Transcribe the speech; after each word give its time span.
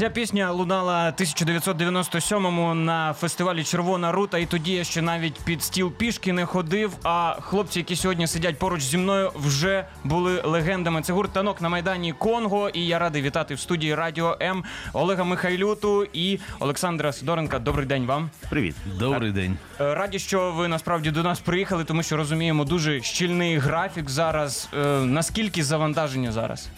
Ця 0.00 0.10
пісня 0.10 0.50
лунала 0.50 1.14
1997-му 1.18 2.74
на 2.74 3.12
фестивалі 3.12 3.64
Червона 3.64 4.12
рута, 4.12 4.38
і 4.38 4.46
тоді 4.46 4.72
я 4.72 4.84
ще 4.84 5.02
навіть 5.02 5.40
під 5.44 5.62
стіл 5.62 5.92
пішки 5.92 6.32
не 6.32 6.46
ходив. 6.46 6.92
А 7.04 7.36
хлопці, 7.40 7.78
які 7.78 7.96
сьогодні 7.96 8.26
сидять 8.26 8.58
поруч 8.58 8.82
зі 8.82 8.98
мною, 8.98 9.32
вже 9.34 9.84
були 10.04 10.42
легендами. 10.44 11.02
Це 11.02 11.12
гурт 11.12 11.32
танок 11.32 11.60
на 11.60 11.68
майдані 11.68 12.12
Конго. 12.12 12.68
І 12.68 12.86
я 12.86 12.98
радий 12.98 13.22
вітати 13.22 13.54
в 13.54 13.60
студії 13.60 13.94
Радіо 13.94 14.36
М 14.42 14.64
Олега 14.92 15.24
Михайлюту 15.24 16.06
і 16.12 16.38
Олександра 16.60 17.12
Сидоренка. 17.12 17.58
Добрий 17.58 17.86
день 17.86 18.06
вам. 18.06 18.30
Привіт. 18.50 18.74
Добрий 18.98 19.32
день. 19.32 19.56
Е, 19.80 19.94
Раді, 19.94 20.18
що 20.18 20.52
ви 20.52 20.68
насправді 20.68 21.10
до 21.10 21.22
нас 21.22 21.40
приїхали, 21.40 21.84
тому 21.84 22.02
що 22.02 22.16
розуміємо 22.16 22.64
дуже 22.64 23.02
щільний 23.02 23.58
графік 23.58 24.10
зараз. 24.10 24.68
Е, 24.74 24.86
Наскільки 25.00 25.64
завантаження 25.64 26.32
зараз? 26.32 26.68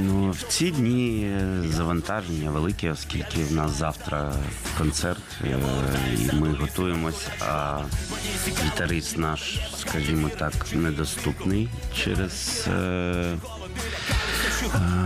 Ну 0.00 0.30
в 0.30 0.42
ці 0.42 0.70
дні 0.70 1.26
е, 1.40 1.68
завантаження 2.10 2.50
велике, 2.50 2.90
оскільки 2.90 3.44
в 3.44 3.52
нас 3.52 3.70
завтра 3.70 4.32
концерт, 4.78 5.22
е, 5.44 5.58
і 6.14 6.36
ми 6.36 6.48
готуємось. 6.52 7.28
А 7.40 7.80
гітарист 8.64 9.18
наш, 9.18 9.58
скажімо 9.78 10.30
так, 10.38 10.52
недоступний 10.72 11.68
через. 11.94 12.66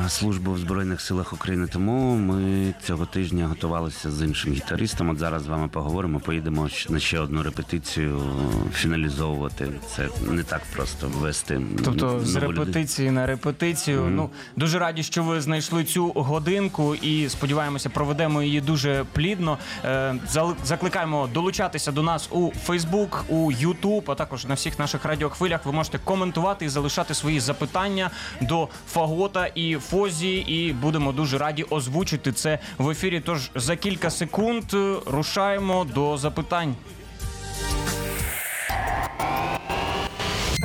Службу 0.09 0.53
в 0.53 0.59
Збройних 0.59 1.01
силах 1.01 1.33
України, 1.33 1.69
тому 1.73 2.17
ми 2.17 2.75
цього 2.87 3.07
тижня 3.07 3.47
готувалися 3.47 4.11
з 4.11 4.23
іншим 4.23 4.53
гітаристом. 4.53 5.11
От 5.11 5.19
зараз 5.19 5.43
з 5.43 5.47
вами 5.47 5.69
поговоримо. 5.69 6.21
Поїдемо 6.21 6.69
на 6.89 7.01
ще 7.01 7.19
одну 7.19 7.43
репетицію 7.43 8.23
фіналізовувати. 8.75 9.69
Це 9.97 10.09
не 10.31 10.43
так 10.43 10.63
просто 10.75 11.09
ввести. 11.09 11.61
Тобто 11.85 12.21
з 12.21 12.37
репетиції 12.37 13.11
на 13.11 13.27
репетицію. 13.27 14.09
Ну 14.11 14.31
дуже 14.57 14.79
раді, 14.79 15.03
що 15.03 15.23
ви 15.23 15.41
знайшли 15.41 15.85
цю 15.85 16.09
годинку, 16.09 16.95
і 16.95 17.29
сподіваємося, 17.29 17.91
проведемо 17.91 18.43
її 18.43 18.61
дуже 18.61 19.05
плідно. 19.13 19.59
Е, 19.85 20.15
Закликаємо 20.65 21.29
долучатися 21.35 21.93
до 21.93 22.03
нас 22.03 22.29
у 22.31 22.51
Фейсбук, 22.51 23.25
у 23.29 23.53
Ютуб, 23.53 24.11
а 24.11 24.15
також 24.15 24.47
на 24.47 24.55
всіх 24.55 24.79
наших 24.79 25.05
радіохвилях. 25.05 25.67
Ви 25.67 25.73
можете 25.73 25.99
коментувати 26.05 26.65
і 26.65 26.69
залишати 26.69 27.15
свої 27.15 27.41
запитання 27.41 28.11
до 28.41 28.54
Фагота 28.89 29.47
і 29.47 29.77
Фозі. 29.77 30.35
І 30.37 30.73
будемо 30.73 31.13
дуже 31.13 31.39
раді 31.39 31.67
озвучити 31.71 32.33
це 32.33 32.59
в 32.79 32.91
ефірі. 32.91 33.21
Тож 33.21 33.51
за 33.55 33.77
кілька 33.77 34.11
секунд 34.11 34.65
е, 34.75 34.97
рушаємо 35.07 35.85
до 35.85 36.17
запитань. 36.17 36.75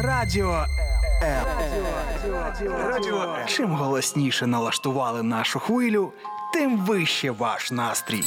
Радіо. 0.03 0.65
Радіо 2.63 3.35
Чим 3.47 3.71
голосніше 3.71 4.47
налаштували 4.47 5.23
нашу 5.23 5.59
хвилю, 5.59 6.13
тим 6.53 6.77
вище 6.77 7.31
ваш 7.31 7.71
настрій. 7.71 8.23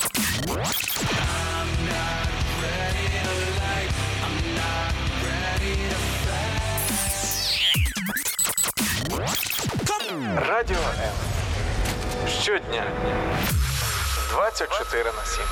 Радіо 10.36 10.76
М. 10.76 12.28
Щодня 12.28 12.84
24 14.30 15.04
на 15.04 15.24
7. 15.24 15.44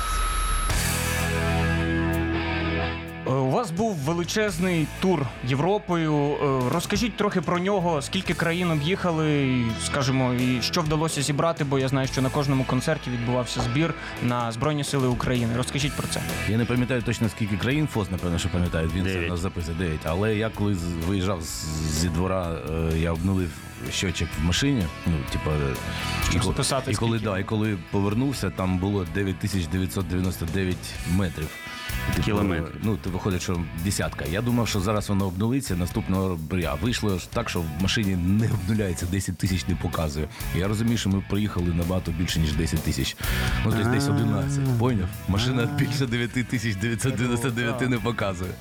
Е, 3.27 3.29
У 3.31 3.51
вас 3.51 3.71
був 3.71 3.95
величезний 3.95 4.87
тур 5.01 5.25
Європою. 5.43 6.15
Е, 6.15 6.73
Розкажіть 6.73 7.17
трохи 7.17 7.41
про 7.41 7.59
нього, 7.59 8.01
скільки 8.01 8.33
країн 8.33 8.71
об'їхали, 8.71 9.61
скажімо, 9.85 10.33
і 10.33 10.61
що 10.61 10.81
вдалося 10.81 11.21
зібрати, 11.21 11.63
бо 11.63 11.79
я 11.79 11.87
знаю, 11.87 12.07
що 12.07 12.21
на 12.21 12.29
кожному 12.29 12.63
концерті 12.63 13.09
відбувався 13.09 13.61
збір 13.61 13.93
на 14.23 14.51
Збройні 14.51 14.83
Сили 14.83 15.07
України. 15.07 15.53
Розкажіть 15.57 15.93
про 15.93 16.07
це. 16.07 16.21
Я 16.49 16.57
не 16.57 16.65
пам'ятаю 16.65 17.01
точно 17.01 17.29
скільки 17.29 17.57
країн 17.57 17.87
ФОС, 17.93 18.11
напевно, 18.11 18.37
що 18.39 18.49
пам'ятає. 18.49 18.85
Він 18.95 19.03
це 19.05 19.11
Дев'ять. 19.11 19.27
у 19.29 19.31
нас 19.31 19.39
записує 19.39 19.77
9. 19.77 19.99
Але 20.05 20.35
я 20.35 20.49
коли 20.49 20.75
з- 20.75 20.83
виїжджав 21.07 21.41
зі 21.89 22.09
двора, 22.09 22.47
е, 22.93 22.97
я 22.97 23.11
обнулив 23.11 23.49
щочик 23.91 24.29
в 24.41 24.43
машині. 24.45 24.83
Ну, 25.07 25.13
типа, 25.31 25.51
і, 26.35 26.39
коли, 26.39 26.55
і 26.87 26.95
коли 26.95 27.19
да, 27.19 27.39
і 27.39 27.43
коли 27.43 27.77
повернувся, 27.91 28.49
там 28.49 28.77
було 28.77 29.07
9999 29.13 30.77
метрів. 31.11 31.47
Кілометрів. 32.25 32.75
Ну, 32.83 32.97
то 33.03 33.09
виходить, 33.09 33.41
що 33.41 33.61
десятка. 33.83 34.25
Я 34.25 34.41
думав, 34.41 34.67
що 34.67 34.79
зараз 34.79 35.09
воно 35.09 35.25
обнулиться 35.25 35.75
наступного 35.75 36.39
бря. 36.49 36.77
Вийшло 36.81 37.17
ж 37.17 37.29
так, 37.31 37.49
що 37.49 37.59
в 37.59 37.65
машині 37.79 38.15
не 38.15 38.49
обнуляється, 38.51 39.05
10 39.05 39.37
тисяч 39.37 39.67
не 39.67 39.75
показує. 39.75 40.27
Я 40.55 40.67
розумію, 40.67 40.97
що 40.97 41.09
ми 41.09 41.23
проїхали 41.29 41.67
набагато 41.67 42.11
більше, 42.11 42.39
ніж 42.39 42.53
10 42.53 42.83
тисяч. 42.83 43.15
Ну, 43.65 43.71
десь 43.71 43.87
десь 43.87 44.07
11. 44.07 44.59
Поняв? 44.79 45.07
Машина 45.27 45.65
більше 45.77 46.05
9 46.05 46.31
тисяч 46.31 46.75
999 46.75 47.89
не 47.89 47.97
показує. 47.97 48.51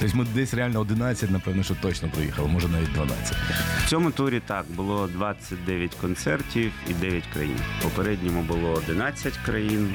Тобто 0.00 0.16
ми 0.16 0.26
десь 0.34 0.54
реально 0.54 0.80
11, 0.80 1.30
напевно, 1.30 1.62
що 1.62 1.74
точно 1.74 2.08
проїхали, 2.08 2.48
може 2.48 2.68
навіть 2.68 2.92
12. 2.92 3.36
В 3.84 3.88
цьому 3.88 4.10
турі 4.10 4.40
так 4.46 4.64
було 4.76 5.06
29 5.06 5.94
концертів 5.94 6.72
і 6.90 6.94
9 6.94 7.24
країн. 7.34 7.56
В 7.80 7.82
попередньому 7.82 8.42
було 8.42 8.70
11 8.70 9.36
країн. 9.36 9.94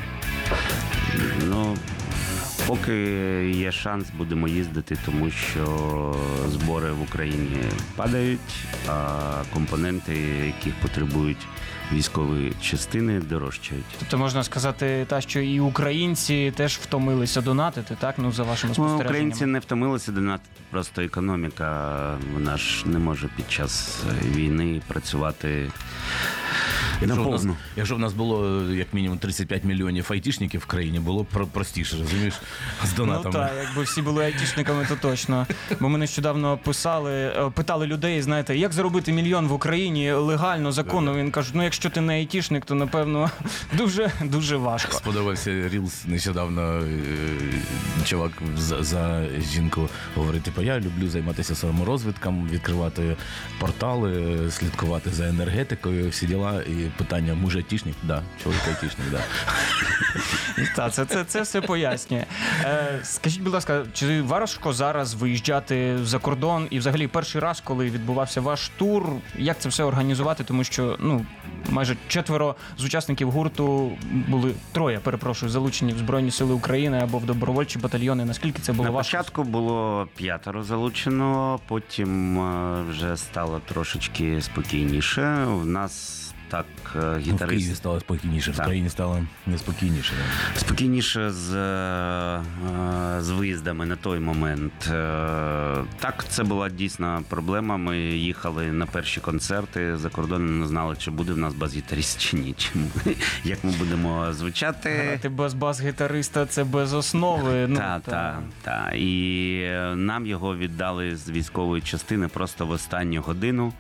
Ну, 1.50 1.78
поки 2.68 2.96
є 3.56 3.72
шанс, 3.72 4.08
будемо 4.18 4.48
їздити, 4.48 4.98
тому 5.06 5.32
що 5.32 6.16
збори 6.48 6.92
в 6.92 7.02
Україні 7.02 7.58
падають, 7.96 8.40
а 8.88 9.20
компоненти, 9.54 10.14
яких 10.46 10.74
потребують 10.82 11.48
військові 11.94 12.54
частини, 12.62 13.20
дорожчають. 13.20 13.86
Тобто 14.00 14.18
можна 14.18 14.44
сказати, 14.44 15.06
та 15.10 15.22
що 15.22 15.40
і 15.40 15.60
українці 15.60 16.54
теж 16.56 16.78
втомилися 16.78 17.42
донатити, 17.42 17.98
так? 18.00 18.16
Ну 18.18 18.32
за 18.32 18.44
вашими 18.44 18.74
Ну, 18.78 18.96
українці 18.96 19.46
не 19.46 19.60
втомилися 19.60 20.12
донатити, 20.12 20.50
просто 20.72 21.02
економіка, 21.02 22.18
вона 22.34 22.58
ж 22.58 22.88
не 22.88 23.00
може 23.00 23.30
під 23.36 23.52
час 23.52 24.04
війни 24.36 24.82
працювати 24.88 25.72
Якщо 27.08 27.24
в, 27.24 27.32
нас, 27.32 27.46
якщо 27.76 27.96
в 27.96 28.00
нас 28.00 28.14
було 28.14 28.62
е, 28.72 28.76
як 28.76 28.94
мінімум 28.94 29.18
35 29.18 29.64
мільйонів 29.64 30.08
айтішників 30.12 30.62
в 30.62 30.66
країні, 30.66 31.00
було 31.00 31.24
б 31.24 31.26
про- 31.26 31.48
простіше, 31.48 31.98
розумієш, 32.02 32.34
з 32.84 32.90
Ну 32.90 32.96
донатами. 32.98 33.34
так, 33.34 33.52
якби 33.68 33.84
всі 33.84 34.02
були 34.02 34.24
айтішниками, 34.26 34.86
то 34.90 34.96
точно. 34.96 35.48
Бо 35.80 35.90
ми 35.90 35.98
нещодавно 35.98 36.58
писали, 36.58 37.12
е, 37.14 37.52
питали 37.56 37.88
людей, 37.88 38.22
знаєте, 38.22 38.58
як 38.58 38.74
заробити 38.74 39.12
мільйон 39.14 39.48
в 39.48 39.54
Україні 39.54 40.12
легально, 40.12 40.72
законно. 40.72 41.14
Він 41.16 41.32
каже, 41.32 41.52
ну 41.54 41.64
якщо 41.64 41.90
ти 41.90 42.02
не 42.02 42.14
айтішник, 42.14 42.66
то 42.66 42.76
напевно 42.76 43.30
дуже 43.78 44.12
дуже 44.24 44.58
важко. 44.58 44.92
Сподобався 44.98 45.70
Рілс 45.70 46.06
нещодавно. 46.08 46.62
е, 46.62 46.84
Чувак 48.06 48.32
за, 48.58 48.84
за 48.84 49.24
жінку 49.54 49.90
говорить: 50.16 50.44
типу, 50.44 50.62
я 50.62 50.80
люблю 50.80 51.10
займатися 51.10 51.56
саморозвитком, 51.56 52.50
відкривати 52.52 53.16
портали, 53.60 54.38
слідкувати 54.52 55.10
за 55.10 55.30
енергетикою, 55.30 56.10
всі 56.10 56.26
діла. 56.26 56.62
І 56.62 56.92
питання: 56.98 57.34
муж 57.34 57.56
айтішник? 57.56 57.96
Да, 58.04 58.22
чоловік 58.44 58.62
айтішник, 58.68 59.08
да. 59.12 59.20
Так, 60.76 60.94
це, 60.94 61.06
це, 61.06 61.24
це 61.24 61.42
все 61.42 61.62
пояснює. 61.62 62.26
Е, 62.64 63.00
скажіть, 63.04 63.42
будь 63.42 63.54
ласка, 63.54 63.84
чи 63.94 64.22
важко 64.22 64.74
зараз 64.74 65.14
виїжджати 65.14 65.98
за 66.04 66.20
кордон 66.20 66.68
і 66.70 66.80
взагалі 66.80 67.08
перший 67.08 67.42
раз, 67.42 67.62
коли 67.64 67.90
відбувався 67.90 68.42
ваш 68.42 68.70
тур, 68.78 69.04
як 69.38 69.60
це 69.60 69.70
все 69.70 69.84
організувати? 69.84 70.44
Тому 70.44 70.64
що 70.64 70.98
ну 71.00 71.26
майже 71.70 71.98
четверо 72.08 72.56
з 72.78 72.84
учасників 72.84 73.32
гурту 73.32 73.92
були 74.28 74.54
троє, 74.72 75.00
перепрошую, 75.00 75.50
залучені 75.52 75.94
в 75.94 75.98
Збройні 75.98 76.32
Сили 76.32 76.54
України 76.54 77.00
або 77.04 77.18
в 77.18 77.26
добровольчі 77.26 77.80
батальйони. 77.80 78.26
Наскільки 78.26 78.62
це 78.62 78.74
було 78.74 78.84
На 78.84 78.90
важко? 78.92 79.18
початку 79.18 79.44
було 79.44 80.08
п'ятеро 80.16 80.64
залучено, 80.64 81.60
потім 81.68 82.40
е, 82.40 82.84
вже 82.90 83.18
стало 83.18 83.62
трошечки 83.68 84.42
спокійніше. 84.42 85.46
У 85.46 85.66
нас 85.66 86.23
так 86.54 86.66
е, 86.96 87.22
Ну, 87.28 87.36
в 87.36 87.48
Києві 87.48 87.76
стало 87.76 88.00
спокійніше, 88.00 88.52
в 88.52 88.56
Так. 88.56 88.66
країні 88.66 88.90
стало 88.90 89.20
неспокійніше. 89.48 90.14
спокійніше 90.56 91.32
з, 91.32 91.54
е, 91.56 92.42
з 93.20 93.30
виїздами 93.30 93.86
на 93.86 93.96
той 93.96 94.20
момент. 94.20 94.74
Е, 94.92 95.84
Так, 96.00 96.26
це 96.30 96.44
була 96.44 96.70
дійсно 96.70 97.22
проблема. 97.30 97.78
Ми 97.78 97.98
їхали 98.00 98.72
на 98.72 98.86
перші 98.86 99.20
концерти 99.22 99.98
за 99.98 100.10
кордоном, 100.10 100.60
не 100.60 100.68
знали, 100.68 100.96
чи 100.98 101.12
буде 101.12 101.34
в 101.34 101.38
нас 101.38 101.54
бас-гітарист 101.54 102.22
чи 102.22 102.38
ні. 102.38 102.54
Чи 102.58 102.70
ми- 102.76 103.16
як 103.44 103.64
ми 103.64 103.72
будемо 103.72 104.34
звучати. 104.34 104.90
Грати 104.90 105.30
без 105.30 105.54
бас-гітариста 105.54 106.46
це 106.46 106.64
без 106.64 106.94
основи. 106.94 107.68
Ну, 107.68 107.78
Та, 107.78 108.00
та, 108.00 108.40
та. 108.62 108.92
І 108.96 109.54
е, 109.64 109.96
нам 109.96 110.26
його 110.26 110.56
віддали 110.58 111.16
з 111.16 111.30
військової 111.30 111.82
частини 111.82 112.28
просто 112.28 112.66
в 112.66 112.70
останню 112.72 113.22
годину. 113.22 113.74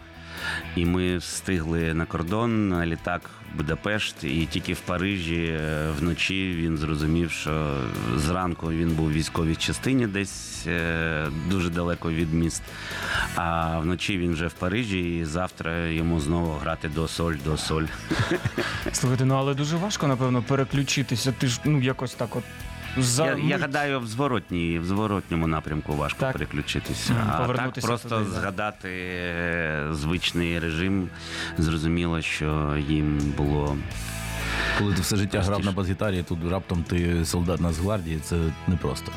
І 0.75 0.85
ми 0.85 1.17
встигли 1.17 1.93
на 1.93 2.05
кордон, 2.05 2.69
на 2.69 2.85
літак 2.85 3.21
в 3.53 3.57
Будапешт, 3.57 4.23
і 4.23 4.45
тільки 4.45 4.73
в 4.73 4.79
Парижі 4.79 5.45
е, 5.45 5.91
вночі 5.99 6.53
він 6.57 6.77
зрозумів, 6.77 7.31
що 7.31 7.77
зранку 8.15 8.71
він 8.71 8.89
був 8.89 9.07
в 9.07 9.13
військовій 9.13 9.55
частині, 9.55 10.07
десь 10.07 10.67
е, 10.67 11.27
дуже 11.49 11.69
далеко 11.69 12.11
від 12.11 12.33
міст. 12.33 12.63
А 13.35 13.79
вночі 13.79 14.17
він 14.17 14.33
вже 14.33 14.47
в 14.47 14.53
Парижі, 14.53 15.17
і 15.17 15.25
завтра 15.25 15.87
йому 15.87 16.19
знову 16.19 16.51
грати 16.51 16.89
до 16.89 17.07
соль, 17.07 17.35
до 17.45 17.57
соль. 17.57 17.85
Слухайте, 18.91 19.25
ну 19.25 19.35
але 19.35 19.53
дуже 19.53 19.77
важко, 19.77 20.07
напевно, 20.07 20.41
переключитися. 20.41 21.33
Ти 21.37 21.47
ж 21.47 21.59
ну 21.65 21.81
якось 21.81 22.13
так 22.13 22.35
от. 22.35 22.43
За 22.97 23.25
Я, 23.25 23.35
я 23.37 23.57
гадаю, 23.57 23.99
в 23.99 24.07
зворотній, 24.07 24.79
в 24.79 24.85
зворотньому 24.85 25.47
напрямку 25.47 25.93
важко 25.95 26.19
Так. 26.19 26.33
переключитися. 26.33 27.13
А 27.23 27.37
так 27.37 27.47
повернутися 27.47 27.87
просто 27.87 28.09
туди, 28.09 28.25
да. 28.33 28.39
згадати 28.39 28.89
е, 28.89 29.87
звичний 29.91 30.59
режим, 30.59 31.09
зрозуміло, 31.57 32.21
що 32.21 32.75
їм 32.89 33.17
було 33.37 33.77
Коли 34.79 34.93
ти 34.93 35.01
все 35.01 35.15
життя 35.15 35.41
грав 35.41 35.65
на 35.65 35.71
бас-гітарі, 35.71 36.23
тут 36.23 36.39
раптом 36.51 36.83
ти 36.83 37.25
солдат 37.25 37.61
Нацгвардії, 37.61 38.19
це 38.19 38.35
непросто. 38.67 39.11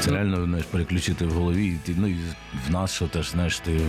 Це 0.00 0.10
реально 0.10 0.44
знаєш, 0.44 0.66
переключити 0.66 1.26
в 1.26 1.32
голові. 1.32 1.66
І 1.66 1.78
ти, 1.86 1.94
ну 1.98 2.06
і 2.06 2.16
в 2.68 2.70
нас, 2.70 2.92
що 2.94 3.08
теж 3.08 3.30
знаєш, 3.30 3.58
ти 3.58 3.80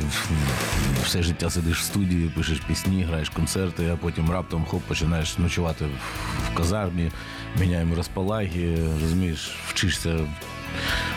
все 1.03 1.23
життя 1.23 1.49
сидиш 1.49 1.79
в 1.79 1.83
студії, 1.83 2.29
пишеш 2.29 2.59
пісні, 2.59 3.03
граєш 3.03 3.29
концерти, 3.29 3.89
а 3.93 3.95
потім 3.95 4.31
раптом 4.31 4.65
хоп, 4.65 4.81
починаєш 4.83 5.37
ночувати 5.37 5.85
в- 5.85 6.51
в 6.51 6.57
казармі, 6.57 7.11
міняємо 7.59 7.95
розпалаги, 7.95 8.77
розумієш, 9.01 9.51
вчишся, 9.67 10.19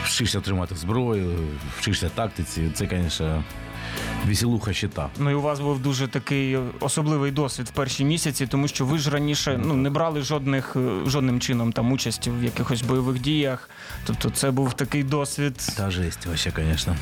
вчишся 0.04 0.40
тримати 0.40 0.74
зброю, 0.74 1.38
вчишся 1.78 2.08
тактиці. 2.08 2.70
Це, 2.74 2.88
звісно, 2.90 3.44
веселуха 4.26 4.72
щита. 4.72 5.08
Ну 5.18 5.30
і 5.30 5.34
у 5.34 5.40
вас 5.40 5.60
був 5.60 5.78
дуже 5.78 6.08
такий 6.08 6.58
особливий 6.80 7.30
досвід 7.30 7.66
в 7.66 7.70
перші 7.70 8.04
місяці, 8.04 8.46
тому 8.46 8.68
що 8.68 8.86
ви 8.86 8.98
ж 8.98 9.10
раніше 9.10 9.60
ну 9.64 9.74
не 9.74 9.90
брали 9.90 10.22
жодних 10.22 10.76
е, 10.76 11.10
жодним 11.10 11.40
чином 11.40 11.72
там 11.72 11.92
участі 11.92 12.30
в 12.30 12.44
якихось 12.44 12.82
бойових 12.82 13.20
діях. 13.20 13.70
Тобто, 14.06 14.30
це 14.30 14.50
був 14.50 14.72
такий 14.72 15.02
досвід. 15.02 15.72
Та 15.76 15.90
жесть, 15.90 16.26
вообще, 16.26 16.52
звісно. 16.56 16.96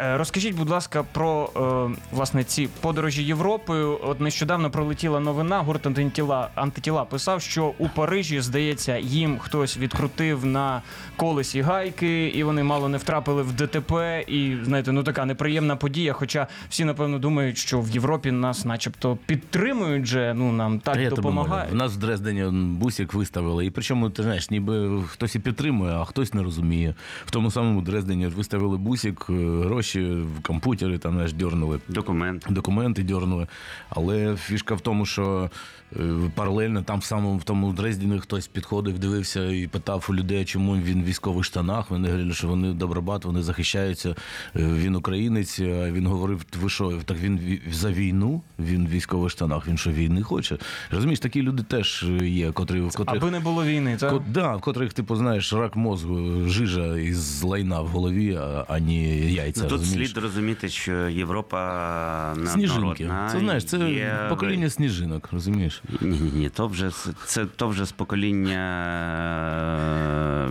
Е, 0.00 0.16
Розкажіть, 0.16 0.54
будь 0.54 0.70
ласка, 0.70 1.02
про 1.12 1.50
е, 1.92 1.98
власне 2.12 2.44
ці 2.44 2.68
подорожі 2.80 3.22
Європою. 3.22 3.98
От 4.02 4.20
нещодавно 4.20 4.70
пролетіла 4.70 5.20
новина. 5.20 5.60
Гурт 5.60 5.86
антитіла 5.86 6.48
антитіла 6.54 7.04
писав, 7.04 7.42
що 7.42 7.74
у 7.78 7.88
Парижі, 7.88 8.40
здається, 8.40 8.98
їм 8.98 9.38
хтось 9.38 9.76
відкрутив 9.76 10.46
на 10.46 10.82
колесі 11.20 11.60
гайки, 11.60 12.28
і 12.28 12.44
вони 12.44 12.62
мало 12.62 12.88
не 12.88 12.98
втрапили 12.98 13.42
в 13.42 13.52
ДТП. 13.52 14.24
І 14.28 14.56
знаєте, 14.64 14.92
ну 14.92 15.02
така 15.02 15.24
неприємна 15.24 15.76
подія. 15.76 16.12
Хоча 16.12 16.46
всі 16.68 16.84
напевно 16.84 17.18
думають, 17.18 17.58
що 17.58 17.80
в 17.80 17.90
Європі 17.90 18.30
нас, 18.30 18.64
начебто, 18.64 19.18
підтримують 19.26 20.06
же. 20.06 20.34
Ну 20.36 20.52
нам 20.52 20.80
так 20.80 21.14
допомагають. 21.14 21.72
В 21.72 21.74
нас 21.74 21.92
в 21.92 21.96
Дрездені 21.96 22.44
бусик 22.78 23.14
виставили. 23.14 23.66
І 23.66 23.70
причому, 23.70 24.10
ти 24.10 24.22
знаєш, 24.22 24.50
ніби 24.50 25.02
хтось 25.08 25.34
і 25.34 25.38
підтримує, 25.38 25.92
а 25.92 26.04
хтось 26.04 26.34
не 26.34 26.42
розуміє. 26.42 26.94
В 27.26 27.30
тому 27.30 27.50
самому 27.50 27.82
Дрездені 27.82 28.26
виставили 28.26 28.76
бусик, 28.76 29.26
е, 29.30 29.32
гроші 29.64 30.00
в 30.02 30.42
комп'ютери 30.42 30.98
там 30.98 31.12
знаєш, 31.12 31.32
дьорнули. 31.32 31.80
документ. 31.88 32.46
Документи 32.50 33.02
дьорнули. 33.02 33.46
Але 33.88 34.36
фішка 34.36 34.74
в 34.74 34.80
тому, 34.80 35.06
що 35.06 35.50
е, 35.96 35.98
паралельно 36.34 36.82
там 36.82 36.98
в 36.98 37.04
самому 37.04 37.38
в 37.38 37.44
тому 37.44 37.72
Дрездені 37.72 38.20
хтось 38.20 38.46
підходив, 38.46 38.98
дивився 38.98 39.50
і 39.50 39.66
питав 39.66 40.06
у 40.08 40.14
людей, 40.14 40.44
чому 40.44 40.76
він 40.76 41.09
військових 41.10 41.44
штанах. 41.44 41.90
Вони 41.90 42.08
говорили, 42.08 42.32
що 42.34 42.48
вони 42.48 42.72
добробат, 42.72 43.24
вони 43.24 43.42
захищаються. 43.42 44.08
Е, 44.08 44.14
Він 44.54 44.96
українець. 44.96 45.60
А 45.60 45.90
він 45.90 46.06
говорив: 46.06 46.44
ви 46.62 46.68
що, 46.70 46.92
так 47.04 47.16
він 47.18 47.60
за 47.72 47.92
війну? 47.92 48.42
Він 48.58 48.86
в 48.86 48.90
військових 48.90 49.30
штанах. 49.30 49.68
Він 49.68 49.78
що 49.78 49.90
війни 49.90 50.22
хоче? 50.22 50.58
Розумієш, 50.90 51.20
такі 51.20 51.42
люди 51.42 51.62
теж 51.62 52.06
є, 52.22 52.52
котрі 52.52 52.80
в 52.80 52.96
котрих. 52.96 53.22
Аби 53.22 53.30
не 53.30 53.40
було 53.40 53.64
війни, 53.64 53.96
так? 53.96 54.10
Ко- 54.10 54.22
да, 54.28 54.56
в 54.56 54.60
котрих, 54.60 54.92
типу, 54.92 55.16
знаєш, 55.16 55.52
рак 55.52 55.76
мозку, 55.76 56.18
жижа 56.46 56.96
із 56.98 57.42
лайна 57.42 57.80
в 57.80 57.86
голові, 57.86 58.34
а, 58.34 58.64
а 58.68 58.78
яйця. 58.78 59.60
Ну, 59.62 59.68
Тут 59.68 59.78
розумієш? 59.78 60.10
слід 60.10 60.22
розуміти, 60.22 60.68
що 60.68 61.08
Європа 61.08 62.34
Сніжинки. 62.46 63.10
Це 63.32 63.38
знаєш, 63.38 63.64
це 63.64 63.78
Є- 63.78 64.26
покоління 64.28 64.70
сніжинок, 64.70 65.28
розумієш? 65.32 65.82
Ні, 66.00 66.08
ні, 66.20 66.32
ні, 66.34 66.48
то 66.48 66.66
вже 66.66 66.90
це 67.26 67.46
то 67.56 67.68
вже 67.68 67.84
з 67.84 67.92
покоління 67.92 68.60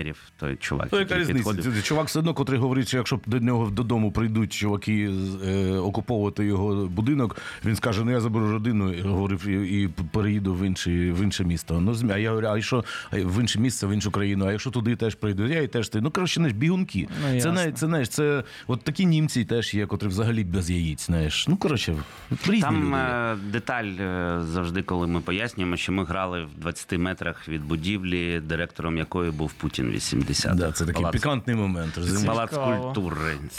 піонерів. 0.00 0.16
Той 0.40 0.56
чувак, 0.56 0.88
Ну, 0.92 0.98
яка 0.98 1.16
який 1.16 1.34
різниця? 1.34 1.82
Чувак 1.82 2.06
все 2.06 2.18
одно, 2.18 2.34
котрий 2.34 2.60
говорить, 2.60 2.88
що 2.88 2.96
якщо 2.96 3.20
до 3.26 3.38
нього 3.38 3.70
додому 3.70 4.12
прийдуть 4.12 4.52
чуваки 4.52 5.10
е, 5.46 5.72
окуповувати 5.76 6.44
його 6.44 6.86
будинок, 6.86 7.36
він 7.64 7.76
скаже: 7.76 8.04
ну 8.04 8.10
я 8.10 8.20
заберу 8.20 8.50
родину 8.52 8.92
і 8.92 9.00
говорив, 9.02 9.46
і, 9.48 9.82
і 9.82 9.88
переїду 10.12 10.54
в 10.54 10.62
інше, 10.66 10.90
в 10.90 11.22
інше 11.22 11.44
місто. 11.44 11.80
Ну, 11.80 11.94
змі- 11.94 12.12
а 12.12 12.18
я 12.18 12.28
говорю, 12.30 12.46
а 12.48 12.60
що 12.60 12.84
а 13.10 13.16
в 13.16 13.40
інше 13.40 13.60
місце, 13.60 13.86
в 13.86 13.90
іншу 13.92 14.10
країну, 14.10 14.46
а 14.46 14.52
якщо 14.52 14.70
туди 14.70 14.96
теж 14.96 15.14
прийду, 15.14 15.46
я 15.46 15.62
і 15.62 15.68
теж 15.68 15.88
ти. 15.88 16.00
Ну, 16.00 16.10
коротше, 16.10 16.34
знаєш, 16.34 16.56
бігунки. 16.56 17.08
Ну, 17.32 17.40
це, 17.40 17.52
навіть, 17.52 17.78
це, 17.78 17.86
знаєш, 17.86 18.08
це 18.08 18.44
от 18.66 18.82
такі 18.82 19.06
німці 19.06 19.44
теж 19.44 19.74
є, 19.74 19.86
котрі 19.86 20.08
взагалі 20.08 20.44
без 20.44 20.70
яїць, 20.70 21.06
знаєш. 21.06 21.48
Ну, 21.48 21.56
коротше, 21.56 21.96
різні 22.30 22.60
Там 22.60 22.84
люди. 22.84 22.96
е, 22.96 23.36
деталь 23.52 23.84
е, 23.84 24.40
завжди, 24.44 24.82
коли 24.82 25.06
ми 25.06 25.20
пояснюємо, 25.20 25.76
що 25.76 25.92
ми 25.92 26.04
грали 26.04 26.44
в 26.44 26.60
20 26.60 26.98
метрах 26.98 27.48
від 27.48 27.64
будівлі, 27.64 28.40
директором 28.40 28.96
якої 28.96 29.30
був 29.30 29.52
Путін 29.52 29.89
80 29.90 30.54
Да, 30.56 30.72
це 30.72 30.86
такий 30.86 31.06
пікантний 31.12 31.56
момент. 31.56 31.92
розумієш? 31.96 32.26
Палац 32.26 32.50
Цікаво. 32.50 32.82
культури. 32.84 33.16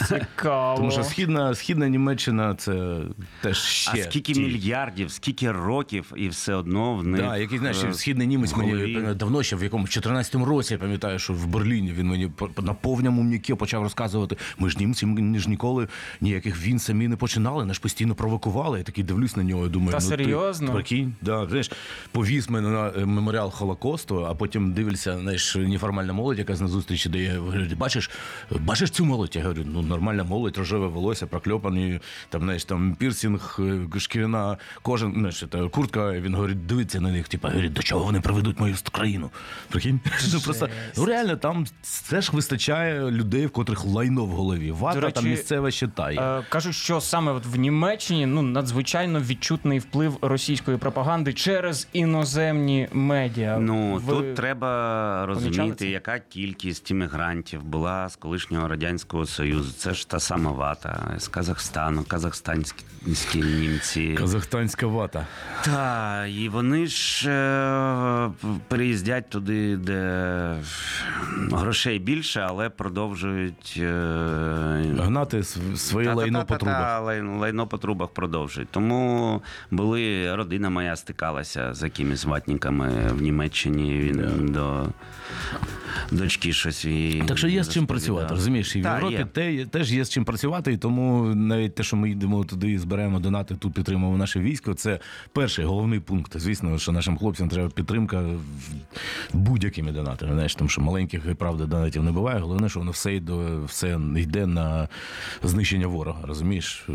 Цікаво. 0.08 0.76
Тому 0.76 0.90
що 0.90 1.04
східна, 1.04 1.54
східна 1.54 1.88
Німеччина 1.88 2.54
це 2.54 3.00
теж 3.42 3.58
ще. 3.58 3.90
А 3.92 3.96
скільки 4.10 4.32
ті. 4.32 4.40
мільярдів, 4.40 5.10
скільки 5.10 5.52
років, 5.52 6.12
і 6.16 6.28
все 6.28 6.54
одно 6.54 6.94
в 6.94 7.04
них. 7.06 7.20
Да, 7.22 7.36
який 7.36 7.58
знаєш, 7.58 7.84
е, 7.84 7.94
східний 7.94 8.26
німець 8.26 8.56
мені 8.56 8.98
давно 9.14 9.42
ще 9.42 9.56
в 9.56 9.62
якомусь 9.62 9.90
14-му 9.90 10.44
році, 10.44 10.74
я 10.74 10.78
пам'ятаю, 10.78 11.18
що 11.18 11.32
в 11.32 11.46
Берліні 11.46 11.92
він 11.92 12.06
мені 12.06 12.30
на 12.62 12.74
повному 12.74 13.22
м'які 13.22 13.54
почав 13.54 13.82
розказувати. 13.82 14.36
Ми 14.58 14.70
ж 14.70 14.78
німці, 14.78 15.06
ми 15.06 15.38
ж 15.38 15.50
ніколи 15.50 15.88
ніяких 16.20 16.62
війн 16.66 16.78
самі 16.78 17.08
не 17.08 17.16
починали, 17.16 17.64
нас 17.64 17.78
постійно 17.78 18.14
провокували. 18.14 18.78
Я 18.78 18.84
такий 18.84 19.04
дивлюсь 19.04 19.36
на 19.36 19.42
нього 19.42 19.66
і 19.66 19.68
думаю, 19.68 19.90
Та 19.92 19.98
ну 20.04 20.08
серйозно? 20.08 20.66
ти 20.66 20.72
прикинь, 20.72 21.14
да, 21.22 21.46
знаєш, 21.48 21.70
повіз 22.12 22.50
мене 22.50 22.68
на 22.68 23.06
меморіал 23.06 23.50
Холокосту, 23.50 24.26
а 24.26 24.34
потім 24.34 24.72
дивишся, 24.72 25.18
знаєш, 25.18 25.56
неформальна 26.12 26.22
молодь, 26.22 26.38
яка 26.38 26.52
на 26.52 26.68
зустрічі 26.68 27.08
дає, 27.08 27.38
говорить, 27.38 27.76
бачиш, 27.76 28.10
бачиш 28.50 28.90
цю 28.90 29.04
молодь? 29.04 29.36
Я 29.36 29.42
говорю, 29.42 29.62
ну 29.66 29.82
нормальна 29.82 30.24
молодь, 30.24 30.56
рожеве 30.56 30.86
волосся, 30.86 31.26
прокльопані, 31.26 32.00
там, 32.28 32.42
знаєш, 32.42 32.64
там 32.64 32.94
пірсінг, 32.94 33.58
е, 33.96 34.00
шкіряна 34.00 34.56
кожен, 34.82 35.12
знаєш, 35.12 35.44
та, 35.50 35.68
куртка, 35.68 36.12
він 36.12 36.34
говорить, 36.34 36.66
дивиться 36.66 37.00
на 37.00 37.10
них, 37.10 37.28
типа, 37.28 37.48
говорить, 37.48 37.72
до 37.72 37.82
чого 37.82 38.04
вони 38.04 38.20
приведуть 38.20 38.60
мою 38.60 38.74
країну? 38.92 39.30
Прикинь? 39.68 40.00
Ну, 40.32 40.40
просто, 40.40 40.68
ну 40.96 41.04
реально, 41.04 41.36
там 41.36 41.66
все 41.82 42.20
ж 42.20 42.32
вистачає 42.32 43.10
людей, 43.10 43.46
в 43.46 43.50
котрих 43.50 43.84
лайно 43.84 44.24
в 44.24 44.28
голові. 44.28 44.70
Вата 44.70 45.00
речі, 45.00 45.14
там 45.14 45.24
місцева 45.24 45.70
щитає. 45.70 46.20
Е, 46.20 46.42
кажуть, 46.48 46.74
що 46.74 47.00
саме 47.00 47.32
от 47.32 47.46
в 47.46 47.56
Німеччині 47.56 48.26
ну 48.26 48.42
надзвичайно 48.42 49.20
відчутний 49.20 49.78
вплив 49.78 50.18
російської 50.22 50.76
пропаганди 50.76 51.32
через 51.32 51.88
іноземні 51.92 52.88
медіа. 52.92 53.58
Ну 53.58 53.94
Ви- 53.94 54.12
тут 54.14 54.34
треба 54.34 55.26
розуміти, 55.26 55.74
це? 55.78 55.86
Яка 56.06 56.18
кількість 56.28 56.90
іммігрантів 56.90 57.62
була 57.62 58.08
з 58.08 58.16
колишнього 58.16 58.68
радянського 58.68 59.26
союзу. 59.26 59.72
Це 59.76 59.94
ж 59.94 60.08
та 60.08 60.20
сама 60.20 60.50
вата 60.52 61.14
з 61.18 61.28
Казахстану, 61.28 62.04
казахстанські 62.08 63.38
німці. 63.60 64.14
Казахстанська 64.18 64.86
вата. 64.86 65.26
Та 65.64 66.26
і 66.26 66.48
вони 66.48 66.86
ж 66.86 67.30
е, 67.30 68.30
переїздять 68.68 69.30
туди, 69.30 69.76
де 69.76 70.56
грошей 71.52 71.98
більше, 71.98 72.40
але 72.48 72.70
продовжують 72.70 73.74
е, 73.80 74.84
Гнати 74.98 75.36
св- 75.38 75.76
своє 75.76 76.12
лайно 76.12 76.44
по 76.44 76.56
трубах. 76.56 77.02
Лайно 77.40 77.66
по 77.66 77.78
трубах 77.78 78.08
продовжують. 78.08 78.68
Тому 78.70 79.42
були 79.70 80.34
родина 80.36 80.70
моя 80.70 80.96
стикалася 80.96 81.74
з 81.74 81.82
якимись 81.82 82.24
ватниками 82.24 82.90
в 83.12 83.22
Німеччині. 83.22 83.98
Він 83.98 84.48
до 84.52 84.86
дочки 86.10 86.52
щось 86.52 86.84
і 86.84 87.22
Так 87.28 87.38
що 87.38 87.48
є 87.48 87.64
з 87.64 87.68
чим 87.68 87.86
працювати, 87.86 88.34
розумієш? 88.34 88.76
І 88.76 88.80
в 88.80 88.82
Та, 88.82 88.94
Європі 88.94 89.14
є. 89.16 89.24
те, 89.24 89.64
теж 89.66 89.92
є 89.92 90.04
з 90.04 90.10
чим 90.10 90.24
працювати, 90.24 90.72
і 90.72 90.76
тому 90.76 91.34
навіть 91.34 91.74
те, 91.74 91.82
що 91.82 91.96
ми 91.96 92.10
йдемо 92.10 92.44
туди 92.44 92.70
і 92.70 92.78
зберемо 92.78 93.20
донати, 93.20 93.54
тут 93.54 93.74
підтримуємо 93.74 94.18
наше 94.18 94.40
військо. 94.40 94.74
Це 94.74 94.98
перший 95.32 95.64
головний 95.64 96.00
пункт. 96.00 96.32
Звісно, 96.36 96.78
що 96.78 96.92
нашим 96.92 97.16
хлопцям 97.18 97.48
треба 97.48 97.68
підтримка 97.70 98.20
в- 98.20 98.40
будь-якими 99.34 99.92
донатами. 99.92 100.32
Знаєш, 100.32 100.54
тому 100.54 100.68
що 100.68 100.80
маленьких 100.80 101.34
правда 101.36 101.66
донатів 101.66 102.02
не 102.02 102.12
буває. 102.12 102.40
Головне, 102.40 102.68
що 102.68 102.78
воно 102.78 102.90
все 102.90 103.14
йде, 103.14 103.32
все 103.66 103.98
йде 104.16 104.46
на 104.46 104.88
знищення 105.42 105.86
ворога. 105.86 106.20
Розумієш? 106.26 106.86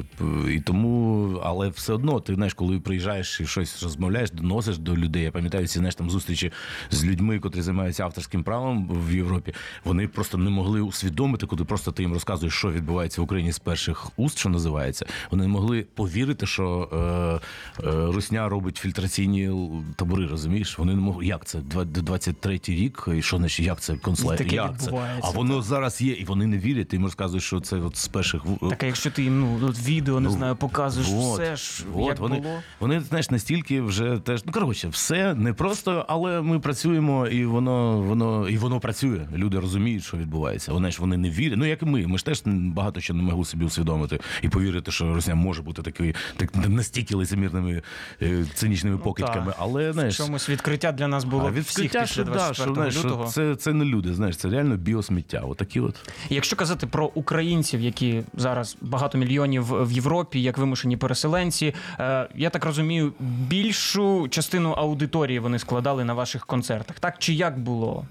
І 0.51 0.59
тому, 0.59 1.41
але 1.43 1.69
все 1.69 1.93
одно, 1.93 2.19
ти 2.19 2.35
знаєш, 2.35 2.53
коли 2.53 2.79
приїжджаєш 2.79 3.41
і 3.41 3.45
щось 3.45 3.83
розмовляєш, 3.83 4.31
доносиш 4.31 4.77
до 4.77 4.97
людей. 4.97 5.23
Я 5.23 5.31
пам'ятаю 5.31 5.67
ці 5.67 5.79
знаєш, 5.79 5.95
там 5.95 6.09
зустрічі 6.09 6.51
з 6.91 7.05
людьми, 7.05 7.39
котрі 7.39 7.61
займаються 7.61 8.03
авторським 8.03 8.43
правом 8.43 8.89
в 9.07 9.15
Європі. 9.15 9.53
Вони 9.85 10.07
просто 10.07 10.37
не 10.37 10.49
могли 10.49 10.81
усвідомити, 10.81 11.45
коли 11.45 11.65
просто 11.65 11.91
ти 11.91 12.03
їм 12.03 12.13
розказуєш, 12.13 12.53
що 12.53 12.71
відбувається 12.71 13.21
в 13.21 13.23
Україні 13.23 13.51
з 13.51 13.59
перших 13.59 14.07
уст, 14.17 14.37
що 14.37 14.49
називається. 14.49 15.05
Вони 15.31 15.43
не 15.43 15.49
могли 15.49 15.81
повірити, 15.95 16.45
що 16.45 16.89
е, 16.93 17.87
е, 17.87 18.05
Русня 18.05 18.49
робить 18.49 18.77
фільтраційні 18.77 19.51
табори. 19.95 20.25
Розумієш? 20.27 20.79
Вони 20.79 20.95
не 20.95 21.01
могли. 21.01 21.25
Як 21.25 21.45
це? 21.45 21.59
Два- 21.59 21.85
23-й 22.31 22.75
рік, 22.75 23.07
і 23.17 23.21
що 23.21 23.37
значить, 23.37 23.65
як 23.65 23.79
це 23.81 23.95
концлайт? 23.95 24.37
Таке 24.37 24.55
Як 24.55 24.81
це? 24.81 24.91
А 25.21 25.29
воно 25.29 25.61
зараз 25.61 26.01
є, 26.01 26.13
і 26.13 26.25
вони 26.25 26.45
не 26.47 26.57
вірять. 26.57 26.87
Ти 26.87 26.95
їм 26.95 27.03
розказуєш, 27.05 27.43
що 27.43 27.59
це 27.59 27.75
от 27.75 27.95
з 27.97 28.07
перших 28.07 28.41
Так, 28.69 28.83
а 28.83 28.85
якщо 28.85 29.11
ти 29.11 29.23
їм 29.23 29.39
ну, 29.61 29.67
от 29.67 29.79
відео, 29.87 30.19
не 30.19 30.29
Ну, 30.29 30.35
знаю, 30.35 30.55
показуєш 30.55 31.09
Вот, 31.09 31.39
все 31.41 31.55
ж, 31.55 31.83
вот, 31.93 32.07
як 32.07 32.19
вони, 32.19 32.35
було. 32.39 32.55
вони, 32.79 32.99
знаєш, 33.01 33.29
настільки 33.29 33.81
вже 33.81 34.19
теж. 34.23 34.45
Ну, 34.45 34.51
коротше, 34.51 34.87
все 34.87 35.33
не 35.35 35.53
просто, 35.53 36.05
але 36.09 36.41
ми 36.41 36.59
працюємо, 36.59 37.27
і 37.27 37.45
воно, 37.45 38.01
воно, 38.01 38.49
і 38.49 38.57
воно 38.57 38.79
працює. 38.79 39.27
Люди 39.35 39.59
розуміють, 39.59 40.03
що 40.03 40.17
відбувається. 40.17 40.73
Вони 40.73 40.91
ж 40.91 40.97
вони 41.01 41.17
не 41.17 41.29
вірять. 41.29 41.57
Ну, 41.59 41.65
як 41.65 41.81
і 41.81 41.85
ми. 41.85 42.07
Ми 42.07 42.17
ж 42.17 42.25
теж 42.25 42.41
багато 42.45 42.99
що 43.01 43.13
не 43.13 43.23
могли 43.23 43.45
собі 43.45 43.65
усвідомити 43.65 44.19
і 44.41 44.49
повірити, 44.49 44.91
що 44.91 45.13
Росія 45.15 45.35
може 45.35 45.61
бути 45.61 45.81
такою, 45.81 46.13
так 46.37 46.55
настільки 46.69 47.15
лицемірними, 47.15 47.81
е, 48.21 48.45
цинічними 48.53 48.97
покидьками. 48.97 49.45
так. 49.45 49.55
Але 49.59 49.93
знаєш. 49.93 50.17
чомусь 50.17 50.49
відкриття 50.49 50.91
для 50.91 51.07
нас 51.07 51.23
було 51.23 51.43
А 51.47 51.49
всіх 51.51 51.59
відкриття, 51.69 52.01
після 52.01 52.16
що, 52.23 52.33
да, 52.33 52.53
що, 52.53 52.73
знаєш, 52.73 52.97
що 52.97 53.25
це, 53.29 53.55
це 53.55 53.73
не 53.73 53.85
люди, 53.85 54.13
знаєш, 54.13 54.37
це 54.37 54.49
реально 54.49 54.77
біосміття. 54.77 55.39
Отакі 55.39 55.79
от. 55.79 55.95
Якщо 56.29 56.55
казати 56.55 56.87
про 56.87 57.11
українців, 57.13 57.81
які 57.81 58.23
зараз 58.33 58.77
багато 58.81 59.17
мільйонів 59.17 59.85
в 59.85 59.91
Європі, 59.91 60.41
як 60.41 60.57
вимушені 60.57 60.97
переселенці, 60.97 61.73
е, 61.99 62.29
я 62.35 62.49
так 62.49 62.65
розумію, 62.65 63.13
більшу 63.47 64.27
частину 64.29 64.71
аудиторії 64.71 65.39
вони 65.39 65.59
складали 65.59 66.03
на 66.03 66.13
ваших 66.13 66.45
концертах. 66.45 66.99
Так 66.99 67.15
чи 67.19 67.33
як 67.33 67.59
було? 67.59 68.05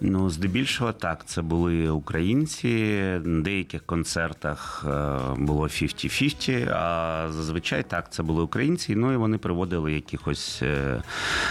Ну, 0.00 0.30
здебільшого 0.30 0.92
так, 0.92 1.24
це 1.26 1.42
були 1.42 1.90
українці. 1.90 2.68
На 3.24 3.42
деяких 3.42 3.82
концертах 3.82 4.84
е, 4.88 4.90
було 5.38 5.64
50-50, 5.64 6.72
а 6.72 7.26
зазвичай 7.30 7.82
так, 7.82 8.12
це 8.12 8.22
були 8.22 8.42
українці. 8.42 8.96
Ну 8.96 9.12
і 9.12 9.16
вони 9.16 9.38
приводили 9.38 9.92
якихось 9.92 10.62
е, 10.62 11.02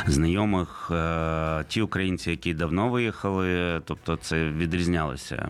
знайомих. 0.08 0.92
Е, 0.92 1.66
Ті 1.68 1.82
українці, 1.82 2.32
які 2.32 2.54
давно 2.54 2.90
виїхали, 2.90 3.82
тобто 3.86 4.16
це 4.16 4.50
відрізнялося. 4.50 5.50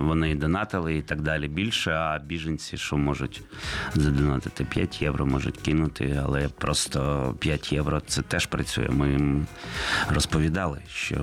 Вони 0.00 0.34
донатили 0.34 0.96
і 0.96 1.02
так 1.02 1.20
далі 1.20 1.48
більше, 1.48 1.92
а 1.92 2.18
біженці, 2.18 2.76
що 2.76 2.96
можуть 2.96 3.42
задонатити 3.94 4.64
5 4.64 5.02
євро, 5.02 5.26
можуть 5.26 5.56
кинути, 5.56 6.20
але 6.24 6.48
просто 6.48 7.34
5 7.38 7.72
євро 7.72 8.00
це 8.06 8.22
теж 8.22 8.46
працює. 8.46 8.88
Ми 8.90 9.10
їм 9.10 9.46
розповідали, 10.08 10.78
що 10.88 11.18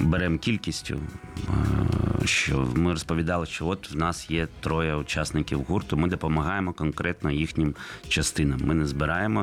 беремо 0.00 0.38
кількістю, 0.38 0.94
е, 0.94 2.26
що 2.26 2.68
ми 2.74 2.92
розповідали, 2.92 3.46
що 3.46 3.66
от 3.66 3.92
в 3.92 3.96
нас 3.96 4.30
є 4.30 4.48
троє 4.60 4.94
учасників 4.94 5.62
гурту. 5.62 5.96
Ми 5.96 6.08
допомагаємо 6.08 6.72
конкретно 6.72 7.30
їхнім 7.30 7.74
частинам. 8.08 8.60
Ми 8.64 8.74
не 8.74 8.86
збираємо. 8.86 9.40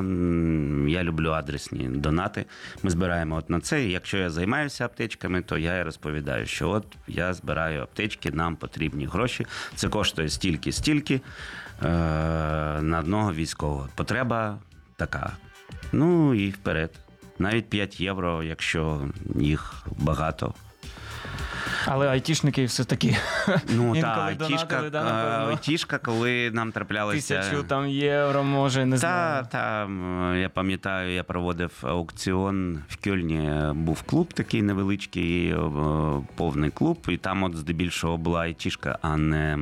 Я 0.90 1.04
люблю 1.04 1.32
адресні 1.32 1.90
донати. 1.90 2.46
Ми 2.84 2.90
збираємо 2.90 3.36
от 3.36 3.50
на 3.50 3.60
це. 3.60 3.86
Якщо 3.86 4.18
я 4.18 4.30
займаюся 4.30 4.86
аптечками, 4.86 5.42
то 5.42 5.58
я 5.58 5.78
і 5.78 5.84
розповідаю, 5.84 6.46
що 6.46 6.70
от 6.70 6.86
я 7.08 7.34
збираю 7.34 7.82
аптечки, 7.82 8.32
нам 8.32 8.56
потрібні 8.56 9.06
гроші. 9.06 9.46
Це 9.76 9.90
коштує 9.90 10.30
стільки, 10.30 10.72
стільки 10.72 11.14
е, 11.14 11.22
на 12.82 13.00
одного 13.00 13.34
військового. 13.34 13.90
Потреба 13.96 14.58
така. 14.96 15.32
Ну 15.92 16.34
і 16.34 16.50
вперед. 16.50 16.92
Навіть 17.40 17.70
5 17.70 18.00
євро, 18.00 18.44
якщо 18.44 19.02
їх 19.36 19.84
багато. 19.98 20.54
Але 21.86 22.08
айтішники 22.08 22.66
все 22.66 22.84
таки 22.84 23.18
Ну 23.70 23.96
та 24.02 24.08
айтішка, 24.26 24.90
да, 24.92 25.46
е, 25.46 25.50
айтішка, 25.50 25.98
коли 25.98 26.52
нам 26.52 26.72
траплялося. 26.72 27.38
тисячу 27.42 27.64
там 27.64 27.88
євро, 27.90 28.44
може, 28.44 28.86
не 28.86 28.96
Та, 29.00 29.00
знаю. 29.00 29.46
та, 29.52 30.38
я 30.38 30.50
пам'ятаю, 30.50 31.14
я 31.14 31.24
проводив 31.24 31.72
аукціон 31.82 32.80
в 32.90 33.04
Кьольні. 33.04 33.74
Був 33.74 34.02
клуб 34.02 34.34
такий 34.34 34.62
невеличкий, 34.62 35.56
повний 36.36 36.70
клуб, 36.70 36.98
і 37.08 37.18
там 37.18 37.44
от 37.44 37.56
здебільшого 37.56 38.18
була 38.18 38.42
айтішка, 38.42 38.98
а 39.02 39.18
не 39.18 39.60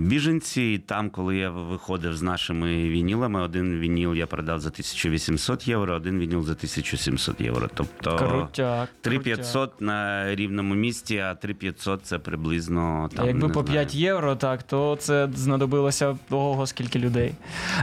біженці. 0.00 0.62
І 0.62 0.78
там, 0.78 1.10
коли 1.10 1.36
я 1.36 1.50
виходив 1.50 2.16
з 2.16 2.22
нашими 2.22 2.74
вінілами, 2.88 3.42
один 3.42 3.78
вініл 3.80 4.14
я 4.14 4.26
продав 4.26 4.60
за 4.60 4.68
1800 4.68 5.68
євро, 5.68 5.94
один 5.94 6.18
вініл 6.18 6.42
за 6.42 6.52
1700 6.52 7.40
євро. 7.40 7.68
Тобто 7.74 8.16
Крутяк. 8.16 8.88
3500 9.00 9.80
на 9.80 10.34
рівному 10.34 10.74
місці, 10.74 11.18
а 11.18 11.34
3500 11.34 12.04
це 12.06 12.18
приблизно 12.18 13.08
А 13.12 13.16
там. 13.16 13.26
якби 13.26 13.48
не 13.48 13.54
по 13.54 13.60
знаю. 13.62 13.72
5 13.78 13.94
євро, 13.94 14.36
так, 14.36 14.62
то 14.62 14.96
це 15.00 15.28
знадобилося 15.34 16.18
ого, 16.30 16.66
скільки 16.66 16.98
людей. 16.98 17.32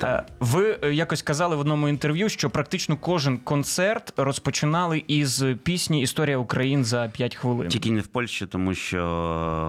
Е, 0.04 0.24
Ви 0.40 0.78
е, 0.84 0.94
якось 0.94 1.22
казали 1.22 1.56
в 1.56 1.60
одному 1.60 1.90
інтерв'ю, 1.90 2.30
що 2.30 2.50
практично 2.50 2.98
кожен 2.98 3.38
концерт 3.38 4.14
розпочинали 4.18 5.04
із 5.08 5.44
пісні 5.64 6.02
Історія 6.02 6.38
України 6.38 6.84
за 6.84 7.08
5 7.08 7.36
хвилин. 7.36 7.70
Тільки 7.70 7.92
не 7.92 8.02
в 8.02 8.08
Польщі, 8.08 8.46
тому 8.46 8.74
що 8.74 8.98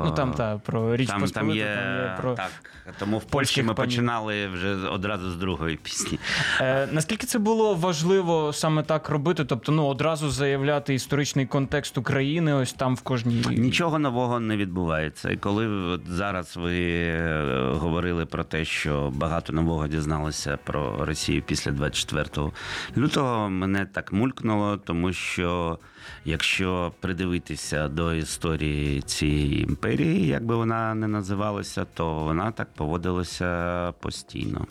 Ну 0.06 0.10
там 0.14 0.32
та 0.32 0.58
про 0.58 0.96
річ 0.96 1.08
там, 1.08 1.22
там, 1.26 1.47
Посполиту, 1.48 1.70
є, 1.70 1.76
там 1.76 2.04
є 2.04 2.16
про 2.20 2.34
так. 2.34 2.50
Тому 2.98 3.18
в 3.18 3.24
Польщі 3.24 3.62
ми 3.62 3.74
панів. 3.74 3.90
починали 3.90 4.48
вже 4.48 4.74
одразу 4.74 5.30
з 5.30 5.36
другої 5.36 5.76
пісні. 5.76 6.18
Е, 6.60 6.88
наскільки 6.92 7.26
це 7.26 7.38
було 7.38 7.74
важливо 7.74 8.52
саме 8.52 8.82
так 8.82 9.08
робити? 9.08 9.44
Тобто, 9.44 9.72
ну 9.72 9.86
одразу 9.86 10.30
заявляти 10.30 10.94
історичний 10.94 11.46
контекст 11.46 11.98
України, 11.98 12.52
ось 12.54 12.72
там 12.72 12.96
в 12.96 13.00
кожній 13.00 13.44
Нічого 13.50 13.98
нового 13.98 14.40
не 14.40 14.56
відбувається. 14.56 15.30
І 15.30 15.36
коли 15.36 15.68
от 15.68 16.00
зараз 16.08 16.56
ви 16.56 16.80
е, 16.80 17.72
говорили 17.72 18.26
про 18.26 18.44
те, 18.44 18.64
що 18.64 19.12
багато 19.14 19.52
нового 19.52 19.88
дізналися 19.88 20.58
про 20.64 21.04
Росію 21.04 21.42
після 21.42 21.70
24 21.70 22.50
лютого, 22.96 23.50
мене 23.50 23.86
так 23.86 24.12
мулькнуло, 24.12 24.76
тому 24.76 25.12
що 25.12 25.78
якщо 26.24 26.92
придивитися 27.00 27.88
до 27.88 28.14
історії 28.14 29.00
цієї 29.02 29.62
імперії, 29.62 30.26
як 30.26 30.44
би 30.44 30.56
вона 30.56 30.94
не 30.94 31.08
називалася, 31.08 31.86
то 31.94 32.14
вона 32.14 32.50
так 32.50 32.68
поводилася 32.74 33.92
постійно 34.00 34.66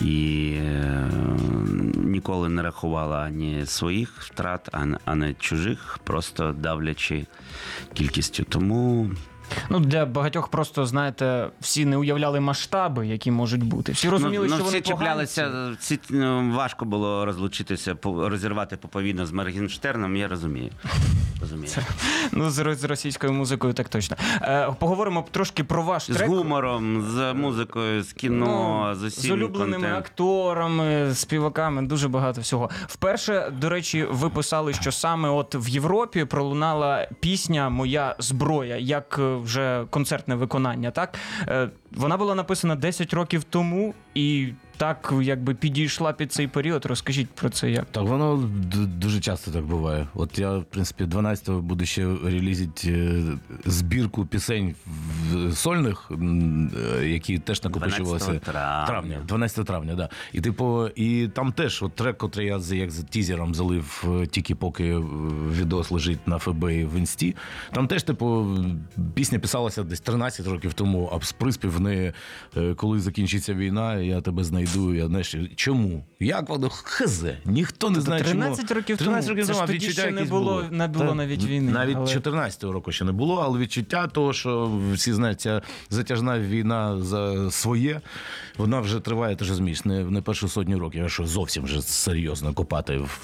і 0.00 0.54
е, 0.56 1.10
ніколи 1.94 2.48
не 2.48 2.62
рахувала 2.62 3.18
ані 3.18 3.66
своїх 3.66 4.20
втрат, 4.20 4.68
а 5.04 5.14
не 5.14 5.34
чужих, 5.34 5.98
просто 6.04 6.52
давлячи 6.52 7.26
кількістю. 7.94 8.44
Тому 8.44 9.10
Ну 9.70 9.80
для 9.80 10.06
багатьох 10.06 10.48
просто 10.48 10.86
знаєте, 10.86 11.48
всі 11.60 11.84
не 11.84 11.96
уявляли 11.96 12.40
масштаби, 12.40 13.06
які 13.06 13.30
можуть 13.30 13.62
бути. 13.64 13.92
Всі 13.92 14.08
розуміли, 14.08 14.46
ну, 14.46 14.48
що 14.54 14.58
ну, 14.58 14.64
вони 14.64 14.80
всі 14.80 14.90
чіплялися. 14.90 15.50
Всі 15.80 15.98
ну, 16.10 16.52
важко 16.56 16.84
було 16.84 17.24
розлучитися, 17.24 17.94
по- 17.94 18.28
розірвати 18.28 18.76
поповідно 18.76 19.26
з 19.26 19.32
Моргенштерном. 19.32 20.16
Я 20.16 20.28
розумію. 20.28 20.70
Розумію. 21.40 21.72
Ну, 22.32 22.50
з, 22.50 22.74
з 22.74 22.84
російською 22.84 23.32
музикою 23.32 23.72
так 23.72 23.88
точно. 23.88 24.16
Е, 24.42 24.74
поговоримо 24.78 25.24
трошки 25.30 25.64
про 25.64 25.82
ваш 25.82 26.10
З 26.10 26.20
гумором, 26.22 27.02
з 27.10 27.32
музикою, 27.32 28.02
з 28.02 28.12
кіно, 28.12 28.86
Ну, 28.88 28.94
з 28.94 29.10
з 29.20 29.30
улюбленими 29.30 29.72
контентом. 29.72 29.98
акторами, 29.98 31.14
співаками, 31.14 31.82
дуже 31.82 32.08
багато 32.08 32.40
всього. 32.40 32.70
Вперше, 32.86 33.52
до 33.60 33.68
речі, 33.68 34.06
ви 34.10 34.28
писали, 34.30 34.72
що 34.74 34.92
саме 34.92 35.28
от 35.28 35.54
в 35.54 35.68
Європі 35.68 36.24
пролунала 36.24 37.08
пісня 37.20 37.68
Моя 37.70 38.16
зброя 38.18 38.76
як 38.76 39.16
е, 39.18 39.22
вже 39.42 39.86
концертне 39.90 40.34
виконання. 40.34 40.90
Так 40.90 41.18
Е, 41.48 41.68
вона 41.96 42.16
була 42.16 42.34
написана 42.34 42.76
10 42.76 43.14
років 43.14 43.44
тому 43.44 43.94
і 44.14 44.48
так 44.76 45.12
якби 45.22 45.54
підійшла 45.54 46.12
під 46.12 46.32
цей 46.32 46.46
період. 46.48 46.86
Розкажіть 46.86 47.30
про 47.30 47.50
це 47.50 47.70
як. 47.70 47.84
Так, 47.84 48.02
воно 48.04 48.36
д- 48.54 48.86
дуже 48.86 49.20
часто 49.20 49.50
так 49.50 49.64
буває. 49.64 50.06
От 50.14 50.38
я, 50.38 50.58
в 50.58 50.64
принципі, 50.64 51.04
12-го 51.04 51.60
буду 51.62 51.84
ще 51.86 52.04
релізити 52.24 52.92
е, 52.92 53.22
збірку 53.64 54.26
пісень 54.26 54.74
в- 54.86 55.52
сольних, 55.54 56.10
е, 57.00 57.08
які 57.08 57.38
теж 57.38 57.62
накопичувалися 57.64 58.24
12 58.26 58.42
травня. 58.52 58.86
травня, 58.86 59.18
12 59.28 59.66
травня, 59.66 59.94
да. 59.94 60.08
І 60.32 60.40
типу, 60.40 60.88
і 60.88 61.28
там 61.28 61.52
теж 61.52 61.82
от 61.82 61.92
трек, 61.94 62.18
котрий 62.18 62.46
я 62.46 62.58
з- 62.60 62.76
як 62.76 62.90
з 62.90 63.04
тізером 63.04 63.54
залив 63.54 64.04
е, 64.22 64.26
тільки 64.26 64.54
поки 64.54 64.96
відос 65.58 65.90
лежить 65.90 66.28
на 66.28 66.38
ФБ 66.38 66.64
і 66.72 66.84
в 66.84 66.94
інсті. 66.98 67.36
Там 67.72 67.88
теж, 67.88 68.02
типу, 68.02 68.46
пісня 69.14 69.38
писалася 69.38 69.82
десь 69.82 70.00
13 70.00 70.46
років 70.46 70.72
тому, 70.74 71.10
а 71.20 71.24
з 71.24 71.32
приспів 71.32 71.80
неї, 71.82 72.12
е, 72.56 72.74
коли 72.74 73.00
закінчиться 73.00 73.54
війна, 73.54 73.94
я 73.96 74.20
тебе 74.20 74.44
знайду. 74.44 74.94
Я 74.94 75.06
знаєш, 75.06 75.36
чому? 75.56 76.04
Як 76.20 76.48
воно 76.48 76.68
хз? 76.68 77.24
Ніхто 77.44 77.90
не 77.90 78.00
знає, 78.00 78.24
чому. 78.24 78.40
13 78.40 78.70
років 78.72 78.96
13 78.96 79.30
років 79.30 79.46
тому, 79.48 79.66
тоді 79.66 79.90
ще 79.90 80.10
не 80.10 80.24
було, 80.24 80.40
було- 80.44 80.64
не 80.70 80.88
було 80.88 81.04
Та, 81.06 81.14
навіть 81.14 81.44
війни, 81.44 81.72
Навіть 81.72 81.96
але- 81.96 82.06
14-го 82.06 82.72
року 82.72 82.92
ще 82.92 83.04
не 83.04 83.12
було, 83.12 83.36
але 83.36 83.58
відчуття 83.58 84.06
того, 84.06 84.32
що 84.32 84.80
всі 84.94 85.12
знають, 85.12 85.40
ця 85.40 85.62
затяжна 85.90 86.38
війна 86.40 87.02
за 87.02 87.50
своє, 87.50 88.00
вона 88.58 88.80
вже 88.80 89.00
триває, 89.00 89.36
ти 89.36 89.44
ж 89.44 89.50
розумієш, 89.50 89.84
не, 89.84 90.04
не 90.04 90.22
першу 90.22 90.48
сотню 90.48 90.78
років, 90.78 91.04
а 91.04 91.08
що 91.08 91.26
зовсім 91.26 91.64
вже 91.64 91.82
серйозно 91.82 92.52
копати 92.52 92.96
в, 92.96 93.20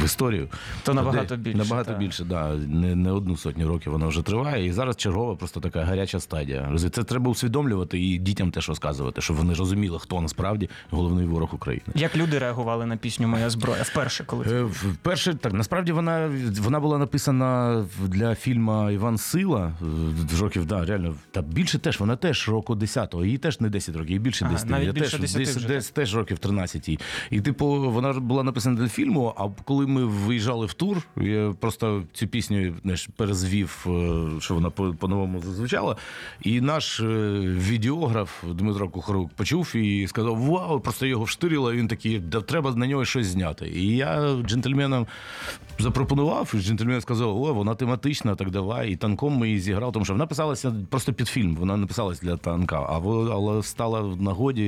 в 0.00 0.04
історію. 0.04 0.48
То 0.82 0.94
набагато 0.94 1.36
більше, 1.36 1.58
Набагато 1.58 1.90
так. 1.90 1.98
більше, 1.98 2.24
да. 2.24 2.54
Не, 2.54 2.94
не 2.94 3.12
одну 3.12 3.36
сотню 3.36 3.68
років 3.68 3.92
вона 3.92 4.06
вже 4.06 4.22
триває. 4.22 4.66
І 4.66 4.72
зараз 4.72 4.96
чергова 4.96 5.36
просто 5.36 5.60
така 5.60 5.84
гаряча 5.84 6.20
стадія. 6.20 6.76
Це 6.92 7.02
треба 7.04 7.30
усвідомлювати 7.30 8.00
і 8.00 8.18
дітям 8.18 8.50
теж 8.50 8.68
розказувати, 8.68 9.20
щоб 9.20 9.36
вони 9.36 9.54
розуміли, 9.54 9.98
хто 9.98 10.20
насправді 10.20 10.70
головний 10.90 11.26
ворог 11.26 11.54
України. 11.54 11.86
Як 11.94 12.16
люди 12.16 12.38
реагували 12.38 12.86
на 12.86 12.96
пісню 12.96 13.28
Моя 13.28 13.50
зброя 13.50 13.82
вперше, 13.82 14.24
коли 14.24 14.44
Е, 14.46 14.62
Вперше 14.62 15.34
так 15.34 15.52
насправді 15.52 15.92
вона 15.92 16.30
вона 16.60 16.80
була 16.80 16.98
написана 16.98 17.84
для 18.06 18.34
фільму 18.34 18.90
Іван 18.90 19.18
Сила 19.18 19.72
е, 19.82 20.40
років, 20.40 20.66
да, 20.66 20.84
реально. 20.84 21.14
Та 21.30 21.42
більше 21.42 21.78
теж, 21.78 22.00
вона 22.00 22.16
теж 22.16 22.48
року 22.48 22.74
10-го, 22.74 23.24
їй 23.24 23.38
теж 23.38 23.60
не 23.60 23.68
10 23.68 23.96
років, 23.96 24.10
їй 24.10 24.18
більше 24.18 24.44
Ага, 24.44 24.54
10. 24.54 24.70
Навіть 24.72 24.86
Я 24.86 24.92
більше 24.92 25.10
теж, 25.10 25.20
10 25.20 25.38
десь, 25.38 25.56
вже, 25.56 25.68
десь 25.68 25.90
теж 25.90 26.16
років 26.16 26.38
13. 26.38 26.88
їй. 26.88 26.98
І, 27.30 27.40
типу, 27.40 27.66
вона 27.66 28.12
була 28.12 28.42
написана 28.42 28.76
для 28.80 28.88
фільму, 28.88 29.34
а 29.36 29.48
коли 29.64 29.86
ми 29.86 30.04
виїжджали 30.04 30.66
в 30.66 30.72
тур, 30.72 31.02
я 31.16 31.54
просто 31.60 32.02
цю 32.12 32.26
пісню 32.26 32.74
знаєш, 32.82 33.08
перезвів, 33.16 33.86
е, 33.86 34.40
що 34.40 34.54
вона 34.54 34.70
по- 34.70 34.94
по-новому 34.94 35.40
зазвучала. 35.40 35.96
І 36.42 36.60
наш 36.60 37.00
е, 37.00 37.04
відеограф 37.40 38.44
Дмитро 38.48 38.88
Кухарук 38.88 39.30
почув 39.32 39.76
і 39.76 40.06
сказав: 40.08 40.36
Вау, 40.36 40.80
просто 40.80 41.06
його 41.06 41.24
вштирило, 41.24 41.72
і 41.72 41.76
він 41.76 41.88
такий, 41.88 42.18
да 42.18 42.40
треба 42.40 42.74
на 42.74 42.86
нього 42.86 43.04
щось 43.04 43.26
зняти. 43.26 43.68
І 43.68 43.96
я 43.96 44.36
джентльменам 44.46 45.06
запропонував, 45.78 46.52
і 46.54 46.58
джентльмен 46.58 47.00
сказав, 47.00 47.42
о, 47.42 47.54
вона 47.54 47.74
тематична, 47.74 48.34
так 48.34 48.50
давай. 48.50 48.92
І 48.92 48.96
танком 48.96 49.36
ми 49.36 49.48
її 49.48 49.60
зіграв, 49.60 49.92
тому 49.92 50.04
що 50.04 50.14
вона 50.14 50.26
писалася 50.26 50.74
просто 50.90 51.12
під 51.12 51.28
фільм, 51.28 51.56
вона 51.56 51.76
не 51.76 51.86
писалась 51.86 52.20
для 52.20 52.36
танка, 52.36 52.76
а 52.80 53.00
але 53.32 53.62
стала 53.62 54.00
в 54.00 54.22
нагоді 54.22 54.61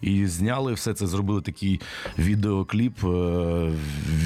і 0.00 0.26
зняли 0.26 0.72
все 0.72 0.94
це, 0.94 1.06
зробили 1.06 1.40
такий 1.40 1.80
відеокліп 2.18 3.04
е, 3.04 3.06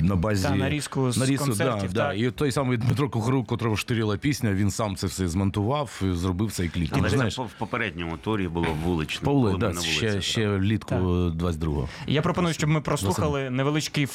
на 0.02 0.17
базі 0.17 0.43
Та, 0.49 0.55
нарізку 0.55 1.12
з 1.12 1.37
концертів, 1.38 1.93
Да, 1.93 2.09
да. 2.09 2.12
І 2.12 2.31
той 2.31 2.52
самий 2.52 2.79
Дмитро 2.79 3.09
Кухарук, 3.11 3.47
котрого 3.47 3.76
штиріла 3.76 4.17
пісня, 4.17 4.52
він 4.52 4.71
сам 4.71 4.97
це 4.97 5.07
все 5.07 5.29
змонтував 5.29 6.02
і 6.02 6.12
зробив 6.12 6.52
цей 6.52 6.69
кліп. 6.69 6.90
Але 6.93 7.09
знаєш, 7.09 7.38
в 7.38 7.59
попередньому 7.59 8.17
турі 8.17 8.49
було 8.49 8.67
вулично. 8.85 9.26
Павло, 9.26 9.57
да, 9.57 9.73
ще, 9.81 10.21
ще 10.21 10.49
влітку 10.49 10.95
22-го. 10.95 11.88
Я 12.07 12.23
пропоную, 12.23 12.55
щоб 12.55 12.71
ми 12.71 12.81
прослухали 12.81 13.50
невеличкий 13.50 14.07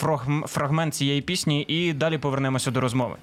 фрагмент 0.45 0.95
цієї 0.95 1.21
пісні 1.21 1.61
і 1.67 1.93
далі 1.93 2.17
повернемося 2.17 2.71
до 2.71 2.81
розмови. 2.81 3.15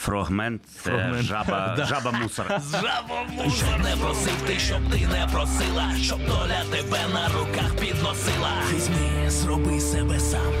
Фрагмент 0.00 0.62
це 0.82 1.14
жаба, 1.20 1.76
жаба 1.88 2.12
мусора. 2.12 2.60
Щоб 3.56 3.84
не 3.84 3.96
просив 3.96 4.42
ти, 4.46 4.58
щоб 4.58 4.90
ти 4.90 5.06
не 5.06 5.28
просила, 5.32 5.92
щоб 6.02 6.18
доля 6.26 6.62
тебе 6.70 6.98
на 7.14 7.28
руках 7.28 7.76
підносила. 7.80 8.52
Візьми, 8.74 9.30
зроби 9.30 9.80
себе 9.80 10.20
сам. 10.20 10.52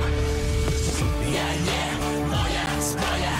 Я 1.24 1.48
є 1.72 1.92
моя 2.26 2.80
зброя, 2.80 3.35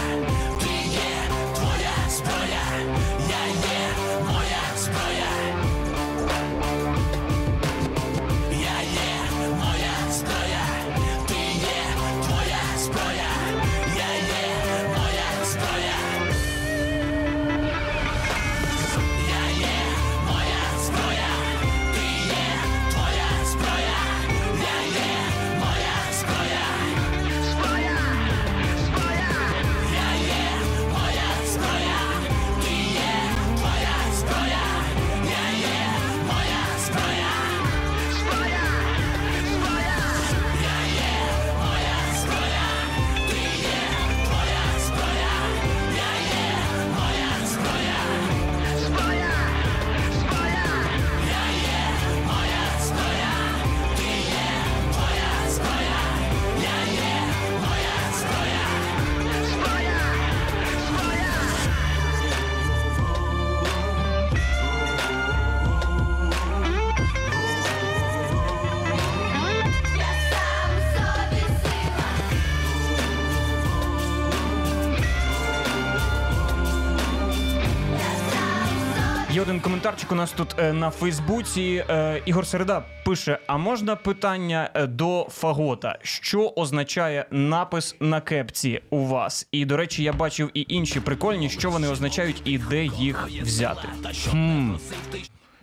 один 79.46 79.61
коментарчик 79.61 80.12
у 80.12 80.14
нас 80.14 80.32
тут 80.32 80.54
е, 80.59 80.72
на 80.72 80.90
Фейсбуці. 80.90 81.85
Е, 81.90 82.22
Ігор 82.26 82.46
Середа 82.46 82.85
пише: 83.04 83.38
А 83.46 83.56
можна 83.56 83.96
питання 83.96 84.70
е, 84.74 84.87
до 84.87 85.26
Фагота? 85.30 85.98
Що 86.02 86.52
означає 86.56 87.26
напис 87.30 87.96
на 88.00 88.20
кепці 88.20 88.80
у 88.90 89.06
вас? 89.06 89.48
І 89.52 89.64
до 89.64 89.76
речі, 89.76 90.02
я 90.02 90.12
бачив 90.12 90.50
і 90.54 90.66
інші 90.68 91.00
прикольні, 91.00 91.50
що 91.50 91.70
вони 91.70 91.88
означають 91.88 92.42
і 92.44 92.59
де 92.59 92.85
їх 92.85 93.28
взяти. 93.42 93.88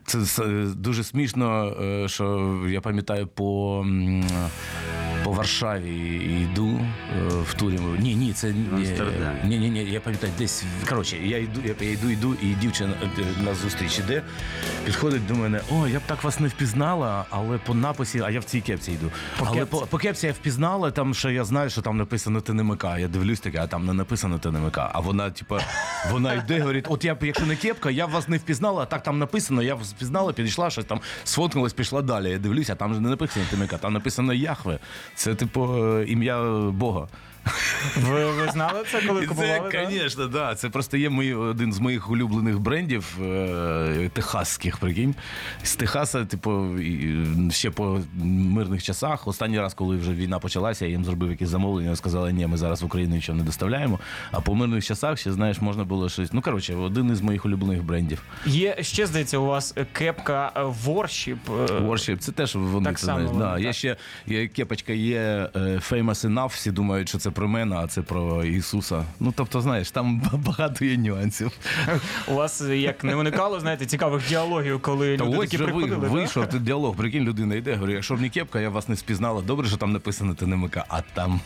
Це 0.06 0.20
с- 0.22 0.74
дуже 0.76 1.04
смішно, 1.04 1.74
що 2.08 2.58
я 2.70 2.82
пам'ятаю 2.82 3.28
по. 3.28 3.86
По 5.24 5.32
Варшаві 5.32 5.96
йду 6.44 6.80
е, 7.18 7.28
в 7.28 7.54
турі. 7.54 7.80
Ні, 8.00 8.16
ні, 8.16 8.34
це 8.34 8.54
ні, 9.44 9.58
ні, 9.60 9.70
ні, 9.70 9.84
я 9.84 10.00
пам'ятаю, 10.00 10.34
десь 10.38 10.64
коротше, 10.90 11.18
я 11.18 11.38
йду, 11.38 11.62
я, 11.82 11.92
йду, 11.92 12.10
йду, 12.10 12.36
і 12.42 12.46
дівчина 12.46 12.94
е, 13.04 13.44
на 13.44 13.56
зустріч 13.56 14.00
іде, 14.00 14.22
підходить 14.86 15.28
до 15.28 15.36
мене. 15.36 15.62
О, 15.72 15.88
я 15.88 16.00
б 16.00 16.02
так 16.06 16.24
вас 16.24 16.40
не 16.40 16.48
впізнала, 16.48 17.26
але 17.30 17.58
по 17.58 17.74
написі, 17.74 18.22
а 18.26 18.30
я 18.30 18.40
в 18.40 18.44
цій 18.44 18.62
кепці 18.62 18.92
йду. 18.92 19.12
але 19.40 19.50
кепці. 19.50 19.72
по, 19.72 19.78
по 19.82 19.98
кепці 19.98 20.28
я 20.28 20.34
впізнала, 20.34 20.92
там 20.92 21.14
що 21.14 21.30
я 21.30 21.44
знаю, 21.46 21.70
що 21.70 21.82
там 21.82 21.98
написано 21.98 22.42
ТНМК. 22.42 22.84
Я 22.84 23.08
дивлюсь 23.08 23.40
таке, 23.40 23.60
а 23.62 23.68
там 23.68 23.86
не 23.86 23.94
написано 23.94 24.40
ТНМК. 24.40 24.78
А 24.78 25.00
вона, 25.00 25.30
типа, 25.32 25.62
вона 26.12 26.34
йде, 26.34 26.60
говорить: 26.60 26.86
от 26.90 27.06
я 27.06 27.18
якщо 27.22 27.46
не 27.46 27.56
кепка, 27.56 27.92
я 27.92 28.08
б 28.08 28.12
вас 28.12 28.28
не 28.28 28.38
впізнала, 28.38 28.84
а 28.84 28.86
так 28.86 29.04
там 29.04 29.20
написано, 29.20 29.64
я 29.64 29.76
вас 29.76 29.92
впізнала, 29.92 30.34
підійшла, 30.34 30.70
щось 30.70 30.86
там 30.86 31.02
сфоткалась, 31.24 31.74
пішла 31.74 32.02
далі. 32.02 32.30
Я 32.30 32.38
дивлюся, 32.38 32.76
там 32.76 32.94
же 32.94 33.00
не 33.00 33.10
написано 33.10 33.46
ТНМК, 33.52 33.78
там 33.80 33.94
написано 33.94 34.34
Яхве. 34.34 34.80
Це 35.16 35.36
типу 35.36 35.76
е, 35.76 36.06
ім'я 36.08 36.44
Бога. 36.72 37.08
Ви, 37.98 38.32
ви 38.32 38.52
знали 38.52 38.84
це, 38.92 39.02
коли 39.08 39.26
купували? 39.26 39.70
Це, 39.72 39.78
так? 39.78 39.92
звісно, 39.92 40.28
да. 40.28 40.56
Це 40.56 40.70
просто 40.70 40.98
є 40.98 41.10
мої, 41.10 41.34
один 41.34 41.74
з 41.74 41.80
моїх 41.80 42.10
улюблених 42.10 42.60
брендів 42.60 43.18
е, 43.24 44.10
техасських, 44.14 44.78
прикинь. 44.78 45.16
З 45.64 45.76
Техаса, 45.76 46.26
типу, 46.26 46.80
і, 46.80 47.26
ще 47.52 47.70
по 47.70 48.00
мирних 48.24 48.84
часах. 48.84 49.28
Останній 49.28 49.60
раз, 49.60 49.74
коли 49.74 49.98
вже 49.98 50.12
війна 50.12 50.40
почалася, 50.40 50.86
я 50.86 50.92
їм 50.92 51.06
зробив 51.06 51.32
якісь 51.32 51.50
замовлення, 51.50 51.96
сказали, 51.96 52.34
ні, 52.34 52.48
ми 52.48 52.58
зараз 52.58 52.82
в 52.82 52.86
Україну 52.86 53.16
нічого 53.16 53.38
не 53.38 53.44
доставляємо. 53.44 54.00
А 54.32 54.42
по 54.42 54.56
мирних 54.56 54.86
часах 54.86 55.18
ще, 55.20 55.32
знаєш, 55.32 55.62
можна 55.62 55.84
було 55.84 56.10
щось. 56.10 56.34
Ну, 56.34 56.42
коротше, 56.42 56.76
один 56.76 57.12
із 57.12 57.22
моїх 57.22 57.46
улюблених 57.46 57.84
брендів. 57.84 58.22
Є 58.46 58.78
ще, 58.82 59.06
здається, 59.06 59.38
у 59.38 59.46
вас 59.46 59.76
кепка 59.92 60.52
е, 60.56 60.62
Worship. 60.62 61.38
е, 61.50 61.80
Worship, 61.80 62.18
це 62.18 62.32
теж 62.32 62.56
вони 62.56 62.86
так 62.86 63.00
це 63.00 63.06
само 63.06 63.28
знають. 63.28 63.62
Да. 63.62 63.68
Є 63.68 63.74
ще 63.74 63.96
є 64.28 64.48
кепочка, 64.48 64.94
є 64.94 65.50
е, 65.56 65.60
Famous 65.60 66.28
Enough, 66.34 66.48
всі 66.48 66.72
думають, 66.72 67.10
що 67.10 67.18
це 67.18 67.32
про 67.34 67.48
мене, 67.48 67.76
а 67.76 67.88
це 67.88 68.02
про 68.02 68.44
Ісуса. 68.44 69.04
Ну, 69.20 69.34
тобто, 69.36 69.62
знаєш, 69.62 69.92
там 69.92 70.22
багато 70.34 70.86
є 70.86 70.98
нюансів. 70.98 71.52
У 72.28 72.34
вас 72.34 72.62
як 72.62 73.04
не 73.04 73.16
виникало, 73.16 73.60
знаєте, 73.60 73.86
цікавих 73.86 74.28
діалогів, 74.30 74.82
коли 74.82 75.18
Та 75.18 75.26
люди 75.26 75.38
ось 75.38 75.50
такі 75.50 75.64
вже 75.64 75.74
ви, 75.74 75.86
вийшов 75.86 76.48
ти 76.50 76.60
діалог, 76.60 76.96
прикинь, 76.96 77.24
людина 77.24 77.56
йде, 77.56 77.74
говорю, 77.74 77.94
якщо 77.94 78.16
б 78.16 78.22
не 78.22 78.30
кепка, 78.30 78.60
я 78.60 78.70
вас 78.70 78.90
не 78.90 78.96
спізнала. 78.96 79.42
Добре, 79.42 79.68
що 79.68 79.78
там 79.78 79.92
написано 79.92 80.34
ТНМК, 80.34 80.78
а 80.90 81.02
там 81.02 81.40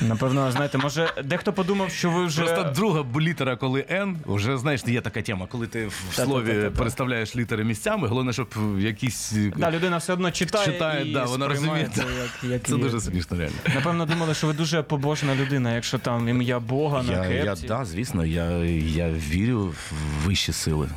Напевно, 0.00 0.52
знаєте, 0.52 0.78
може, 0.78 1.14
дехто 1.24 1.52
подумав, 1.52 1.90
що 1.90 2.10
ви 2.10 2.26
вже 2.26 2.44
просто 2.44 2.72
друга 2.74 3.04
літера, 3.20 3.56
коли 3.56 3.84
Н, 3.90 4.16
вже 4.26 4.58
знаєш, 4.58 4.80
є 4.86 5.00
така 5.00 5.22
тема, 5.22 5.46
коли 5.50 5.66
ти 5.66 5.86
в 5.86 6.14
слові 6.14 6.70
переставляєш 6.76 7.36
літери 7.36 7.64
місцями, 7.64 8.08
головне, 8.08 8.32
щоб 8.32 8.48
якісь 8.78 9.32
да, 9.56 9.70
людина 9.70 9.96
все 9.96 10.12
одно 10.12 10.30
читає, 10.30 10.72
читає, 10.72 11.10
і 11.10 11.12
да, 11.12 11.24
вона 11.24 11.48
розуміє. 11.48 11.90
це, 11.94 12.00
як, 12.00 12.52
як 12.52 12.62
це 12.62 12.72
є. 12.72 12.78
дуже 12.78 13.00
смішно, 13.00 13.36
реально. 13.36 13.56
Напевно, 13.74 14.06
думали, 14.06 14.34
що 14.34 14.46
ви 14.46 14.52
дуже 14.52 14.82
побожна 14.82 15.31
людина, 15.34 15.74
якщо 15.74 15.98
там 15.98 16.28
ім'я 16.28 16.60
Бога 16.60 17.02
на 17.02 17.12
Я, 17.12 17.24
я, 17.26 17.44
кепці. 17.44 17.66
да, 17.66 17.84
звісно, 17.84 18.24
я, 18.24 18.50
я 18.74 19.10
вірю 19.10 19.60
в 19.66 19.92
вищі 20.26 20.52
сили. 20.52 20.88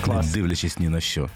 Клас. 0.00 0.26
Не 0.26 0.32
дивлячись 0.32 0.78
ні 0.78 0.88
на 0.88 1.00
що. 1.00 1.28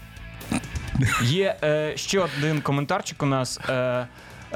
Є 1.23 1.55
е, 1.63 1.93
ще 1.95 2.19
один 2.19 2.61
коментарчик 2.61 3.23
у 3.23 3.25
нас. 3.25 3.59
Е, 3.69 4.07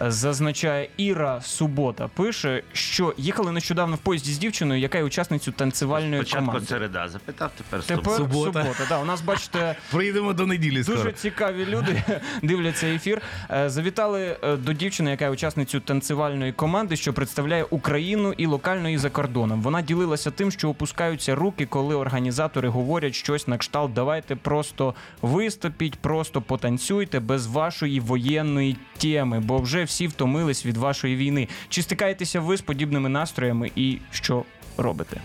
Зазначає 0.02 0.90
Іра 0.98 1.42
Субота, 1.42 2.08
пише, 2.08 2.64
що 2.74 3.14
їхали 3.18 3.52
нещодавно 3.52 3.96
в 3.96 4.00
поїзді 4.00 4.32
з 4.34 4.38
дівчиною, 4.38 4.82
яка 4.82 4.98
є 4.98 5.04
учасницею 5.04 5.54
танцювальної 5.58 6.22
Спочатку 6.22 6.46
команди. 6.46 6.66
середа 6.68 7.08
запитав, 7.10 7.52
тепер 7.58 7.84
Тепер 7.84 8.14
субота. 8.14 8.64
субота. 8.64 8.86
Да, 8.90 9.00
у 9.00 9.06
нас 9.06 9.22
бачите 9.22 9.76
Прийдемо 9.92 10.34
до 10.34 10.46
неділі 10.46 10.84
скоро. 10.84 10.98
дуже 10.98 11.12
цікаві 11.12 11.66
люди 11.66 12.04
дивляться 12.44 12.88
ефір. 12.88 13.22
Е, 13.52 13.70
Завітали 13.70 14.38
е, 14.44 14.56
до 14.56 14.74
дівчини, 14.74 15.12
яка 15.12 15.26
є 15.26 15.32
учасницею 15.32 15.82
танцювальної 15.82 16.52
команди, 16.52 16.96
що 16.96 17.14
представляє 17.14 17.64
Україну 17.70 18.34
і 18.38 18.46
локально 18.46 18.90
і 18.90 18.98
за 18.98 19.10
кордоном. 19.10 19.62
Вона 19.62 19.82
ділилася 19.82 20.32
тим, 20.32 20.52
що 20.52 20.70
опускаються 20.70 21.36
руки, 21.36 21.66
коли 21.66 21.96
організатори 21.96 22.70
говорять 22.70 23.16
щось 23.16 23.48
на 23.48 23.58
кшталт. 23.58 23.94
Давайте 23.94 24.36
просто 24.36 24.96
виступіть, 25.22 25.96
просто 25.96 26.42
потанцюйте 26.42 27.20
без 27.20 27.48
вашої 27.48 28.00
воєнної 28.00 28.78
теми, 28.98 29.40
бо 29.40 29.58
вже 29.58 29.84
всі 29.88 30.08
втомились 30.08 30.66
від 30.66 30.78
вашої 30.78 31.16
війни. 31.16 31.48
Чи 31.70 31.82
стикаєтеся 31.82 32.40
ви 32.40 32.58
з 32.58 32.62
подібними 32.62 33.10
настроями 33.10 33.72
і 33.76 33.98
що 34.12 34.44
робите? 34.78 35.22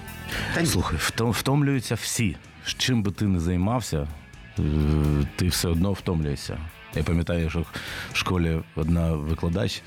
Слухай, 0.64 0.98
втомлюються 1.18 1.94
всі. 1.94 2.36
З 2.66 2.74
Чим 2.74 3.02
би 3.02 3.10
ти 3.10 3.24
не 3.24 3.40
займався, 3.40 4.08
е, 4.58 4.62
ти 5.36 5.48
все 5.48 5.68
одно 5.68 5.92
втомлюєшся. 5.92 6.58
Я 6.94 7.02
пам'ятаю, 7.02 7.50
що 7.50 7.60
в 8.12 8.16
школі 8.16 8.60
одна 8.76 9.12
викладач, 9.12 9.82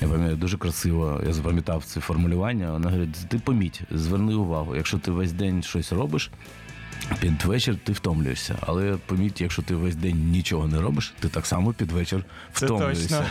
я 0.00 0.08
пам'ятаю, 0.08 0.36
дуже 0.36 0.58
красиво, 0.58 1.20
я 1.26 1.32
запам'ятав 1.32 1.84
це 1.84 2.00
формулювання. 2.00 2.72
Вона 2.72 2.90
говорить: 2.90 3.28
ти 3.28 3.38
поміть, 3.38 3.80
зверни 3.90 4.34
увагу, 4.34 4.76
якщо 4.76 4.98
ти 4.98 5.10
весь 5.10 5.32
день 5.32 5.62
щось 5.62 5.92
робиш. 5.92 6.30
Під 7.20 7.42
вечір 7.44 7.76
ти 7.84 7.92
втомлюєшся, 7.92 8.56
але 8.60 8.96
поміть, 9.06 9.40
якщо 9.40 9.62
ти 9.62 9.74
весь 9.74 9.94
день 9.96 10.30
нічого 10.30 10.68
не 10.68 10.80
робиш, 10.80 11.14
ти 11.20 11.28
так 11.28 11.46
само 11.46 11.72
під 11.72 11.92
вечір 11.92 12.24
Це 12.52 12.66
втомлюєшся. 12.66 13.08
точно. 13.18 13.26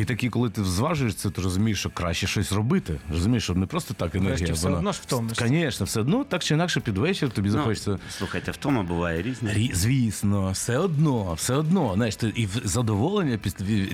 І 0.00 0.04
такі, 0.04 0.28
коли 0.30 0.50
ти 0.50 0.64
зважуєш 0.64 1.14
це, 1.14 1.30
ти 1.30 1.42
розумієш, 1.42 1.78
що 1.78 1.90
краще 1.90 2.26
щось 2.26 2.52
робити. 2.52 2.94
Розумієш, 3.12 3.44
що 3.44 3.54
не 3.54 3.66
просто 3.66 3.94
так 3.94 4.14
енергія. 4.14 4.36
Врешті 4.36 4.52
все 4.52 4.68
одно 4.70 4.92
ж 4.92 5.00
втомишся. 5.02 5.48
Звісно, 5.48 5.86
все 5.86 6.00
одно 6.00 6.24
так 6.24 6.44
чи 6.44 6.54
інакше 6.54 6.80
під 6.80 6.98
вечір 6.98 7.30
тобі 7.30 7.48
Ну, 7.48 7.52
захочеться. 7.52 7.98
слухайте, 8.18 8.50
втома 8.50 8.82
буває 8.82 9.22
різна. 9.22 9.50
Рі- 9.50 9.74
Звісно, 9.74 10.50
все 10.50 10.78
одно, 10.78 11.32
все 11.34 11.54
одно. 11.54 11.92
Знаєш, 11.94 12.16
ти 12.16 12.32
і 12.36 12.46
в- 12.46 12.60
задоволення 12.64 13.38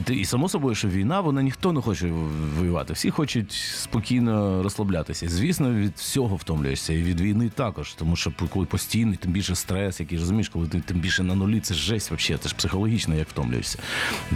і 0.08 0.24
само 0.24 0.48
собою, 0.48 0.74
що 0.74 0.88
війна, 0.88 1.20
вона 1.20 1.42
ніхто 1.42 1.72
не 1.72 1.80
хоче 1.80 2.12
воювати. 2.58 2.92
Всі 2.92 3.10
хочуть 3.10 3.52
спокійно 3.76 4.62
розслаблятися. 4.62 5.28
Звісно, 5.28 5.74
від 5.74 5.92
всього 5.96 6.36
втомлюєшся, 6.36 6.92
і 6.92 7.02
від 7.02 7.20
війни 7.20 7.50
також. 7.54 7.94
Тому 7.94 8.16
що 8.16 8.32
коли 8.52 8.66
постійний, 9.14 9.16
тим 9.16 9.32
більше 9.32 9.54
стрес, 9.54 10.00
який 10.00 10.18
розумієш, 10.18 10.48
коли 10.48 10.66
ти 10.68 10.80
тим 10.80 11.00
більше 11.00 11.22
на 11.22 11.34
нулі, 11.34 11.60
це 11.60 11.74
жесть 11.74 12.10
взагалі, 12.12 12.40
це 12.42 12.48
ж 12.48 12.54
психологічно, 12.54 13.14
як 13.14 13.28
втомлюєшся. 13.28 13.78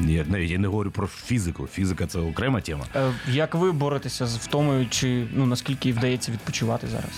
Я 0.06 0.24
навіть 0.28 0.50
я 0.50 0.58
не 0.58 0.68
говорю 0.68 0.90
про 0.90 1.06
фізику. 1.06 1.66
Фізика 1.66 2.06
це 2.06 2.18
окрема 2.18 2.60
тема. 2.60 2.84
Е, 2.94 3.12
Як 3.32 3.54
ви 3.54 3.72
боретеся 3.72 4.26
з 4.26 4.36
втомою, 4.36 4.86
чи 4.90 5.26
ну 5.34 5.46
наскільки 5.46 5.92
вдається 5.92 6.32
відпочивати 6.32 6.86
зараз? 6.86 7.10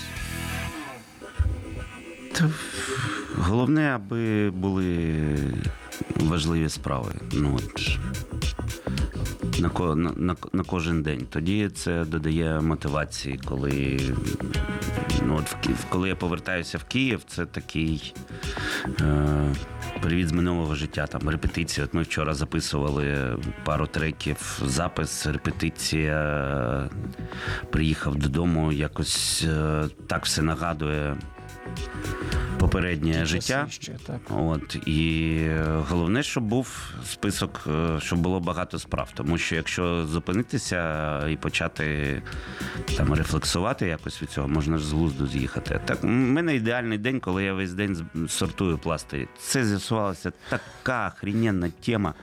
Головне, 3.37 3.91
аби 3.95 4.51
були 4.51 5.15
важливі 6.15 6.69
справи. 6.69 7.11
Ну, 7.33 7.55
от, 7.57 7.99
на, 9.59 9.95
на, 9.95 10.35
на, 10.53 10.63
кожен 10.63 11.03
день. 11.03 11.27
Тоді 11.29 11.69
це 11.69 12.05
додає 12.05 12.61
мотивації, 12.61 13.39
коли, 13.45 13.99
ну, 15.25 15.35
от 15.35 15.67
в, 15.67 15.85
коли 15.89 16.09
я 16.09 16.15
повертаюся 16.15 16.77
в 16.77 16.83
Київ, 16.83 17.21
це 17.27 17.45
такий. 17.45 18.13
Е, 19.01 19.55
Привіт 20.01 20.27
з 20.27 20.31
минулого 20.31 20.75
життя, 20.75 21.07
там 21.07 21.29
репетиція. 21.29 21.85
От 21.85 21.93
ми 21.93 22.01
вчора 22.01 22.33
записували 22.33 23.37
пару 23.65 23.87
треків, 23.87 24.61
запис, 24.65 25.27
репетиція. 25.27 26.89
Приїхав 27.69 28.15
додому, 28.15 28.71
якось 28.71 29.45
е, 29.47 29.83
так 30.07 30.25
все 30.25 30.41
нагадує 30.41 31.17
попереднє 32.61 33.25
життя. 33.25 33.67
Ще, 33.69 33.91
так. 33.91 34.19
От 34.29 34.75
і 34.87 35.37
е, 35.41 35.65
головне, 35.89 36.23
щоб 36.23 36.43
був 36.43 36.93
список, 37.05 37.61
е, 37.67 37.99
щоб 37.99 38.19
було 38.19 38.39
багато 38.39 38.79
справ. 38.79 39.09
Тому 39.13 39.37
що 39.37 39.55
якщо 39.55 40.05
зупинитися 40.05 41.27
і 41.27 41.35
почати 41.35 42.21
там 42.97 43.13
рефлексувати 43.13 43.87
якось 43.87 44.21
від 44.21 44.29
цього, 44.29 44.47
можна 44.47 44.77
ж 44.77 44.85
з 44.85 44.91
глузду 44.91 45.27
з'їхати. 45.27 45.81
Так, 45.85 46.03
у 46.03 46.07
мене 46.07 46.55
ідеальний 46.55 46.97
день, 46.97 47.19
коли 47.19 47.43
я 47.43 47.53
весь 47.53 47.73
день 47.73 47.97
сортую 48.27 48.77
пластирі. 48.77 49.27
Це 49.39 49.65
з'ясувалася 49.65 50.31
така 50.49 51.07
охрененна 51.07 51.69
тема. 51.85 52.13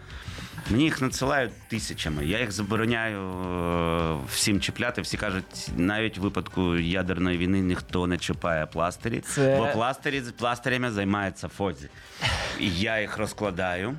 Мені 0.71 0.85
їх 0.85 1.03
надсилають 1.03 1.53
тисячами. 1.69 2.27
Я 2.27 2.41
їх 2.41 2.53
забороняю 2.53 3.21
е, 3.31 4.17
всім 4.33 4.61
чіпляти. 4.61 5.01
Всі 5.03 5.17
кажуть, 5.17 5.69
навіть 5.77 6.19
в 6.19 6.21
випадку 6.21 6.77
ядерної 6.77 7.39
війни 7.39 7.61
ніхто 7.61 8.07
не 8.07 8.19
чіпає 8.19 8.67
пластирі, 8.67 9.21
Це- 9.21 9.57
бо 9.59 9.67
пластирі 9.73 10.21
з 10.21 10.33
пластирями 10.33 10.91
займається 10.91 11.49
Фозі. 11.49 11.89
І 12.61 12.71
я 12.71 13.01
їх 13.01 13.19
розкладаю, 13.19 13.95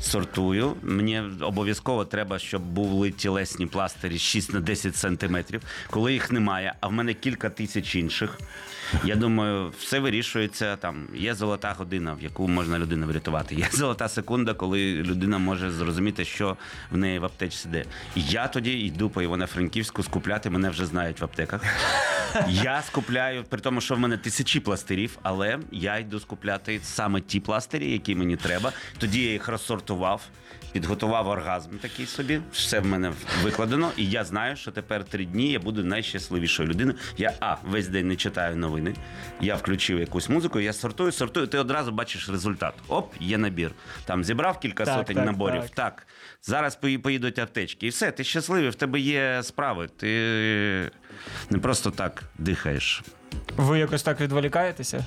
сортую. 0.00 0.76
Мені 0.82 1.22
обов'язково 1.40 2.04
треба, 2.04 2.38
щоб 2.38 2.62
були 2.62 3.10
тілесні 3.10 3.66
пластирі 3.66 4.18
6 4.18 4.54
на 4.54 4.60
10 4.60 4.96
сантиметрів. 4.96 5.62
Коли 5.90 6.12
їх 6.12 6.32
немає, 6.32 6.74
а 6.80 6.88
в 6.88 6.92
мене 6.92 7.14
кілька 7.14 7.50
тисяч 7.50 7.94
інших. 7.96 8.38
Я 9.04 9.16
думаю, 9.16 9.72
все 9.78 10.00
вирішується 10.00 10.76
там. 10.76 11.08
Є 11.14 11.34
золота 11.34 11.74
година, 11.78 12.12
в 12.14 12.22
яку 12.22 12.48
можна 12.48 12.78
людину 12.78 13.06
врятувати. 13.06 13.54
Є 13.54 13.68
золота 13.72 14.08
секунда, 14.08 14.54
коли 14.54 14.94
людина 14.94 15.38
може 15.38 15.70
зрозуміти, 15.70 16.24
що 16.24 16.56
в 16.90 16.96
неї 16.96 17.18
в 17.18 17.24
аптечці 17.24 17.68
де. 17.68 17.84
Я 18.16 18.48
тоді 18.48 18.72
йду 18.72 19.10
по 19.10 19.22
Івано-Франківську 19.22 20.02
скупляти, 20.02 20.50
мене 20.50 20.70
вже 20.70 20.86
знають 20.86 21.20
в 21.20 21.24
аптеках. 21.24 21.64
Я 22.48 22.82
скупляю, 22.82 23.44
при 23.44 23.60
тому, 23.60 23.80
що 23.80 23.94
в 23.94 23.98
мене 23.98 24.16
тисячі 24.16 24.60
пластирів, 24.60 25.18
але 25.22 25.58
я 25.72 25.98
йду 25.98 26.20
скупляти 26.20 26.80
саме 26.82 27.20
ті 27.20 27.40
пластирі, 27.40 27.92
які 27.92 28.14
мені 28.14 28.36
треба. 28.36 28.72
Тоді 28.98 29.22
я 29.22 29.32
їх 29.32 29.48
розсортував, 29.68 30.22
підготував 30.72 31.28
оргазм 31.28 31.78
такий 31.78 32.06
собі. 32.06 32.40
Все 32.52 32.80
в 32.80 32.86
мене 32.86 33.12
викладено, 33.42 33.92
і 33.96 34.10
я 34.10 34.24
знаю, 34.24 34.56
що 34.56 34.70
тепер 34.70 35.04
три 35.04 35.24
дні 35.24 35.50
я 35.50 35.58
буду 35.58 35.84
найщасливішою 35.84 36.68
людиною. 36.68 36.98
Я 37.16 37.34
а 37.40 37.56
весь 37.64 37.88
день 37.88 38.08
не 38.08 38.16
читаю 38.16 38.56
новини. 38.56 38.94
Я 39.40 39.54
включив 39.56 40.00
якусь 40.00 40.28
музику, 40.28 40.60
я 40.60 40.72
сортую, 40.72 41.12
сортую. 41.12 41.46
Ти 41.46 41.58
одразу 41.58 41.92
бачиш 41.92 42.28
результат. 42.28 42.74
Оп, 42.88 43.14
є 43.20 43.38
набір. 43.38 43.70
Там 44.04 44.24
зібрав 44.24 44.60
кілька 44.60 44.84
Так, 44.84 44.98
сотень 44.98 45.16
так, 45.16 45.26
наборів. 45.26 45.60
так. 45.60 45.70
Так, 45.74 46.06
зараз 46.42 46.76
поїдуть 46.76 47.38
аптечки. 47.38 47.86
І 47.86 47.90
все, 47.90 48.10
ти 48.10 48.24
щасливий, 48.24 48.70
в 48.70 48.74
тебе 48.74 49.00
є 49.00 49.42
справи. 49.42 49.88
Ти 49.96 50.90
не 51.50 51.58
просто 51.58 51.90
так 51.90 52.22
дихаєш. 52.38 53.02
Ви 53.56 53.78
якось 53.78 54.02
так 54.02 54.20
відволікаєтеся? 54.20 55.04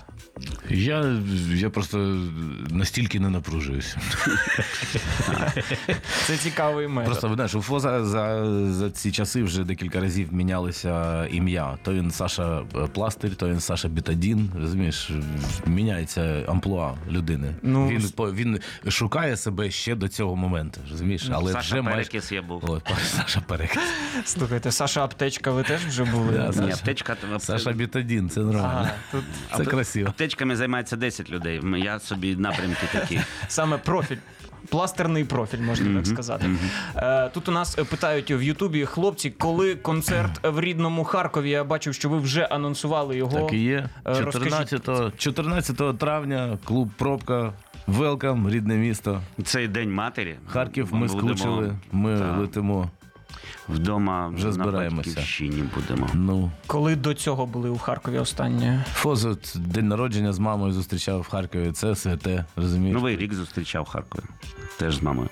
Я, 0.69 1.15
я 1.55 1.69
просто 1.69 1.97
настільки 2.69 3.19
не 3.19 3.29
напружуюся. 3.29 3.97
Це 6.25 6.37
цікавий 6.37 6.87
метод. 6.87 7.05
Просто 7.11 7.33
знаєш, 7.33 7.55
у 7.55 7.61
Фоза 7.61 8.05
за, 8.05 8.45
за 8.71 8.89
ці 8.91 9.11
часи 9.11 9.43
вже 9.43 9.63
декілька 9.63 9.99
разів 9.99 10.33
мінялися 10.33 11.25
ім'я. 11.25 11.77
То 11.83 11.93
він 11.93 12.11
Саша 12.11 12.63
Пластир, 12.93 13.35
то 13.35 13.49
він 13.49 13.59
Саша 13.59 13.87
Бітадін. 13.87 14.51
Розумієш, 14.59 15.11
міняється 15.65 16.43
амплуа 16.47 16.93
людини. 17.09 17.55
Ну, 17.63 17.87
він, 17.87 18.11
він 18.33 18.59
шукає 18.91 19.37
себе 19.37 19.71
ще 19.71 19.95
до 19.95 20.07
цього 20.07 20.35
моменту. 20.35 20.81
Розумієш, 20.91 21.29
але 21.31 21.51
Саша 21.53 21.81
вже. 21.81 21.89
Перекіс 21.89 22.31
я 22.31 22.41
був. 22.41 22.63
От, 22.67 22.83
Саша 23.03 23.41
Перекіс. 23.47 23.81
Слухайте, 24.25 24.71
Саша 24.71 25.03
Аптечка, 25.03 25.51
ви 25.51 25.63
теж 25.63 25.85
вже 25.85 26.03
були? 26.03 26.31
Да, 26.33 26.61
Ні, 26.65 26.71
аптечка 26.71 27.15
то- 27.15 27.39
Саша 27.39 27.71
Бітадін, 27.71 28.29
це 28.33 28.39
нормально. 28.39 28.67
Ага, 28.81 28.91
тут 29.11 29.23
Це 29.57 29.65
красиво. 29.65 30.09
Аптечками 30.09 30.55
займається 30.55 30.95
10 30.95 31.29
людей. 31.29 31.61
Я 31.75 31.99
собі 31.99 32.35
напрямки 32.35 32.87
такі. 32.91 33.19
саме 33.47 33.77
профіль. 33.77 34.17
Пластерний 34.69 35.23
профіль, 35.23 35.59
можна 35.59 35.95
так 35.95 36.07
сказати. 36.07 36.49
Е, 36.95 37.29
Тут 37.29 37.49
у 37.49 37.51
нас 37.51 37.77
е, 37.79 37.83
питають 37.83 38.31
в 38.31 38.41
Ютубі 38.41 38.85
хлопці, 38.85 39.29
коли 39.29 39.75
концерт 39.75 40.39
в 40.43 40.59
рідному 40.59 41.03
Харкові. 41.03 41.49
Я 41.49 41.63
бачив, 41.63 41.93
що 41.93 42.09
ви 42.09 42.17
вже 42.19 42.43
анонсували 42.45 43.17
його. 43.17 43.39
Так 43.39 43.53
і 43.53 43.57
є. 43.63 43.89
Е, 44.07 44.15
14, 44.15 45.17
14 45.17 45.97
травня 45.97 46.57
клуб 46.65 46.89
Пробка. 46.97 47.53
Велкам, 47.87 48.49
рідне 48.49 48.75
місто. 48.75 49.21
Цей 49.43 49.67
день 49.67 49.93
матері. 49.93 50.35
Харків 50.47 50.93
ми 50.93 51.07
Будемо 51.07 51.27
скучили. 51.37 51.75
Ми 51.91 52.19
Так. 52.19 52.37
летимо. 52.37 52.89
Вдома 53.73 54.27
Вже 54.27 54.45
на 54.45 54.51
збираємося. 54.53 55.09
батьківщині 55.09 55.63
будемо. 55.75 56.07
Ну, 56.13 56.51
Коли 56.67 56.95
до 56.95 57.13
цього 57.13 57.45
були 57.45 57.69
у 57.69 57.77
Харкові 57.77 58.17
останнє? 58.17 58.85
Фозот 58.93 59.53
день 59.57 59.87
народження 59.87 60.33
з 60.33 60.39
мамою 60.39 60.73
зустрічав 60.73 61.19
в 61.21 61.27
Харкові. 61.29 61.71
Це 61.71 61.95
святе, 61.95 62.45
розумієш? 62.55 62.93
Новий 62.95 63.17
рік 63.17 63.33
зустрічав 63.33 63.83
в 63.83 63.87
Харкові. 63.89 64.23
Теж 64.77 64.95
з 64.95 65.01
мамою. 65.01 65.29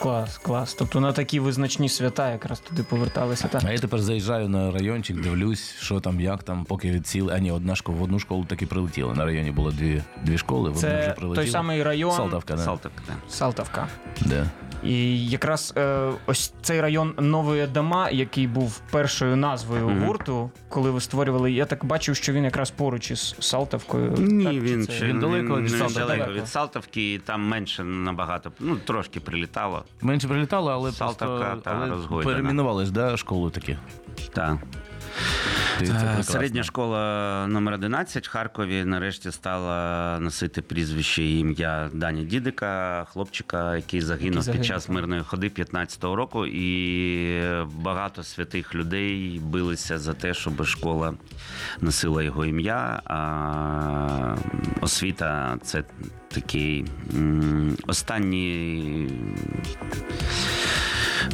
Клас, 0.00 0.38
клас. 0.38 0.74
Тобто 0.74 1.00
на 1.00 1.12
такі 1.12 1.40
визначні 1.40 1.88
свята 1.88 2.30
якраз 2.30 2.60
туди 2.60 2.82
поверталися. 2.82 3.48
Так? 3.48 3.62
А 3.66 3.72
я 3.72 3.78
тепер 3.78 4.00
заїжджаю 4.00 4.48
на 4.48 4.70
райончик, 4.70 5.20
дивлюсь, 5.20 5.74
що 5.80 6.00
там, 6.00 6.20
як 6.20 6.42
там, 6.42 6.64
поки 6.64 6.90
відсіли. 6.90 7.32
А 7.36 7.38
ні, 7.38 7.52
одна 7.52 7.76
школа, 7.76 7.98
в 7.98 8.02
одну 8.02 8.18
школу 8.18 8.44
таки 8.44 8.66
прилетіли. 8.66 9.14
На 9.14 9.24
районі 9.24 9.50
було 9.50 9.70
дві, 9.70 10.02
дві 10.24 10.38
школи, 10.38 10.70
в 10.70 10.76
одну 10.76 10.78
вже 10.78 11.02
Це 11.06 11.14
прилетіли. 11.18 11.34
той 11.44 11.46
самий 11.52 11.82
район 11.82 12.12
Салтавка, 12.16 12.56
да. 12.56 12.62
Салтовка, 12.62 13.02
так. 13.06 13.16
Салтавка. 13.28 13.88
Да. 14.20 14.46
І 14.84 15.26
якраз 15.28 15.74
е, 15.76 16.10
ось 16.26 16.52
цей 16.62 16.80
район 16.80 17.14
Нової 17.18 17.66
Дома, 17.66 18.10
який 18.10 18.46
був 18.46 18.80
першою 18.90 19.36
назвою 19.36 19.88
гурту, 20.06 20.50
коли 20.68 20.90
ви 20.90 21.00
створювали, 21.00 21.52
я 21.52 21.64
так 21.64 21.84
бачив, 21.84 22.16
що 22.16 22.32
він 22.32 22.44
якраз 22.44 22.70
поруч 22.70 23.10
із 23.10 23.34
Салтавкою. 23.40 24.14
Ні, 24.18 24.44
Так, 24.44 24.52
чи 24.52 24.60
він, 24.60 24.86
це- 24.86 25.04
Він 25.06 25.18
далеко 25.20 25.56
від 25.56 25.62
не 25.62 25.68
Салтовки? 25.68 25.94
далеко 26.00 26.18
Далеко. 26.24 26.40
від 26.40 26.48
Салтовки, 26.48 27.14
і 27.14 27.18
там 27.18 27.48
менше 27.48 27.84
набагато, 27.84 28.52
ну 28.60 28.76
трошки 28.76 29.20
прилітало. 29.20 29.84
Менше 30.02 30.28
прилітало, 30.28 30.70
але 30.70 30.92
Салтавка, 30.92 31.44
просто 31.44 31.60
та, 31.70 31.76
але 31.76 31.90
розгойдана. 31.90 32.24
перейменувались, 32.36 32.90
да, 32.90 33.16
школу 33.16 33.50
таки. 33.50 33.78
Так. 34.32 34.56
Це. 35.86 36.22
Середня 36.22 36.62
школа 36.62 37.46
номер 37.48 37.74
11 37.74 38.28
в 38.28 38.30
Харкові 38.30 38.84
нарешті 38.84 39.32
стала 39.32 40.18
носити 40.20 40.62
прізвище 40.62 41.22
і 41.22 41.38
ім'я 41.38 41.90
Дані 41.92 42.24
Дідика, 42.24 43.04
хлопчика, 43.12 43.76
який 43.76 44.00
загинув 44.00 44.42
загинув, 44.42 44.60
під 44.60 44.66
час 44.66 44.88
мирної 44.88 45.22
ходи 45.22 45.48
15-го 45.48 46.16
року. 46.16 46.46
І 46.46 47.42
багато 47.74 48.22
святих 48.22 48.74
людей 48.74 49.40
билися 49.44 49.98
за 49.98 50.14
те, 50.14 50.34
щоб 50.34 50.64
школа 50.64 51.14
носила 51.80 52.22
його 52.22 52.44
ім'я. 52.44 53.02
А 53.04 54.36
освіта 54.80 55.58
це 55.62 55.84
такий 56.28 56.84
останній 57.86 59.08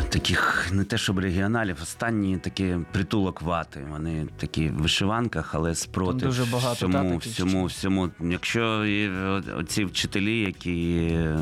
таких 0.09 0.69
не 0.73 0.85
те, 0.85 0.99
щоб 0.99 1.19
регіоналів, 1.19 1.79
Останні 1.83 2.39
такі 2.39 2.77
притулок 2.93 3.43
вати. 3.43 3.81
Вони 3.91 4.27
такі 4.37 4.69
в 4.69 4.83
вишиванках, 4.83 5.55
але 5.55 5.75
спротив 5.75 6.21
Там 6.21 6.29
дуже 6.29 6.45
багато, 6.45 6.75
всьому, 6.75 6.93
та, 6.93 7.03
таких 7.03 7.33
всьому, 7.33 7.65
всьому. 7.65 8.11
Якщо 8.21 8.87
ці 9.69 9.85
вчителі, 9.85 10.41
які 10.41 11.09
е, 11.13 11.39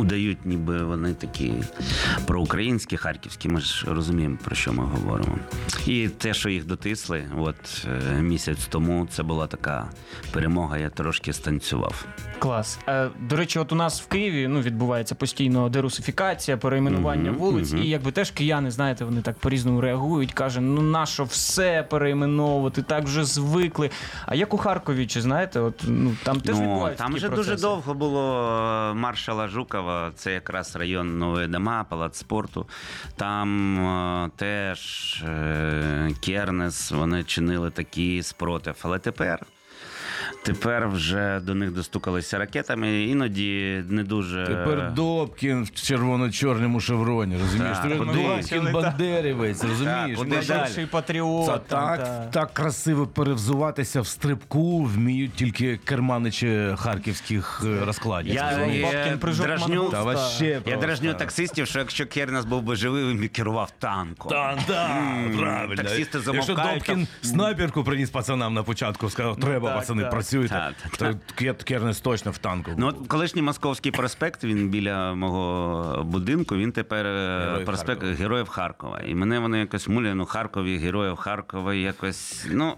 удають, 0.00 0.46
ніби 0.46 0.84
вони 0.84 1.14
такі 1.14 1.52
проукраїнські, 2.26 2.96
харківські, 2.96 3.48
ми 3.48 3.60
ж 3.60 3.86
розуміємо, 3.88 4.38
про 4.44 4.56
що 4.56 4.72
ми 4.72 4.84
говоримо. 4.84 5.38
І 5.86 6.08
те, 6.08 6.34
що 6.34 6.48
їх 6.48 6.66
дотисли, 6.66 7.24
от 7.38 7.86
е, 8.16 8.22
місяць 8.22 8.66
тому, 8.68 9.06
це 9.10 9.22
була 9.22 9.46
така 9.46 9.90
перемога, 10.32 10.78
я 10.78 10.88
трошки 10.90 11.32
станцював. 11.32 12.04
Клас. 12.38 12.78
Е, 12.88 13.08
до 13.20 13.36
речі, 13.36 13.58
от 13.58 13.72
у 13.72 13.74
нас 13.74 14.02
в 14.02 14.06
Києві 14.06 14.48
ну, 14.48 14.60
відбувається 14.60 15.14
постійно 15.14 15.68
дерусифікація, 15.68 16.56
перейменування 16.56 17.30
Мгм, 17.30 17.40
вулиць. 17.40 17.72
мгм. 17.72 17.82
І 17.82 17.88
якби 17.88 18.12
теж 18.12 18.30
кияни, 18.30 18.70
знаєте, 18.70 19.04
вони 19.04 19.20
так 19.22 19.38
по-різному 19.38 19.80
реагують, 19.80 20.32
каже, 20.32 20.60
ну 20.60 20.82
нащо 20.82 21.24
все 21.24 21.82
перейменовувати, 21.90 22.82
так 22.82 23.04
вже 23.04 23.24
звикли. 23.24 23.90
А 24.26 24.34
як 24.34 24.54
у 24.54 24.56
Харкові, 24.56 25.06
чи 25.06 25.20
знаєте, 25.22 25.60
от 25.60 25.82
ну 25.86 26.12
там 26.22 26.40
теж 26.40 26.56
Ну, 26.56 26.62
відбуваються 26.62 27.04
там 27.04 27.14
вже 27.14 27.28
дуже 27.28 27.56
довго 27.56 27.94
було 27.94 28.42
е, 28.90 28.94
маршала 28.94 29.48
Жукова, 29.48 29.89
це 30.14 30.32
якраз 30.32 30.76
район 30.76 31.18
Нової 31.18 31.46
Дома, 31.46 31.84
палац 31.84 32.18
спорту. 32.18 32.66
Там 33.16 33.78
е, 33.86 34.30
теж 34.36 35.12
е, 35.28 36.10
Кернес, 36.20 36.90
вони 36.90 37.24
чинили 37.24 37.70
такий 37.70 38.22
спротив. 38.22 38.76
Але 38.82 38.98
тепер. 38.98 39.46
Тепер 40.42 40.88
вже 40.88 41.40
до 41.40 41.54
них 41.54 41.70
достукалися 41.72 42.38
ракетами, 42.38 43.02
іноді 43.02 43.82
не 43.88 44.04
дуже. 44.04 44.46
Тепер 44.46 44.92
Добкін 44.94 45.62
в 45.64 45.70
червоно-чорному 45.70 46.80
шевроні, 46.80 47.36
розумієш? 47.40 47.78
Так? 47.78 47.98
Добкін 47.98 48.72
бандерівець, 48.72 49.64
розумієш? 49.64 50.18
Найбільший 50.18 50.86
патріот. 50.86 51.46
Це 51.46 51.52
так, 51.52 51.98
та. 51.98 52.26
так 52.32 52.52
красиво 52.54 53.06
перевзуватися 53.06 54.00
в 54.00 54.06
стрибку 54.06 54.84
вміють 54.84 55.32
тільки 55.34 55.76
керманичі 55.76 56.68
харківських 56.76 57.62
е, 57.66 57.84
розкладів. 57.84 58.34
Я? 58.34 58.66
Я 58.66 59.16
дражню. 59.16 59.88
Та 59.90 60.02
вообще 60.02 60.60
я 60.66 60.76
дражню 60.76 61.14
таксистів, 61.14 61.66
що 61.66 61.78
якщо 61.78 62.06
Кернес 62.06 62.44
був 62.44 62.62
би 62.62 62.76
живий, 62.76 63.04
він 63.04 63.18
би 63.20 63.28
керував 63.28 63.70
танком. 63.78 64.30
Та, 64.30 64.58
да, 64.68 64.90
М, 64.98 65.38
правильно. 65.38 65.76
таксисти 65.76 66.18
Якщо 66.18 66.20
замовкають, 66.20 66.84
Добкін 66.86 67.08
снайперку 67.22 67.84
приніс 67.84 68.10
пацанам 68.10 68.54
на 68.54 68.62
початку, 68.62 69.10
сказав, 69.10 69.36
треба, 69.36 69.68
так, 69.68 69.78
пацани, 69.78 70.02
так. 70.02 70.10
Працюйте, 70.30 70.74
Так, 70.96 71.16
то. 71.58 71.64
Кернес 71.64 72.00
точно 72.00 72.30
в 72.30 72.38
танку. 72.38 72.70
Ну, 72.76 72.86
от 72.86 73.08
колишній 73.08 73.42
московський 73.42 73.92
проспект, 73.92 74.44
він 74.44 74.68
біля 74.68 75.14
мого 75.14 76.04
будинку, 76.04 76.56
він 76.56 76.72
тепер 76.72 77.06
е, 77.06 77.40
Героїв 77.40 77.66
проспект 77.66 78.00
Харкова. 78.00 78.14
Героїв 78.18 78.48
Харкова. 78.48 79.00
І 79.00 79.14
мене 79.14 79.38
вони 79.38 79.58
якось 79.58 79.88
мулять, 79.88 80.14
ну 80.14 80.24
Харкові, 80.24 80.78
Героїв 80.78 81.16
Харкова, 81.16 81.74
якось, 81.74 82.46
ну, 82.50 82.74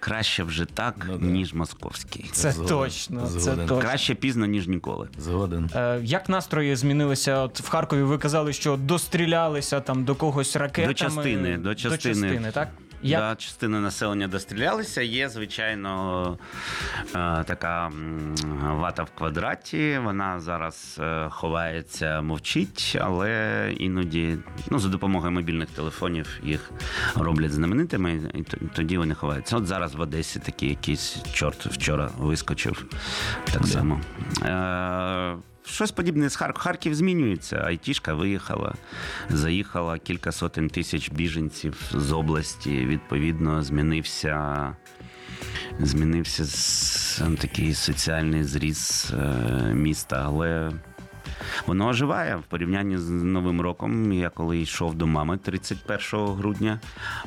краще 0.00 0.42
вже 0.42 0.64
так, 0.64 0.94
Ну, 1.08 1.18
да. 1.18 1.26
ніж 1.26 1.54
московський. 1.54 2.30
Це 2.32 2.52
Згоден. 2.52 2.78
точно, 2.78 3.26
це 3.26 3.56
точно. 3.56 3.78
Краще 3.78 4.14
пізно, 4.14 4.46
ніж 4.46 4.68
ніколи. 4.68 5.08
Згоден. 5.18 5.70
Е, 5.74 6.00
Як 6.02 6.28
настрої 6.28 6.76
змінилися? 6.76 7.38
От 7.38 7.60
в 7.60 7.68
Харкові 7.68 8.02
ви 8.02 8.18
казали, 8.18 8.52
що 8.52 8.76
дострілялися 8.76 9.80
там 9.80 10.04
до 10.04 10.14
когось 10.14 10.56
ракетами. 10.56 10.86
До 10.88 10.94
частини, 10.94 11.58
до 11.58 11.74
частини. 11.74 11.96
До 11.96 12.28
частини 12.28 12.50
так? 12.52 12.68
Як... 13.02 13.20
Да, 13.20 13.36
частина 13.36 13.80
населення 13.80 14.28
дострілялися. 14.28 15.02
Є, 15.02 15.28
звичайно, 15.28 16.38
е, 17.14 17.44
така 17.44 17.92
вата 18.62 19.02
в 19.02 19.10
квадраті. 19.10 20.00
Вона 20.04 20.40
зараз 20.40 20.98
е, 21.02 21.28
ховається, 21.30 22.22
мовчить, 22.22 22.98
але 23.00 23.74
іноді 23.78 24.36
ну, 24.70 24.78
за 24.78 24.88
допомогою 24.88 25.32
мобільних 25.32 25.70
телефонів 25.70 26.40
їх 26.42 26.70
роблять 27.14 27.52
знаменитими, 27.52 28.20
і 28.34 28.42
тоді 28.74 28.98
вони 28.98 29.14
ховаються. 29.14 29.56
От 29.56 29.66
зараз 29.66 29.94
в 29.94 30.00
Одесі 30.00 30.38
такий 30.38 30.68
якийсь 30.68 31.16
чорт 31.32 31.66
вчора 31.66 32.10
вискочив. 32.18 32.84
Так 33.52 33.66
само. 33.66 34.00
Щось 35.72 35.90
подібне 35.90 36.28
з 36.28 36.36
Харків. 36.36 36.62
Харків 36.62 36.94
змінюється. 36.94 37.56
Айтішка 37.56 38.14
виїхала, 38.14 38.74
заїхала 39.28 39.98
кілька 39.98 40.32
сотень 40.32 40.68
тисяч 40.68 41.10
біженців 41.10 41.90
з 41.92 42.12
області. 42.12 42.86
Відповідно, 42.86 43.62
змінився. 43.62 44.76
Змінився 45.80 46.44
такий 47.40 47.74
соціальний 47.74 48.44
зріз 48.44 49.12
е, 49.12 49.74
міста, 49.74 50.22
але 50.26 50.72
воно 51.66 51.86
оживає 51.86 52.36
в 52.36 52.42
порівнянні 52.42 52.98
з 52.98 53.08
Новим 53.10 53.60
роком. 53.60 54.12
Я 54.12 54.30
коли 54.30 54.58
йшов 54.58 54.94
до 54.94 55.06
мами 55.06 55.38
31 55.38 56.26
грудня, 56.26 56.80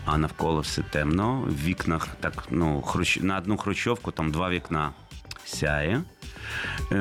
а 0.06 0.18
навколо 0.18 0.60
все 0.60 0.82
темно. 0.82 1.42
В 1.48 1.66
вікнах 1.66 2.08
так, 2.20 2.44
ну, 2.50 2.84
на 3.22 3.38
одну 3.38 3.58
хрущовку 3.58 4.12
там 4.12 4.32
два 4.32 4.50
вікна 4.50 4.92
сяє. 5.46 6.04
Е, 6.92 6.96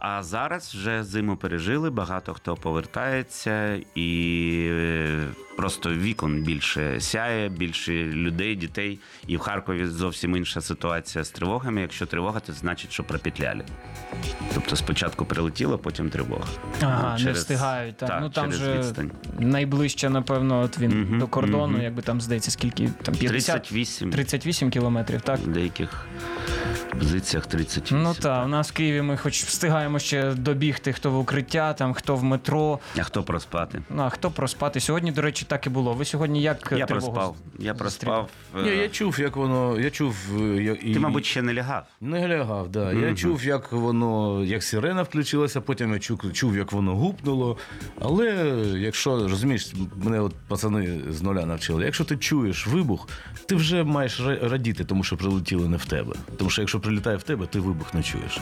А 0.00 0.18
зараз 0.22 0.74
вже 0.74 1.04
зиму 1.04 1.36
пережили, 1.36 1.90
багато 1.90 2.34
хто 2.34 2.56
повертається, 2.56 3.80
і 3.94 4.50
е, 4.70 5.24
просто 5.56 5.90
вікон 5.94 6.42
більше 6.42 7.00
сяє, 7.00 7.48
більше 7.48 7.92
людей, 7.92 8.56
дітей. 8.56 8.98
І 9.26 9.36
в 9.36 9.40
Харкові 9.40 9.86
зовсім 9.86 10.36
інша 10.36 10.60
ситуація 10.60 11.24
з 11.24 11.30
тривогами. 11.30 11.80
Якщо 11.80 12.06
тривога, 12.06 12.40
то 12.40 12.52
значить, 12.52 12.92
що 12.92 13.04
пропетляли. 13.04 13.64
Тобто 14.54 14.76
спочатку 14.76 15.24
прилетіло, 15.24 15.78
потім 15.78 16.10
тривога. 16.10 16.46
Ага, 16.82 17.16
Ну, 17.18 17.24
не 17.24 17.32
встигають. 17.32 17.96
Так. 17.96 18.08
так, 18.08 18.20
ну 18.22 18.30
там 18.30 18.44
через 18.44 18.58
же 18.58 18.78
відстань. 18.78 19.10
найближче, 19.38 20.10
напевно, 20.10 20.60
от 20.60 20.78
він 20.78 21.00
Мгм, 21.02 21.18
до 21.18 21.26
кордону, 21.26 21.72
мгм. 21.72 21.82
якби 21.82 22.02
там 22.02 22.20
здається, 22.20 22.50
скільки 22.50 22.90
там 23.02 23.14
50, 23.14 23.54
38. 23.62 24.10
38 24.10 24.70
кілометрів, 24.70 25.20
так? 25.20 25.40
Деяких 25.40 26.06
позиціях 26.98 27.46
38. 27.46 28.02
Ну 28.02 28.14
так, 28.20 28.44
у 28.46 28.48
нас 28.48 28.70
в 28.70 28.72
Києві 28.72 29.02
ми 29.02 29.16
хоч 29.16 29.44
встигаємо 29.44 29.98
ще 29.98 30.32
добігти, 30.32 30.92
хто 30.92 31.10
в 31.10 31.18
укриття, 31.18 31.72
там 31.72 31.94
хто 31.94 32.16
в 32.16 32.24
метро. 32.24 32.78
А 32.98 33.02
хто 33.02 33.22
проспати? 33.22 33.82
Ну 33.90 34.02
а 34.02 34.08
хто 34.08 34.30
проспати? 34.30 34.80
Сьогодні, 34.80 35.12
до 35.12 35.22
речі, 35.22 35.44
так 35.48 35.66
і 35.66 35.70
було. 35.70 35.92
Ви 35.92 36.04
сьогодні 36.04 36.42
як 36.42 36.68
Я 36.76 36.86
тривогу 36.86 37.12
проспав. 37.12 37.36
Я 37.58 37.74
проспав. 37.74 38.28
е, 38.58 38.62
Ні, 38.62 38.68
я 38.68 38.88
чув, 38.88 39.20
як 39.20 39.36
воно. 39.36 39.80
Я 39.80 39.90
чув. 39.90 40.16
е, 40.40 40.62
я- 40.62 40.72
і- 40.72 40.94
Ти, 40.94 41.00
мабуть, 41.00 41.24
ще 41.26 41.42
не 41.42 41.54
лягав. 41.54 41.82
Не 42.00 42.28
лягав, 42.28 42.68
да. 42.68 42.92
Я 42.92 43.14
чув, 43.14 43.44
як 43.44 43.72
воно, 43.72 44.44
як 44.44 44.62
сирена 44.62 45.02
включилася, 45.02 45.60
потім 45.60 45.92
я 45.92 45.98
чув, 45.98 46.32
чув, 46.32 46.56
як 46.56 46.72
воно 46.72 46.96
гупнуло. 46.96 47.56
Але 48.00 48.26
якщо 48.78 49.28
розумієш, 49.28 49.72
мене 49.96 50.20
от 50.20 50.34
пацани 50.48 51.00
з 51.10 51.22
нуля 51.22 51.46
навчили, 51.46 51.84
якщо 51.84 52.04
ти 52.04 52.16
чуєш 52.16 52.66
вибух, 52.66 53.08
ти 53.46 53.54
вже 53.54 53.84
маєш 53.84 54.20
радіти, 54.42 54.84
тому 54.84 55.04
що 55.04 55.16
прилетіло 55.16 55.68
не 55.68 55.76
в 55.76 55.84
тебе. 55.84 56.14
Тому 56.36 56.50
що 56.50 56.62
якщо 56.62 56.80
прилітає 56.88 57.16
в 57.16 57.22
тебе, 57.22 57.46
ти 57.46 57.60
вибух 57.60 57.94
не 57.94 58.02
чуєш. 58.02 58.40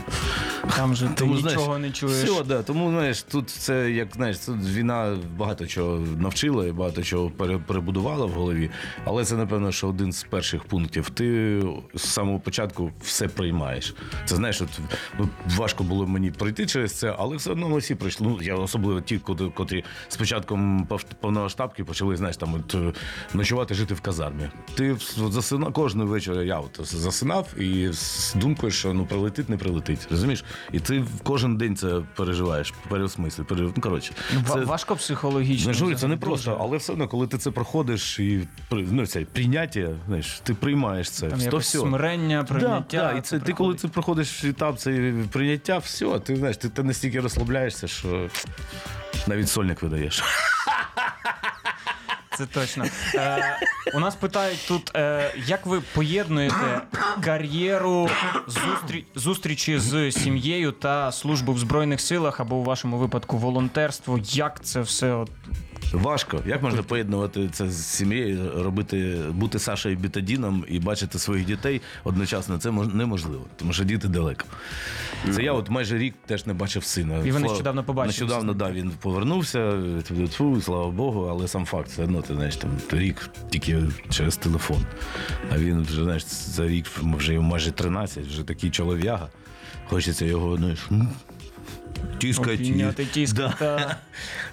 Там 0.76 0.94
же 0.94 1.06
ти 1.06 1.14
Тому, 1.14 1.34
нічого 1.34 1.64
знаєш, 1.64 1.80
не 1.80 1.90
чуєш. 1.90 2.30
Все, 2.30 2.44
да. 2.44 2.62
Тому 2.62 2.90
знаєш, 2.90 3.22
тут 3.22 3.50
це 3.50 3.90
як 3.90 4.08
знаєш, 4.16 4.38
тут 4.38 4.56
війна 4.64 5.16
багато 5.36 5.66
чого 5.66 5.98
навчила 6.18 6.66
і 6.66 6.72
багато 6.72 7.02
чого 7.02 7.30
перебудувала 7.66 8.26
в 8.26 8.30
голові. 8.30 8.70
Але 9.04 9.24
це 9.24 9.36
напевно, 9.36 9.72
що 9.72 9.88
один 9.88 10.12
з 10.12 10.22
перших 10.22 10.64
пунктів. 10.64 11.10
Ти 11.10 11.62
з 11.94 12.02
самого 12.02 12.40
початку 12.40 12.92
все 13.02 13.28
приймаєш. 13.28 13.94
Це 14.24 14.36
знаєш, 14.36 14.60
от 14.62 14.68
ну, 15.18 15.28
важко 15.56 15.84
було 15.84 16.06
мені 16.06 16.30
пройти 16.30 16.66
через 16.66 16.92
це, 16.92 17.14
але 17.18 17.36
все 17.36 17.50
одно 17.50 17.68
ми 17.68 17.78
всі 17.78 17.94
пройшли. 17.94 18.26
Ну 18.26 18.38
я 18.42 18.54
особливо 18.54 19.00
ті, 19.00 19.18
котрі, 19.18 19.50
котрі 19.54 19.84
з 20.08 20.16
початком 20.16 20.86
пов- 20.90 21.14
повномасштабки 21.20 21.84
почали, 21.84 22.16
знаєш, 22.16 22.36
там 22.36 22.54
от 22.54 22.96
ночувати, 23.34 23.74
жити 23.74 23.94
в 23.94 24.00
казармі. 24.00 24.48
Ти 24.74 24.96
засинав 25.16 25.72
кожен 25.72 26.02
вечір. 26.02 26.42
Я 26.42 26.58
от 26.58 26.80
засинав 26.82 27.60
і 27.60 27.90
з 28.26 28.34
думкою, 28.34 28.72
що 28.72 28.94
ну 28.94 29.06
прилетить, 29.06 29.48
не 29.48 29.56
прилетить. 29.56 30.08
Розумієш? 30.10 30.44
І 30.72 30.80
ти 30.80 31.04
кожен 31.22 31.56
день 31.56 31.76
це 31.76 32.02
переживаєш, 32.16 32.74
переосмислі. 32.88 33.42
Пере... 33.42 33.62
Ну 33.62 33.82
коротше, 33.82 34.12
це... 34.52 34.60
Важко 34.60 34.96
психологічно. 34.96 35.66
Не 35.66 35.74
журі, 35.74 35.94
це 35.94 36.08
не 36.08 36.16
просто, 36.16 36.50
дуже. 36.50 36.62
але 36.62 36.76
все 36.76 36.92
одно, 36.92 37.08
коли 37.08 37.26
ти 37.26 37.38
це 37.38 37.50
проходиш 37.50 38.18
і 38.18 38.48
ну, 38.70 39.06
це 39.06 39.20
прийняття, 39.20 39.88
знаєш, 40.06 40.40
ти 40.42 40.54
приймаєш 40.54 41.10
це. 41.10 41.28
Там 41.28 41.40
то 41.40 41.56
все. 41.56 41.78
смирення, 41.78 42.44
прийняття. 42.44 42.96
Да, 42.96 43.12
да, 43.12 43.18
і 43.18 43.20
це, 43.20 43.38
ти 43.38 43.52
коли 43.52 43.74
ти 43.74 43.88
проходиш 43.88 44.44
етап 44.44 44.78
цей 44.78 45.12
прийняття, 45.12 45.78
все, 45.78 46.18
ти 46.18 46.36
знаєш, 46.36 46.56
ти, 46.56 46.68
ти 46.68 46.82
настільки 46.82 47.20
розслабляєшся, 47.20 47.88
що 47.88 48.28
навіть 49.26 49.48
сольник 49.48 49.82
видаєш. 49.82 50.22
Це 52.36 52.46
точно. 52.46 52.84
Е, 53.14 53.56
у 53.94 54.00
нас 54.00 54.14
питають 54.14 54.64
тут, 54.68 54.96
е, 54.96 55.32
як 55.46 55.66
ви 55.66 55.80
поєднуєте 55.94 56.80
кар'єру, 57.24 58.08
зустрі... 58.46 59.04
зустрічі 59.14 59.78
з 59.78 60.12
сім'єю 60.12 60.72
та 60.72 61.12
службу 61.12 61.52
в 61.52 61.58
Збройних 61.58 62.00
силах 62.00 62.40
або 62.40 62.56
у 62.56 62.64
вашому 62.64 62.98
випадку 62.98 63.38
волонтерство? 63.38 64.18
Як 64.24 64.64
це 64.64 64.80
все 64.80 65.12
от 65.12 65.30
Важко. 65.92 66.42
Як 66.46 66.62
можна 66.62 66.82
поєднувати 66.82 67.48
це 67.52 67.70
з 67.70 67.86
сім'єю, 67.86 68.62
робити, 68.62 69.16
бути 69.30 69.58
Сашою 69.58 69.96
Бітадіном 69.96 70.64
і 70.68 70.78
бачити 70.78 71.18
своїх 71.18 71.46
дітей 71.46 71.82
одночасно? 72.04 72.58
Це 72.58 72.70
неможливо, 72.70 73.44
тому 73.56 73.72
що 73.72 73.84
діти 73.84 74.08
далеко. 74.08 74.44
Це 75.32 75.42
я 75.42 75.52
от 75.52 75.70
майже 75.70 75.98
рік 75.98 76.14
теж 76.26 76.46
не 76.46 76.54
бачив 76.54 76.84
сина. 76.84 77.18
І 77.24 77.30
ви 77.30 77.40
нещодавно 77.40 77.84
побачилися. 77.84 78.24
Нещодавно, 78.24 78.54
да, 78.54 78.70
він 78.70 78.90
повернувся, 79.00 79.82
тьфу, 80.30 80.60
слава 80.60 80.90
Богу, 80.90 81.26
але 81.30 81.48
сам 81.48 81.64
факт, 81.64 81.88
все 81.88 82.04
одно, 82.04 82.22
ти 82.22 82.34
знаєш, 82.34 82.56
там 82.56 82.70
рік 82.90 83.30
тільки 83.50 83.82
через 84.10 84.36
телефон. 84.36 84.82
А 85.52 85.58
він 85.58 85.82
вже, 85.82 86.04
знаєш, 86.04 86.24
за 86.26 86.68
рік 86.68 86.86
вже 87.02 87.34
йому 87.34 87.48
майже 87.48 87.70
13, 87.70 88.26
вже 88.26 88.42
такий 88.42 88.70
чолов'яга. 88.70 89.28
Хочеться 89.88 90.24
його, 90.24 90.56
знаєш, 90.56 90.78
тіскати. 92.18 92.54
обійняти. 92.54 93.06
Да. 93.34 93.48
та- 93.58 93.96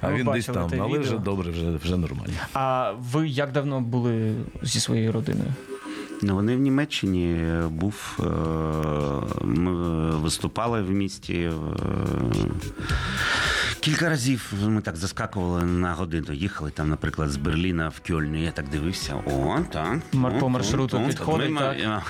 А 0.01 0.13
він 0.13 0.25
десь 0.33 0.45
там, 0.45 0.69
але 0.79 0.87
відео. 0.87 1.01
вже 1.01 1.17
добре, 1.17 1.51
вже, 1.51 1.71
вже 1.71 1.97
нормально. 1.97 2.33
А 2.53 2.91
ви 3.11 3.27
як 3.27 3.51
давно 3.51 3.81
були 3.81 4.33
зі 4.61 4.79
своєю 4.79 5.11
родиною? 5.11 5.53
Ну, 6.21 6.35
вони 6.35 6.55
в 6.55 6.59
Німеччині 6.59 7.51
був. 7.69 8.17
е, 8.19 8.23
Ми 9.45 9.71
виступали 10.15 10.81
в 10.81 10.89
місті. 10.89 11.33
е, 11.33 11.51
Кілька 13.79 14.09
разів 14.09 14.53
ми 14.67 14.81
так 14.81 14.95
заскакували 14.97 15.63
на 15.63 15.93
годину. 15.93 16.33
Їхали 16.33 16.71
там, 16.71 16.89
наприклад, 16.89 17.29
з 17.29 17.37
Берліна 17.37 17.89
в 17.89 18.01
Кьольн. 18.07 18.35
Я 18.35 18.51
так 18.51 18.69
дивився. 18.69 19.15
О, 19.15 19.59
так. 19.71 19.99
По 20.39 20.49
маршруту 20.49 21.01
підходить, 21.07 21.49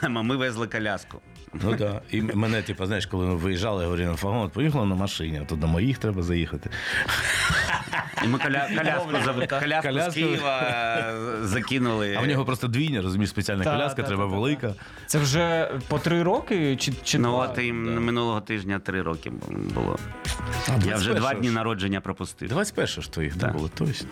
Ми, 0.10 0.24
Ми 0.24 0.36
везли 0.36 0.68
коляску. 0.68 1.18
Ну 1.54 1.76
так. 1.76 2.02
І 2.12 2.22
мене, 2.22 2.62
типу, 2.62 2.86
знаєш, 2.86 3.06
коли 3.06 3.26
ми 3.26 3.36
виїжджали, 3.36 3.84
я 3.84 3.90
говорю, 3.90 4.06
на 4.06 4.16
фагон, 4.16 4.50
поїхали 4.50 4.86
на 4.86 4.96
машині, 4.96 5.40
а 5.44 5.46
то 5.46 5.56
до 5.56 5.68
моїх 5.68 5.98
треба 5.98 6.22
заїхати. 6.24 6.70
І 8.24 8.28
ми 8.28 8.40
коля, 8.40 8.68
коляску, 8.78 9.10
за- 9.26 9.48
коляску, 9.60 9.88
Коляску. 9.90 10.12
з 10.12 10.14
Києва 10.14 10.60
е, 10.62 11.14
закинули. 11.44 12.16
А 12.20 12.22
в 12.22 12.28
нього 12.28 12.46
просто 12.46 12.68
двійня, 12.68 13.02
розумієш, 13.02 13.30
спеціальна 13.30 13.64
Та, 13.64 13.72
коляска, 13.72 14.02
та, 14.02 14.08
треба 14.08 14.24
та, 14.24 14.30
та, 14.30 14.36
велика. 14.36 14.74
Це 15.08 15.18
вже 15.20 15.72
по 15.88 16.00
три 16.00 16.24
роки 16.24 16.76
чи, 16.76 16.94
чи 17.04 17.20
Ну, 17.20 17.30
два? 17.30 17.38
от 17.48 17.58
і 17.64 17.74
минулого 17.74 18.42
тижня 18.42 18.80
три 18.80 19.02
роки 19.02 19.32
було. 19.76 20.00
Я 20.86 20.96
вже 20.96 21.14
два 21.14 21.34
дні 21.34 21.50
народження 21.50 22.02
пропустив. 22.02 22.50
21 22.50 22.88
ж 23.04 23.12
твоїх 23.12 23.36
Так. 23.38 23.54
було, 23.54 23.70
точно. 23.78 24.08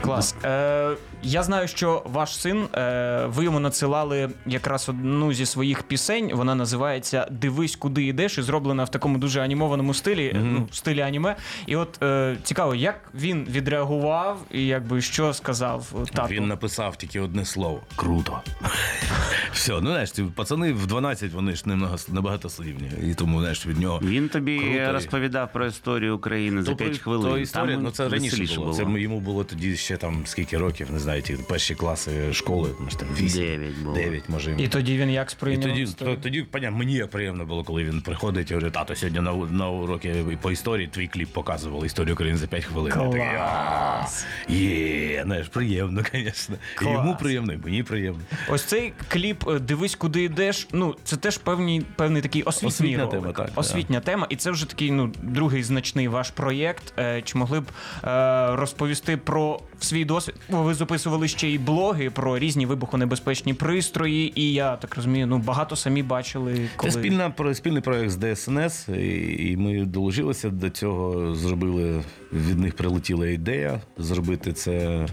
Клас. 0.00 0.34
Е, 0.44 0.90
я 1.22 1.42
знаю, 1.42 1.68
що 1.68 2.02
ваш 2.06 2.38
син, 2.40 2.64
е, 2.74 3.26
ви 3.26 3.44
йому 3.44 3.60
надсилали 3.60 4.30
якраз 4.46 4.88
одну 4.88 5.32
зі 5.32 5.46
своїх 5.46 5.82
пісень. 5.82 6.30
Вона 6.34 6.54
називається 6.54 6.85
Дивись, 7.30 7.76
куди 7.76 8.04
йдеш, 8.06 8.38
і 8.38 8.42
зроблена 8.42 8.84
в 8.84 8.90
такому 8.90 9.18
дуже 9.18 9.40
анімованому 9.40 9.94
стилі, 9.94 10.36
ну, 10.42 10.68
стилі 10.72 11.00
аніме. 11.00 11.36
І 11.66 11.76
от 11.76 12.02
е, 12.02 12.36
цікаво, 12.42 12.74
як 12.74 13.00
він 13.14 13.46
відреагував 13.50 14.38
і 14.52 14.66
якби 14.66 15.00
що 15.00 15.32
сказав 15.32 16.06
тату. 16.12 16.34
Він 16.34 16.46
написав 16.48 16.96
тільки 16.96 17.20
одне 17.20 17.44
слово 17.44 17.80
круто. 17.96 18.40
Все, 19.52 19.72
ну 19.72 19.80
знаєш, 19.90 20.10
ті 20.10 20.22
пацани 20.22 20.72
в 20.72 20.86
12, 20.86 21.32
вони 21.32 21.54
ж 21.54 21.62
немного 21.66 21.96
небагатослівні. 22.08 22.90
І 23.10 23.14
тому, 23.14 23.40
знаєш, 23.40 23.66
від 23.66 23.78
нього. 23.78 24.00
Він 24.02 24.28
тобі 24.28 24.58
Круто. 24.58 24.92
розповідав 24.92 25.52
про 25.52 25.66
історію 25.66 26.16
України 26.16 26.62
за 26.62 26.70
То, 26.70 26.76
5 26.76 26.98
хвилин. 26.98 27.30
то 27.30 27.38
історія, 27.38 27.74
Там 27.74 27.84
ну 27.84 27.90
це 27.90 28.08
раніше 28.08 28.30
веселіше 28.36 28.60
було. 28.60 28.72
Це 28.72 28.82
йому 28.82 29.20
було 29.20 29.44
тоді 29.44 29.76
ще 29.76 29.96
там 29.96 30.22
скільки 30.26 30.58
років, 30.58 30.88
не 30.92 30.98
знаю, 30.98 31.22
ті 31.22 31.32
перші 31.48 31.74
класи 31.74 32.32
школи, 32.32 32.70
може 32.80 32.96
там 32.96 33.08
8. 33.20 33.42
Дев'ять 33.42 33.78
було. 33.78 33.94
9, 33.96 34.28
може 34.28 34.50
йому. 34.50 34.62
І 34.62 34.68
тоді 34.68 34.98
він 34.98 35.10
як 35.10 35.28
І 35.28 35.30
сприйняв? 35.30 35.70
тоді, 35.70 35.86
то- 35.86 36.16
тоді 36.22 36.42
понятно, 36.42 36.75
мені 36.76 37.04
приємно 37.04 37.44
було, 37.46 37.64
коли 37.64 37.84
він 37.84 38.00
приходить 38.00 38.50
і 38.50 38.54
говорить, 38.54 38.72
тато, 38.72 38.94
сьогодні 38.96 39.20
на, 39.20 39.32
на 39.32 39.68
уроки 39.68 40.24
по 40.40 40.50
історії 40.50 40.86
твій 40.86 41.06
кліп 41.08 41.28
показували 41.28 41.86
історію 41.86 42.14
України 42.14 42.38
за 42.38 42.46
5 42.46 42.64
хвилин. 42.64 42.92
Я 42.96 43.04
такий, 43.10 43.20
«А, 43.38 44.06
Є, 44.48 45.22
знаєш, 45.24 45.48
приємно, 45.48 46.02
звісно. 46.12 46.56
Йому 46.82 47.16
приємно, 47.20 47.52
і 47.52 47.56
мені 47.64 47.82
приємно. 47.82 48.20
Ось 48.48 48.64
цей 48.64 48.92
кліп 49.08 49.48
е, 49.48 49.58
Дивись, 49.58 49.94
куди 49.94 50.22
йдеш. 50.22 50.68
Ну, 50.72 50.96
це 51.04 51.16
теж 51.16 51.38
певний, 51.38 51.80
певний 51.96 52.22
такий 52.22 52.42
освітній 52.42 52.68
Освітня 52.68 52.98
ролик. 52.98 53.10
тема, 53.20 53.32
так, 53.32 53.50
Освітня 53.54 54.00
тема. 54.00 54.26
І 54.30 54.36
це 54.36 54.50
вже 54.50 54.66
такий 54.68 54.90
ну, 54.90 55.12
другий 55.22 55.62
значний 55.62 56.08
ваш 56.08 56.30
проєкт. 56.30 56.92
Е, 56.98 57.22
Чи 57.22 57.38
могли 57.38 57.60
б 57.60 57.64
е, 58.04 58.56
розповісти 58.56 59.16
про 59.16 59.60
свій 59.80 60.04
досвід? 60.04 60.34
Ви 60.48 60.74
записували 60.74 61.28
ще 61.28 61.48
й 61.48 61.58
блоги 61.58 62.10
про 62.10 62.38
різні 62.38 62.66
вибухонебезпечні 62.66 63.54
пристрої, 63.54 64.40
і 64.40 64.52
я 64.52 64.76
так 64.76 64.96
розумію, 64.96 65.26
ну 65.26 65.38
багато 65.38 65.76
самі 65.76 66.02
бачили, 66.02 66.68
коли 66.76 66.92
Це 66.92 66.98
спільна, 66.98 67.30
про- 67.30 67.54
спільний 67.54 67.82
проект 67.82 68.10
з 68.10 68.16
ДСНС, 68.34 68.88
і, 68.88 69.36
і 69.50 69.56
ми 69.56 69.84
долужилися 69.84 70.50
до 70.50 70.70
цього. 70.70 71.34
Зробили 71.34 72.02
від 72.32 72.58
них 72.58 72.74
прилетіла 72.76 73.26
ідея 73.28 73.80
зробити 73.98 74.52
це, 74.52 75.06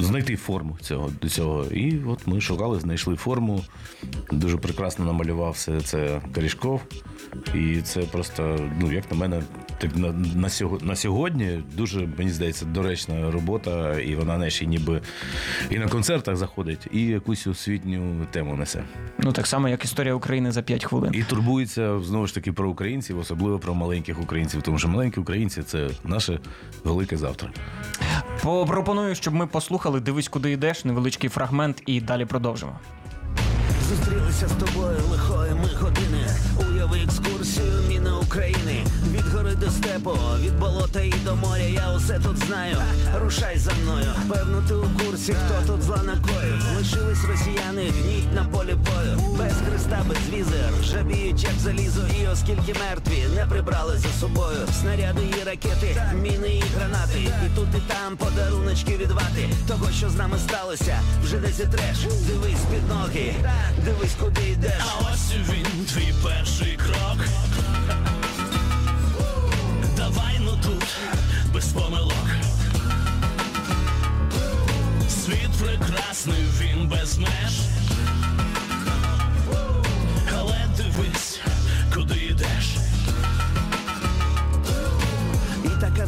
знайти 0.00 0.36
форму 0.36 0.78
цього 0.80 1.10
до 1.22 1.28
цього. 1.28 1.64
І 1.64 1.98
от 2.06 2.26
ми 2.26 2.40
шукали, 2.40 2.80
знайшли 2.80 3.16
форму. 3.16 3.64
Дуже 4.32 4.56
прекрасно 4.56 5.04
намалював 5.04 5.52
все 5.52 5.80
це 5.80 6.20
Корішков. 6.34 6.80
І 7.54 7.80
це 7.82 8.00
просто, 8.00 8.58
ну 8.80 8.92
як 8.92 9.10
на 9.12 9.16
мене, 9.16 9.42
так 9.78 9.96
на, 9.96 10.12
на, 10.34 10.48
сього- 10.48 10.78
на 10.82 10.96
сьогодні 10.96 11.62
дуже, 11.76 12.08
мені 12.18 12.30
здається, 12.30 12.64
доречна 12.64 13.30
робота, 13.30 14.00
і 14.00 14.14
вона 14.14 14.38
не 14.38 14.50
ще 14.50 14.66
ніби 14.66 15.00
і 15.70 15.78
на 15.78 15.88
концертах 15.88 16.36
заходить, 16.36 16.86
і 16.92 17.02
якусь 17.02 17.46
освітню 17.46 18.26
тему 18.30 18.56
несе. 18.56 18.82
Ну 19.18 19.32
так 19.32 19.46
само, 19.46 19.68
як 19.68 19.84
історія 19.84 20.14
України 20.14 20.52
за 20.52 20.62
5 20.62 20.84
хвилин. 20.84 21.10
І 21.14 21.22
турбується 21.22 22.00
знову 22.00 22.26
ж 22.26 22.34
таки 22.34 22.52
про 22.52 22.70
українців, 22.70 23.18
особливо 23.18 23.58
про 23.58 23.74
маленьких 23.74 24.20
українців, 24.22 24.62
тому 24.62 24.78
що 24.78 24.88
маленькі 24.88 25.20
українці 25.20 25.62
це 25.62 25.88
наше 26.04 26.38
велике 26.84 27.16
завтра. 27.16 27.50
Пропоную, 28.42 29.14
щоб 29.14 29.34
ми 29.34 29.46
послухали 29.46 30.00
Дивись, 30.00 30.28
куди 30.28 30.52
йдеш, 30.52 30.84
невеличкий 30.84 31.30
фрагмент, 31.30 31.82
і 31.86 32.00
далі 32.00 32.24
продовжимо. 32.24 32.78
Зустрілися 33.88 34.48
з 34.48 34.52
тобою 34.52 34.96
лихої 35.10 35.50
ми 35.54 35.80
години. 35.80 36.26
Уяви 36.76 36.98
екскурсію 37.02 37.72
міна 37.88 38.18
України. 38.18 38.86
Від 39.12 39.26
гори 39.32 39.54
до 39.54 39.70
степу, 39.70 40.18
від 40.40 40.58
болота 40.58 41.00
і 41.00 41.12
до 41.24 41.36
моря. 41.36 41.62
Я 41.62 41.92
усе 41.96 42.20
тут 42.24 42.38
знаю. 42.46 42.76
Рушай 43.22 43.58
за 43.58 43.72
мною. 43.82 44.06
Певно, 44.28 44.62
ти 44.68 44.74
у 44.74 44.82
курсі, 44.82 45.32
хто 45.32 45.72
тут 45.72 45.82
зла 45.82 45.96
накоїв. 45.96 46.62
Лишились 46.76 47.24
росіяни, 47.24 47.90
гніть 47.90 48.34
на 48.34 48.44
полі 48.44 48.74
бою. 48.74 49.36
Без 49.38 49.52
хреста, 49.68 50.04
без 50.08 50.18
візи, 50.34 50.62
ржавіють, 50.80 51.42
як 51.42 51.52
залізо. 51.58 52.00
І 52.22 52.26
оскільки 52.26 52.74
мертві 52.80 53.24
не 53.36 53.46
прибрали 53.46 53.98
за 53.98 54.08
собою. 54.08 54.58
Снаряди 54.80 55.22
і 55.40 55.44
ракети, 55.44 56.02
міни 56.22 56.48
і 56.48 56.62
гранати. 56.76 57.18
І 57.20 57.56
тут, 57.56 57.68
і 57.76 57.92
там 57.92 58.16
подаруночки 58.16 58.96
від 58.96 59.10
вати. 59.10 59.48
Того, 59.68 59.90
що 59.98 60.10
з 60.10 60.14
нами 60.14 60.38
сталося, 60.38 61.00
вже 61.22 61.36
не 61.36 61.48
зітреш. 61.48 61.98
Дивись 62.26 62.64
під 62.70 62.88
ноги, 62.88 63.34
дивись, 63.84 64.16
куди 64.20 64.48
йдеш. 64.48 64.72
А 64.80 65.12
ось 65.12 65.32
він, 65.50 65.84
твій 65.84 66.14
перший 66.24 66.65
крок. 66.74 67.18
Давай 69.96 70.38
ну 70.40 70.58
тут, 70.62 70.84
без 71.54 71.64
помилок. 71.66 72.26
Світ 75.08 75.50
прекрасний, 75.60 76.44
він 76.60 76.88
без 76.88 77.18
меж. 77.18 77.60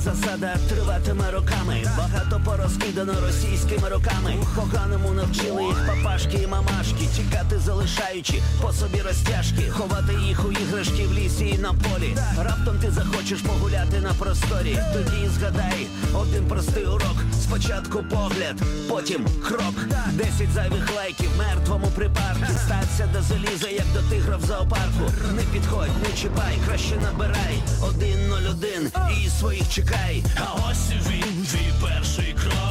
Засада 0.04 0.56
триватиме 0.68 1.30
роками. 1.30 1.82
Багато 1.98 2.40
порозкидано 2.44 3.12
російськими 3.20 3.88
роками. 3.88 4.34
Поганому 4.56 5.12
навчили 5.12 5.62
їх 5.64 5.86
папашки 5.86 6.36
і 6.36 6.46
мамашки. 6.46 7.06
Тікати 7.16 7.58
залишаючи 7.58 8.42
по 8.62 8.72
собі 8.72 9.00
розтяжки, 9.00 9.70
ховати 9.70 10.14
їх 10.26 10.44
у 10.48 10.52
іграшки 10.52 11.06
в 11.06 11.12
лісі 11.12 11.46
і 11.48 11.58
на 11.58 11.72
полі. 11.72 12.16
Раптом 12.38 12.78
ти 12.78 12.90
захочеш 12.90 13.40
погуляти 13.40 14.00
на 14.00 14.14
просторі. 14.14 14.78
Тоді 14.92 15.28
згадай 15.38 15.86
один 16.14 16.44
простий 16.44 16.84
урок. 16.84 17.16
Спочатку 17.48 18.04
погляд, 18.10 18.56
потім 18.88 19.26
крок. 19.48 19.74
Десять 20.12 20.52
зайвих 20.54 20.96
лайків 20.96 21.30
мертвому 21.38 21.86
припарку. 21.86 22.46
Стався 22.64 23.08
до 23.12 23.22
заліза, 23.22 23.68
як 23.68 23.84
до 23.94 24.02
тигра 24.10 24.36
в 24.36 24.44
зоопарку. 24.44 25.12
Не 25.36 25.42
підходь, 25.42 26.02
не 26.02 26.16
чіпай, 26.16 26.58
краще 26.66 26.96
набирай. 26.96 27.62
Один 27.88 28.28
ноль 28.28 28.50
один 28.50 28.92
і 29.24 29.28
своїх 29.28 29.68
чекай. 29.70 30.24
А 30.36 30.70
ось 30.70 30.90
він, 30.90 31.46
твій 31.46 31.72
перший 31.82 32.32
крок. 32.32 32.67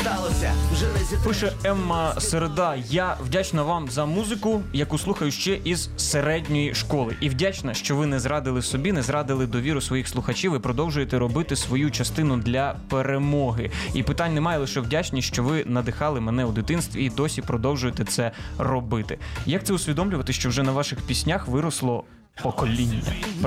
Сталося, 0.00 0.52
вже 0.72 0.86
не 0.86 0.98
зітреш. 0.98 1.24
Пише 1.24 1.52
Емма 1.64 2.20
Середа. 2.20 2.76
Я 2.90 3.16
вдячна 3.24 3.62
вам 3.62 3.88
за 3.88 4.06
музику, 4.06 4.62
яку 4.72 4.98
слухаю 4.98 5.30
ще 5.30 5.58
із 5.64 5.90
середньої 5.96 6.74
школи. 6.74 7.16
І 7.20 7.28
вдячна, 7.28 7.74
що 7.74 7.96
ви 7.96 8.06
не 8.06 8.20
зрадили 8.20 8.62
собі, 8.62 8.92
не 8.92 9.02
зрадили 9.02 9.46
довіру 9.46 9.80
своїх 9.80 10.08
слухачів 10.08 10.56
і 10.56 10.58
продовжуєте 10.58 11.18
робити 11.18 11.56
свою 11.56 11.90
частину 11.90 12.36
для 12.36 12.76
перемоги. 12.88 13.70
І 13.94 14.02
питань 14.02 14.34
немає, 14.34 14.58
лише 14.58 14.80
вдячні, 14.80 15.22
що 15.22 15.42
ви 15.42 15.64
надихали 15.66 16.20
мене 16.20 16.44
у 16.44 16.52
дитинстві 16.52 17.04
і 17.04 17.10
досі 17.10 17.42
продовжуєте 17.42 18.04
це 18.04 18.32
робити. 18.58 19.18
Як 19.46 19.64
це 19.64 19.72
усвідомлювати, 19.72 20.32
що 20.32 20.48
вже 20.48 20.62
на 20.62 20.72
ваших 20.72 21.00
піснях 21.00 21.48
виросло 21.48 22.04
покоління? 22.42 23.02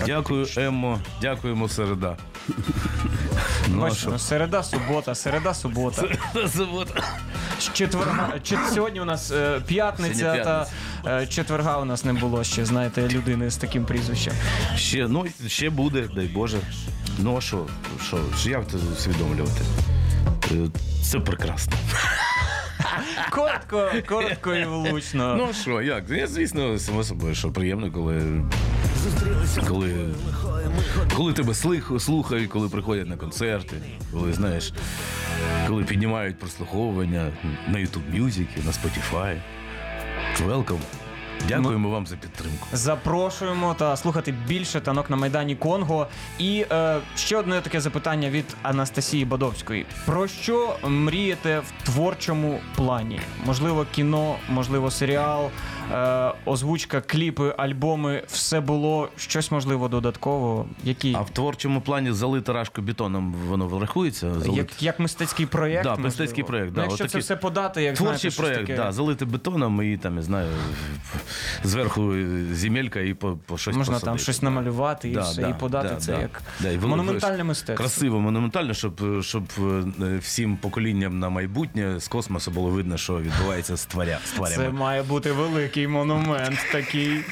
Дякую, 0.06 0.48
Еммо, 0.58 1.00
дякуємо 1.22 1.70
середа. 1.70 2.18
Ну, 3.68 3.78
а 3.78 3.82
Бачите, 3.82 4.02
що? 4.02 4.10
ну, 4.10 4.20
середа, 4.20 4.64
субота, 4.64 5.16
середа, 5.16 5.54
субота. 5.54 6.04
З 7.60 7.74
Четверга 7.74 8.34
чет- 8.44 8.74
сьогодні 8.74 9.02
у 9.02 9.06
нас 9.06 9.32
е, 9.32 9.62
п'ятниця, 9.68 10.20
Сьогодні 10.20 10.44
та 10.44 10.68
е, 11.06 11.28
четверга 11.28 11.78
у 11.78 11.86
нас 11.86 12.06
не 12.06 12.14
було 12.14 12.44
ще, 12.44 12.66
знаєте, 12.66 13.08
людини 13.08 13.50
з 13.50 13.58
таким 13.58 13.86
прізвищем. 13.86 14.34
Ще, 14.76 15.08
ну, 15.08 15.26
ще 15.48 15.70
буде, 15.70 16.10
дай 16.16 16.28
Боже. 16.28 16.58
Ну 17.20 17.38
а 17.38 17.42
що, 17.42 17.66
що, 18.08 18.18
що 18.40 18.50
як 18.50 18.68
це 18.72 18.78
усвідомлювати? 18.94 19.62
Е, 20.52 20.56
Це 21.04 21.20
прекрасно. 21.20 21.74
Коротко, 23.30 23.92
коротко 24.08 24.56
і 24.56 24.66
влучно. 24.66 25.36
Ну 25.38 25.54
що, 25.54 25.82
як? 25.82 26.10
Я, 26.10 26.28
звісно, 26.28 26.80
само 26.80 27.04
собою, 27.04 27.36
що 27.36 27.52
приємно, 27.52 27.92
коли, 27.92 28.42
коли, 29.68 30.10
коли 31.16 31.34
тебе 31.34 31.54
слухають, 32.00 32.50
коли 32.50 32.70
приходять 32.70 33.08
на 33.08 33.18
концерти, 33.18 33.76
коли 34.14 34.34
знаєш, 34.34 34.74
коли 35.68 35.84
піднімають 35.84 36.40
прослуховування 36.40 37.32
на 37.68 37.80
YouTube 37.80 38.22
Music, 38.22 38.48
на 38.66 38.72
Spotify. 38.72 39.38
Welcome. 40.48 41.03
Дякуємо 41.48 41.90
вам 41.90 42.08
за 42.08 42.16
підтримку. 42.16 42.68
Запрошуємо 42.74 43.74
та 43.74 43.98
слухати 43.98 44.34
більше 44.48 44.82
танок 44.82 45.10
на 45.10 45.16
майдані 45.16 45.56
Конго. 45.56 46.08
І 46.40 46.66
е, 46.72 47.00
ще 47.16 47.38
одне 47.38 47.62
таке 47.62 47.82
запитання 47.82 48.30
від 48.30 48.46
Анастасії 48.62 49.26
Бадовської: 49.26 49.86
про 50.06 50.28
що 50.28 50.76
мрієте 50.84 51.60
в 51.60 51.86
творчому 51.86 52.60
плані? 52.76 53.20
Можливо, 53.46 53.86
кіно, 53.92 54.36
можливо, 54.50 54.92
серіал, 54.92 55.50
е, 55.92 56.32
озвучка, 56.46 57.02
кліпи, 57.02 57.54
альбоми, 57.58 58.24
все 58.28 58.60
було 58.60 59.10
щось 59.18 59.52
можливо 59.52 59.88
додатково. 59.88 60.66
Які 60.84 61.14
А 61.18 61.22
в 61.22 61.30
творчому 61.30 61.82
плані 61.82 62.12
залити 62.12 62.52
рашку 62.52 62.82
бетоном 62.82 63.36
воно 63.48 63.68
врахується? 63.68 64.34
Залити? 64.34 64.52
як, 64.52 64.84
як 64.84 65.00
мистецький 65.00 65.46
проєкт? 65.46 65.84
Да, 65.84 65.96
мистецький 65.96 66.44
проєкт, 66.44 66.70
Ну, 66.70 66.76
да, 66.76 66.84
якщо 66.84 67.08
це 67.08 67.20
все 67.20 67.36
подати, 67.36 67.84
як 67.84 67.96
Творчий 67.96 68.32
знаєте, 68.32 68.42
проєкт, 68.42 68.62
таке, 68.62 68.76
да, 68.76 68.92
залити 68.92 69.26
бетоном 69.26 69.82
і 69.94 69.98
там, 69.98 70.16
я 70.16 70.22
знаю, 70.22 70.50
зверху 71.64 72.14
земелька 72.52 73.00
і 73.00 73.14
по, 73.14 73.38
по 73.46 73.58
щось 73.58 73.76
можна 73.76 73.94
посадити. 73.94 74.06
там 74.06 74.18
щось 74.18 74.42
намалювати 74.42 75.10
і 75.10 75.14
Да, 75.14 75.22
все, 75.22 75.42
да, 75.42 75.50
і 75.50 75.60
подати 75.60 75.90
да, 75.90 75.96
це 75.96 76.12
да. 76.12 76.22
як 76.22 76.42
Да, 76.60 76.70
і 76.72 76.78
воно 76.78 76.96
монументальне 76.96 77.44
мистецтво. 77.44 77.76
Красиво, 77.76 78.20
монументально, 78.20 78.74
щоб, 78.74 79.24
щоб 79.24 79.44
е, 80.02 80.18
всім 80.18 80.58
поколінням 80.58 81.20
на 81.20 81.30
майбутнє 81.30 82.00
з 82.00 82.08
космосу 82.08 82.52
було 82.52 82.70
видно, 82.70 82.98
що 82.98 83.18
відбувається 83.20 83.78
з, 83.78 83.86
творя, 83.86 84.20
з 84.26 84.56
Це 84.56 84.70
має 84.70 85.04
бути 85.04 85.32
великий 85.74 85.88
монумент 85.88 86.60
такий. 86.72 87.24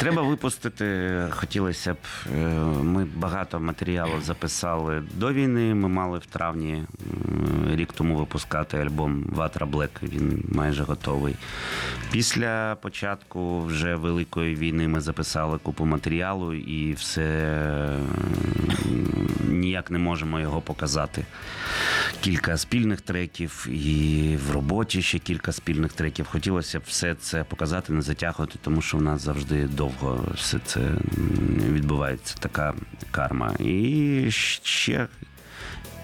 Треба 0.00 0.22
випустити. 0.22 1.12
Хотілося 1.30 1.94
б. 1.94 1.96
е, 2.34 2.38
Ми 2.82 3.04
багато 3.16 3.60
матеріалу 3.60 4.20
записали 4.20 5.02
до 5.14 5.32
війни. 5.32 5.74
Ми 5.74 5.88
мали 5.88 6.18
в 6.18 6.26
травні 6.26 6.84
рік 7.74 7.92
тому 7.92 8.16
випускати 8.16 8.78
альбом 8.78 9.24
Ватра 9.32 9.66
Блек. 9.66 9.90
Він 10.02 10.44
майже 10.48 10.82
готовий. 10.84 11.36
Після 12.10 12.74
початку 12.82 13.62
вже 13.62 13.94
великої 13.94 14.54
війни 14.54 14.88
ми 14.88 15.00
записали 15.00 15.58
купу 15.58 15.84
матеріалу 15.84 16.54
і 16.54 16.92
все 16.92 17.98
ніяк 19.48 19.90
не 19.90 19.98
можемо 19.98 20.40
його 20.40 20.60
показати. 20.60 21.24
Кілька 22.20 22.56
спільних 22.56 23.00
треків, 23.00 23.66
і 23.70 24.38
в 24.48 24.52
роботі 24.54 25.02
ще 25.02 25.18
кілька 25.18 25.52
спільних 25.52 25.92
треків. 25.92 26.26
Хотілося 26.26 26.78
б 26.80 26.82
все 26.86 27.14
це 27.14 27.44
показати, 27.44 27.92
не 27.92 28.02
затягувати, 28.02 28.58
тому 28.62 28.82
що 28.82 28.96
в 28.98 29.02
нас 29.02 29.22
завжди 29.22 29.64
довго 29.86 30.24
все 30.34 30.58
це 30.64 30.80
відбувається, 31.72 32.34
така 32.38 32.74
карма. 33.10 33.52
І 33.58 34.26
ще 34.30 35.06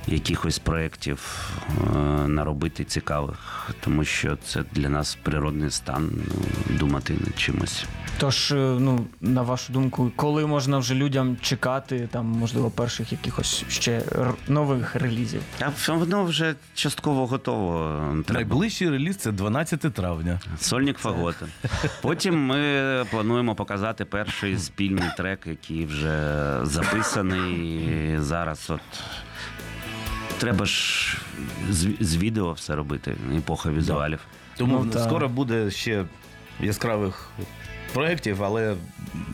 якихось 0.07 0.59
проєктів 0.59 1.51
е, 1.95 1.99
наробити 2.29 2.85
цікавих, 2.85 3.71
тому 3.81 4.05
що 4.05 4.37
це 4.45 4.65
для 4.73 4.89
нас 4.89 5.19
природний 5.23 5.71
стан 5.71 6.11
ну, 6.71 6.79
думати 6.79 7.15
над 7.21 7.39
чимось. 7.39 7.85
Тож, 8.19 8.53
е, 8.53 8.55
ну 8.57 9.07
на 9.21 9.43
вашу 9.43 9.73
думку, 9.73 10.13
коли 10.17 10.47
можна 10.47 10.79
вже 10.79 10.95
людям 10.95 11.37
чекати 11.41 12.09
там, 12.13 12.27
можливо, 12.27 12.71
перших 12.71 13.13
якихось 13.13 13.65
ще 13.69 13.93
р- 14.13 14.35
нових 14.49 14.97
релізів? 14.97 15.43
А 15.61 15.93
воно 15.93 16.25
вже 16.25 16.55
частково 16.75 17.27
готово. 17.27 17.99
Треба 18.27 18.41
Найближчий 18.41 18.91
реліз 18.91 19.17
це 19.17 19.33
12 19.33 19.81
травня. 19.81 20.41
Сольник 20.59 20.99
Фагота. 20.99 21.47
Потім 22.03 22.47
ми 22.47 23.05
плануємо 23.11 23.55
показати 23.55 24.05
перший 24.05 24.59
спільний 24.59 25.09
трек, 25.17 25.47
який 25.47 25.87
вже 25.87 26.59
записаний. 26.63 28.19
Зараз 28.19 28.71
от 28.71 28.81
треба 30.43 30.67
ж 30.67 31.17
з, 31.71 31.89
з 32.01 32.17
відео 32.17 32.53
все 32.53 32.75
робити, 32.77 33.17
епоха 33.39 33.71
візуалів. 33.71 34.19
Тому 34.57 34.87
Ну, 34.95 35.01
скоро 35.01 35.29
буде 35.29 35.71
ще 35.71 36.05
яскравих 36.61 37.31
проєктів, 37.93 38.45
але 38.45 38.75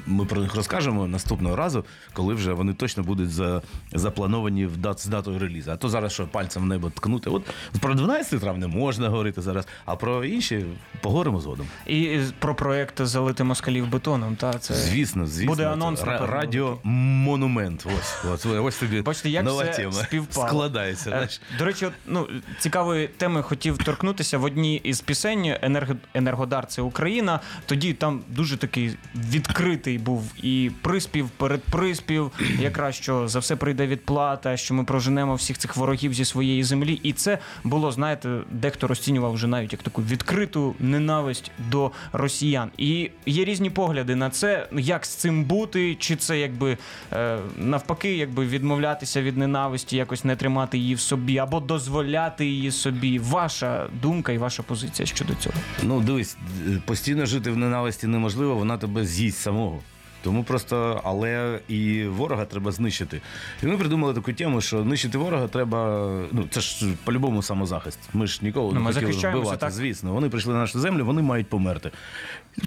ми 0.06 0.24
про 0.24 0.40
них 0.40 0.54
розкажемо 0.54 1.06
наступного 1.08 1.56
разу, 1.56 1.84
коли 2.12 2.34
вже 2.34 2.52
вони 2.52 2.74
точно 2.74 3.02
будуть 3.02 3.30
за, 3.30 3.62
заплановані 3.92 4.66
в 4.66 4.76
дат, 4.76 5.00
з 5.00 5.06
датою 5.06 5.38
релізу. 5.38 5.70
А 5.70 5.76
то 5.76 5.88
зараз 5.88 6.12
що 6.12 6.26
пальцем 6.26 6.62
в 6.62 6.66
небо 6.66 6.90
ткнути. 6.90 7.30
От 7.30 7.42
про 7.80 7.94
12 7.94 8.40
травня 8.40 8.68
можна 8.68 9.08
говорити 9.08 9.42
зараз, 9.42 9.66
а 9.86 9.96
про 9.96 10.24
інші 10.24 10.64
поговоримо 11.00 11.40
згодом. 11.40 11.66
І 11.86 12.18
про 12.38 12.54
проект 12.54 13.00
залити 13.06 13.44
москалів 13.44 13.88
бетоном. 13.88 14.36
Та 14.36 14.52
це 14.58 14.74
Звісно, 14.74 15.26
звісно. 15.26 15.46
буде 15.52 15.68
анонс. 15.68 16.00
ра- 16.00 16.06
напевно, 16.12 16.34
радіомонумент. 16.34 17.86
Ось, 17.98 18.24
ось, 18.32 18.46
ось 18.46 18.76
тобі 18.76 19.02
Бачите, 19.02 19.30
як 19.30 19.44
нова 19.44 19.62
все 19.62 19.72
тема 19.72 19.92
співпало. 19.92 20.46
складається. 20.48 21.10
Е, 21.10 21.12
знаєш. 21.12 21.40
До 21.58 21.64
речі, 21.64 21.86
от, 21.86 21.92
ну, 22.06 22.26
цікавої 22.60 23.08
теми 23.08 23.42
хотів 23.42 23.78
торкнутися 23.78 24.38
в 24.38 24.44
одній 24.44 24.76
із 24.76 25.00
пісень 25.00 25.54
«Енерго... 25.62 25.94
Енергодар 26.14 26.66
це 26.66 26.82
Україна. 26.82 27.40
Тоді 27.66 27.92
там 27.94 28.20
дуже 28.28 28.47
такий 28.56 28.96
відкритий 29.14 29.98
був 29.98 30.34
і 30.42 30.70
приспів, 30.82 31.28
передприспів, 31.28 32.32
якраз 32.60 32.94
що 32.94 33.28
за 33.28 33.38
все 33.38 33.56
прийде 33.56 33.86
відплата, 33.86 34.56
що 34.56 34.74
ми 34.74 34.84
проженемо 34.84 35.34
всіх 35.34 35.58
цих 35.58 35.76
ворогів 35.76 36.14
зі 36.14 36.24
своєї 36.24 36.64
землі. 36.64 37.00
І 37.02 37.12
це 37.12 37.38
було, 37.64 37.92
знаєте, 37.92 38.40
дехто 38.50 38.86
розцінював 38.86 39.32
вже 39.32 39.46
навіть 39.46 39.72
як 39.72 39.82
таку 39.82 40.02
відкриту 40.02 40.74
ненависть 40.78 41.50
до 41.70 41.90
росіян. 42.12 42.70
І 42.78 43.10
є 43.26 43.44
різні 43.44 43.70
погляди 43.70 44.16
на 44.16 44.30
це, 44.30 44.68
як 44.72 45.04
з 45.06 45.08
цим 45.08 45.44
бути, 45.44 45.94
чи 45.94 46.16
це 46.16 46.38
якби 46.38 46.78
е, 47.12 47.38
навпаки, 47.56 48.16
якби 48.16 48.46
відмовлятися 48.46 49.22
від 49.22 49.36
ненависті, 49.36 49.96
якось 49.96 50.24
не 50.24 50.36
тримати 50.36 50.78
її 50.78 50.94
в 50.94 51.00
собі, 51.00 51.38
або 51.38 51.60
дозволяти 51.60 52.46
її 52.46 52.70
собі. 52.70 53.18
Ваша 53.18 53.86
думка 54.02 54.32
і 54.32 54.38
ваша 54.38 54.62
позиція 54.62 55.06
щодо 55.06 55.34
цього. 55.34 55.56
Ну, 55.82 56.00
дивись, 56.00 56.36
е, 56.68 56.82
постійно 56.84 57.26
жити 57.26 57.50
в 57.50 57.56
ненависті 57.56 58.06
неможливо, 58.06 58.37
вона 58.46 58.78
тебе 58.78 59.04
з'їсть 59.04 59.38
самого. 59.38 59.80
Тому 60.22 60.44
просто, 60.44 61.00
але 61.04 61.60
і 61.68 62.04
ворога 62.04 62.44
треба 62.44 62.72
знищити. 62.72 63.20
І 63.62 63.66
ми 63.66 63.76
придумали 63.76 64.14
таку 64.14 64.32
тему, 64.32 64.60
що 64.60 64.84
нищити 64.84 65.18
ворога 65.18 65.48
треба. 65.48 66.08
Ну 66.32 66.44
це 66.50 66.60
ж 66.60 66.86
по-любому 67.04 67.42
самозахист. 67.42 67.98
Ми 68.12 68.26
ж 68.26 68.38
нікого 68.42 68.72
Ну, 68.74 68.80
не 68.80 68.92
хотіли 68.92 69.12
вбивати. 69.30 69.56
так. 69.56 69.70
Звісно, 69.70 70.12
вони 70.12 70.28
прийшли 70.28 70.52
на 70.54 70.58
нашу 70.60 70.80
землю, 70.80 71.04
вони 71.06 71.22
мають 71.22 71.48
померти. 71.48 71.90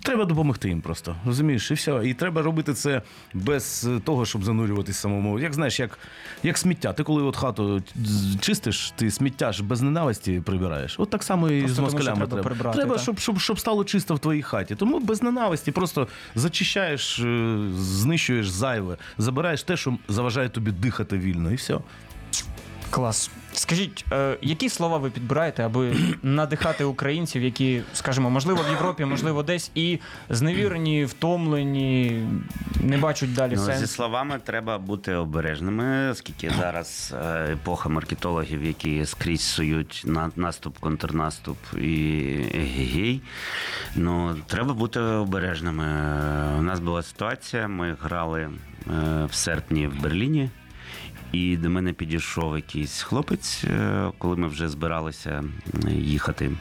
Треба 0.03 0.25
допомогти 0.25 0.69
їм 0.69 0.81
просто. 0.81 1.15
Розумієш, 1.25 1.71
і 1.71 1.73
все. 1.73 2.01
І 2.03 2.13
треба 2.13 2.41
робити 2.41 2.73
це 2.73 3.01
без 3.33 3.87
е, 3.89 3.99
того, 3.99 4.25
щоб 4.25 4.43
занурюватись 4.43 4.97
самому. 4.97 5.39
Як 5.39 5.53
знаєш, 5.53 5.79
як, 5.79 5.99
як 6.43 6.57
сміття. 6.57 6.93
Ти 6.93 7.03
коли 7.03 7.23
от 7.23 7.37
хату 7.37 7.83
чистиш, 8.39 8.91
ти 8.95 9.11
сміття 9.11 9.51
ж 9.51 9.63
без 9.63 9.81
ненависті 9.81 10.41
прибираєш. 10.45 10.95
От 10.99 11.09
так 11.09 11.23
само 11.23 11.49
і 11.49 11.59
Просто 11.61 11.75
з 11.75 11.79
москалями 11.79 12.15
треба 12.17 12.27
треба. 12.27 12.43
прибрати, 12.43 12.77
треба 12.77 12.93
так? 12.93 13.01
щоб, 13.03 13.19
щоб, 13.19 13.39
щоб 13.39 13.59
стало 13.59 13.83
чисто 13.83 14.15
в 14.15 14.19
твоїй 14.19 14.41
хаті. 14.41 14.75
Тому 14.75 14.99
без 14.99 15.23
ненависті 15.23 15.71
просто 15.71 16.07
зачищаєш, 16.35 17.19
е, 17.19 17.57
знищуєш 17.75 18.49
зайве, 18.49 18.97
забираєш 19.17 19.63
те, 19.63 19.77
що 19.77 19.97
заважає 20.07 20.49
тобі 20.49 20.71
дихати 20.71 21.17
вільно, 21.17 21.51
і 21.51 21.55
все. 21.55 21.77
Клас. 22.89 23.31
Скажіть, 23.53 24.05
е, 24.11 24.37
які 24.41 24.69
слова 24.69 24.97
ви 24.97 25.09
підбираєте, 25.09 25.65
аби 25.65 25.95
надихати 26.23 26.83
українців, 26.83 27.43
які, 27.43 27.81
скажімо, 27.93 28.29
можливо, 28.29 28.63
в 28.67 28.71
Європі, 28.71 29.05
можливо, 29.05 29.43
десь 29.43 29.71
і 29.75 29.99
зневірені, 30.29 31.05
втомлені, 31.05 32.21
не 32.83 32.97
бачать 32.97 33.33
далі 33.33 33.53
Ну, 33.57 33.73
зі 33.77 33.87
словами 33.87 34.39
треба 34.43 34.77
бути 34.77 35.13
обережними, 35.13 36.09
оскільки 36.09 36.51
зараз 36.59 37.13
е, 37.23 37.53
епоха 37.53 37.89
маркетологів, 37.89 38.63
які 38.65 39.05
скрізь 39.05 39.41
сують 39.41 40.03
на 40.05 40.31
наступ, 40.35 40.77
контрнаступ 40.77 41.57
і 41.77 42.35
гей. 42.53 43.21
Ну, 43.95 44.35
треба 44.47 44.73
бути 44.73 44.99
обережними. 44.99 45.83
У 46.59 46.61
нас 46.61 46.79
була 46.79 47.03
ситуація, 47.03 47.67
ми 47.67 47.95
грали 48.01 48.41
е, 48.41 48.49
в 49.25 49.33
серпні 49.33 49.87
в 49.87 50.01
Берліні. 50.01 50.49
І 51.31 51.57
до 51.57 51.69
мене 51.69 51.93
підійшов 51.93 52.55
якийсь 52.55 53.01
хлопець, 53.01 53.63
е, 53.63 54.11
коли 54.17 54.35
ми 54.35 54.47
вже 54.47 54.69
збиралися 54.69 55.43
їхати 55.89 56.51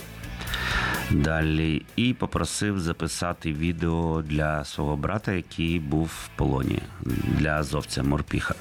далі, 1.10 1.82
і 1.96 2.14
попросив 2.14 2.80
записати 2.80 3.52
відео 3.52 4.22
для 4.22 4.64
свого 4.64 4.96
брата, 4.96 5.32
який 5.32 5.78
був 5.78 6.06
в 6.06 6.28
полоні 6.36 6.78
для 7.38 7.50
азовця 7.50 8.02
Морпіха. 8.02 8.54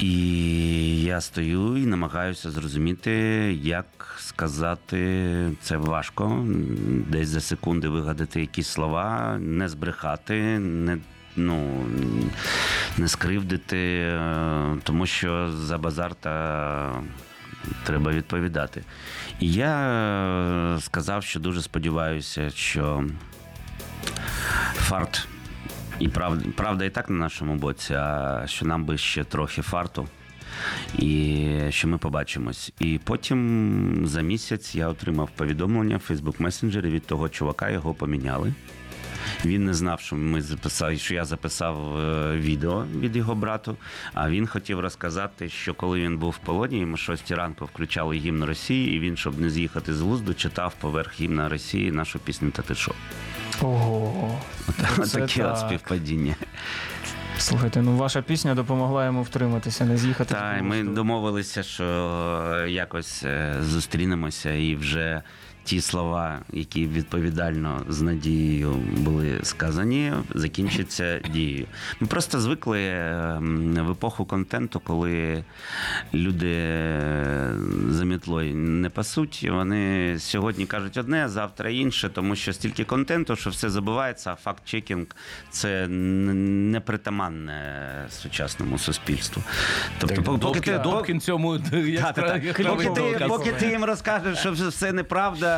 І 0.00 1.02
я 1.02 1.20
стою 1.20 1.76
і 1.76 1.86
намагаюся 1.86 2.50
зрозуміти, 2.50 3.10
як 3.62 4.16
сказати 4.18 5.50
це 5.62 5.76
важко. 5.76 6.46
Десь 7.08 7.28
за 7.28 7.40
секунди 7.40 7.88
вигадати 7.88 8.40
якісь 8.40 8.68
слова, 8.68 9.38
не 9.38 9.68
збрехати, 9.68 10.58
не. 10.58 10.98
Ну, 11.36 11.86
не 12.98 13.08
скривдити, 13.08 13.78
е, 13.78 14.76
тому 14.82 15.06
що 15.06 15.52
за 15.52 15.78
базар 15.78 16.14
та 16.14 17.02
треба 17.84 18.12
відповідати. 18.12 18.82
І 19.40 19.52
я 19.52 19.80
е, 20.76 20.80
сказав, 20.80 21.24
що 21.24 21.40
дуже 21.40 21.62
сподіваюся, 21.62 22.50
що 22.50 23.04
фарт 24.74 25.28
і 25.98 26.08
правда, 26.08 26.44
правда 26.56 26.84
і 26.84 26.90
так 26.90 27.10
на 27.10 27.16
нашому 27.16 27.54
боці, 27.54 27.94
а 27.94 28.42
що 28.46 28.66
нам 28.66 28.84
би 28.84 28.98
ще 28.98 29.24
трохи 29.24 29.62
фарту. 29.62 30.08
І 30.98 31.46
що 31.70 31.88
ми 31.88 31.98
побачимось. 31.98 32.72
І 32.80 33.00
потім 33.04 34.06
за 34.06 34.20
місяць 34.20 34.74
я 34.74 34.88
отримав 34.88 35.30
повідомлення 35.36 35.96
в 35.96 36.12
Facebook 36.12 36.36
Messenger 36.42 36.80
від 36.80 37.06
того 37.06 37.28
чувака, 37.28 37.70
його 37.70 37.94
поміняли. 37.94 38.52
Він 39.44 39.64
не 39.64 39.74
знав, 39.74 40.00
що 40.00 40.16
ми 40.16 40.42
записали, 40.42 40.96
що 40.96 41.14
я 41.14 41.24
записав 41.24 41.96
е, 41.98 42.36
відео 42.36 42.84
від 43.00 43.16
його 43.16 43.34
брату. 43.34 43.76
А 44.14 44.30
він 44.30 44.46
хотів 44.46 44.80
розказати, 44.80 45.48
що 45.48 45.74
коли 45.74 46.00
він 46.00 46.18
був 46.18 46.30
в 46.30 46.38
полоні, 46.38 46.78
йому 46.78 46.96
6 46.96 47.30
ранку 47.30 47.64
включали 47.64 48.16
гімн 48.16 48.44
Росії, 48.44 48.96
і 48.96 49.00
він, 49.00 49.16
щоб 49.16 49.40
не 49.40 49.50
з'їхати 49.50 49.94
з 49.94 50.00
глузду, 50.00 50.34
читав 50.34 50.74
поверх 50.80 51.20
гімна 51.20 51.48
Росії 51.48 51.92
нашу 51.92 52.18
пісню 52.18 52.50
«Та 52.50 52.62
ти 52.62 52.74
що?». 52.74 52.92
Ого. 53.62 54.40
Це 55.04 55.20
Таке 55.20 55.44
от 55.44 55.58
співпадіння. 55.58 56.34
Слухайте, 57.38 57.82
ну 57.82 57.96
ваша 57.96 58.22
пісня 58.22 58.54
допомогла 58.54 59.04
йому 59.04 59.22
втриматися, 59.22 59.84
не 59.84 59.96
з'їхати. 59.96 60.34
Та 60.34 60.62
ми 60.62 60.82
домовилися, 60.82 61.62
що 61.62 61.84
е, 62.64 62.70
якось 62.70 63.22
е, 63.24 63.56
зустрінемося 63.60 64.52
і 64.52 64.76
вже. 64.76 65.22
Ті 65.64 65.80
слова, 65.80 66.38
які 66.52 66.86
відповідально 66.86 67.82
з 67.88 68.02
надією 68.02 68.72
були 68.96 69.40
сказані, 69.42 70.12
закінчаться 70.34 71.20
дією. 71.32 71.66
Ми 72.00 72.06
просто 72.06 72.40
звикли 72.40 72.80
е, 72.80 73.38
в 73.80 73.90
епоху 73.90 74.24
контенту, 74.24 74.80
коли 74.80 75.44
люди 76.14 76.52
е, 76.52 77.54
за 77.88 78.04
мітлою 78.04 78.54
не 78.54 78.90
пасуть. 78.90 79.48
Вони 79.50 80.14
сьогодні 80.18 80.66
кажуть 80.66 80.96
одне, 80.96 81.28
завтра 81.28 81.70
інше, 81.70 82.08
тому 82.08 82.36
що 82.36 82.52
стільки 82.52 82.84
контенту, 82.84 83.36
що 83.36 83.50
все 83.50 83.70
забувається, 83.70 84.32
а 84.32 84.34
факт-чекінг 84.50 85.06
це 85.50 85.88
непритаманне 85.88 87.62
сучасному 88.10 88.78
суспільству. 88.78 89.42
Тобто, 89.98 90.22
поки 90.22 90.38
Добкін, 90.38 90.62
ти 90.62 90.78
Добкін 90.78 91.20
цьому 91.20 91.54
як 91.72 92.02
та, 92.02 92.12
та, 92.12 92.22
та. 92.22 92.64
Поки, 92.64 92.88
ти, 92.90 93.24
поки 93.28 93.52
ти 93.52 93.66
їм 93.66 93.84
розкажеш, 93.84 94.38
що 94.38 94.52
все 94.52 94.92
неправда, 94.92 95.53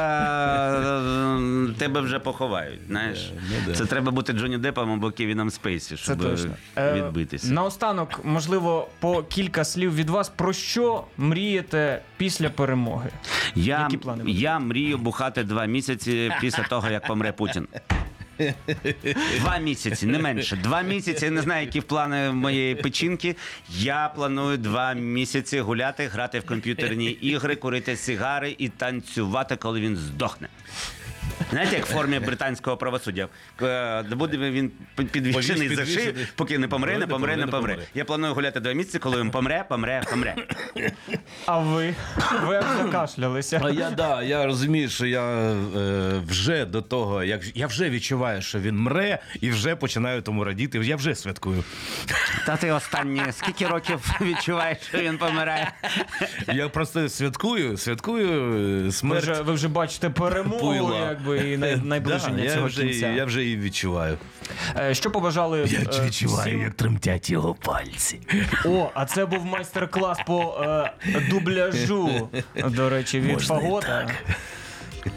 тебе 1.79 2.01
вже 2.01 2.19
поховають. 2.19 2.81
Знаєш, 2.89 3.33
ну 3.69 3.75
це 3.75 3.87
треба 3.87 4.11
бути 4.13 4.33
Джонні 4.33 4.59
Деппом 4.59 4.93
або 4.93 5.11
Кевіном 5.11 5.51
Спейсі, 5.51 5.97
щоб 5.97 6.19
точно. 6.19 6.51
Е, 6.77 6.93
відбитися. 6.93 7.53
Наостанок, 7.53 8.25
можливо, 8.25 8.89
по 9.01 9.23
кілька 9.23 9.65
слів 9.65 9.95
від 9.95 10.11
вас. 10.11 10.29
Про 10.29 10.53
що 10.53 11.05
мрієте 11.19 12.03
після 12.17 12.51
перемоги? 12.51 13.11
Я, 13.55 13.81
які 13.81 13.97
плани 13.97 14.23
я 14.27 14.59
мрію 14.59 14.99
бухати 14.99 15.45
два 15.45 15.65
місяці 15.65 16.33
після 16.41 16.63
того, 16.63 16.89
як 16.91 17.07
помре 17.07 17.33
Путін. 17.33 17.69
Два 19.41 19.59
місяці, 19.59 20.07
не 20.07 20.19
менше. 20.19 20.57
Два 20.57 20.83
місяці. 20.83 21.25
Я 21.25 21.31
не 21.31 21.43
знаю, 21.43 21.67
які 21.67 21.81
плани 21.81 22.33
моєї 22.33 22.75
печінки. 22.75 23.37
Я 23.79 24.13
планую 24.15 24.59
два 24.59 24.93
місяці 24.95 25.61
гуляти, 25.61 26.07
грати 26.07 26.39
в 26.41 26.47
комп'ютерні 26.47 27.11
ігри, 27.11 27.57
курити 27.57 27.97
сигари 27.97 28.55
і 28.59 28.69
танцювати, 28.69 29.57
коли 29.57 29.81
він 29.81 29.97
здохне. 29.97 30.49
Знаєте, 31.51 31.77
як 31.77 31.87
в 31.87 31.93
формі 31.93 32.19
британського 32.19 32.77
правосуддя. 32.77 33.29
Е, 33.63 34.03
Буде 34.03 34.37
він 34.37 34.71
підвішений 35.13 35.77
за 35.77 35.87
шию, 35.87 36.15
поки 36.37 36.59
не 36.59 36.69
помре, 36.69 36.99
не 36.99 37.07
помре, 37.07 37.37
не 37.37 37.47
помре. 37.47 37.79
Я 37.95 38.05
планую 38.05 38.35
гуляти 38.35 38.61
два 38.61 38.73
місяці, 38.73 38.99
коли 38.99 39.21
він 39.21 39.31
помре, 39.31 39.65
помре, 39.69 40.03
помре. 40.11 40.35
А 41.47 41.59
ви? 41.59 41.95
Ви 42.47 42.55
як 42.55 42.65
закашлялися. 42.83 43.61
А 43.65 43.71
я 43.71 43.91
да, 43.91 44.23
я 44.23 44.47
розумію, 44.47 44.89
що 44.89 45.07
я 45.07 45.23
е, 45.23 46.23
вже 46.29 46.65
до 46.65 46.83
того, 46.83 47.25
як 47.25 47.57
я 47.57 47.67
вже 47.67 47.91
відчуваю, 47.91 48.43
що 48.43 48.59
він 48.59 48.79
мре, 48.79 49.19
і 49.41 49.51
вже 49.51 49.77
починаю 49.77 50.23
тому 50.23 50.45
радіти. 50.45 50.79
Я 50.79 50.97
вже 50.97 51.15
святкую. 51.15 51.65
Та 52.47 52.57
ти 52.57 52.71
останні 52.71 53.23
скільки 53.31 53.67
років 53.67 54.15
відчуваєш, 54.21 54.79
що 54.89 54.99
він 54.99 55.19
помирає? 55.19 55.73
Я 56.49 56.69
просто 56.69 57.09
святкую, 57.09 57.77
святкую 57.77 58.29
е, 58.89 58.91
Ви 59.03 59.19
вже, 59.19 59.43
ви 59.43 59.53
вже 59.53 59.69
бачите 59.69 60.11
перемогу, 60.11 60.95
якби 60.95 61.36
і 61.37 61.57
най- 61.85 62.01
Да, 62.01 62.21
я 62.39 62.55
цього 62.55 62.67
вже, 62.67 62.83
кінця. 62.83 63.09
Я 63.09 63.25
вже 63.25 63.45
і 63.45 63.57
відчуваю. 63.57 64.19
Е, 64.79 64.95
Що 64.95 65.11
побажали 65.11 65.59
Я 65.59 65.79
е, 65.79 66.05
відчуваю, 66.07 66.49
всім? 66.51 66.63
як 66.63 66.75
тремтять 66.75 67.31
його 67.31 67.55
пальці. 67.55 68.21
О, 68.65 68.91
а 68.95 69.05
це 69.07 69.27
був 69.27 69.45
майстер-клас 69.45 70.19
по 70.27 70.65
е, 70.65 70.91
дубляжу. 71.31 72.31
До 72.67 72.89
речі, 72.89 73.21
від 73.21 73.33
Можна 73.33 73.57
і 73.57 73.61
Фагота. 73.61 74.09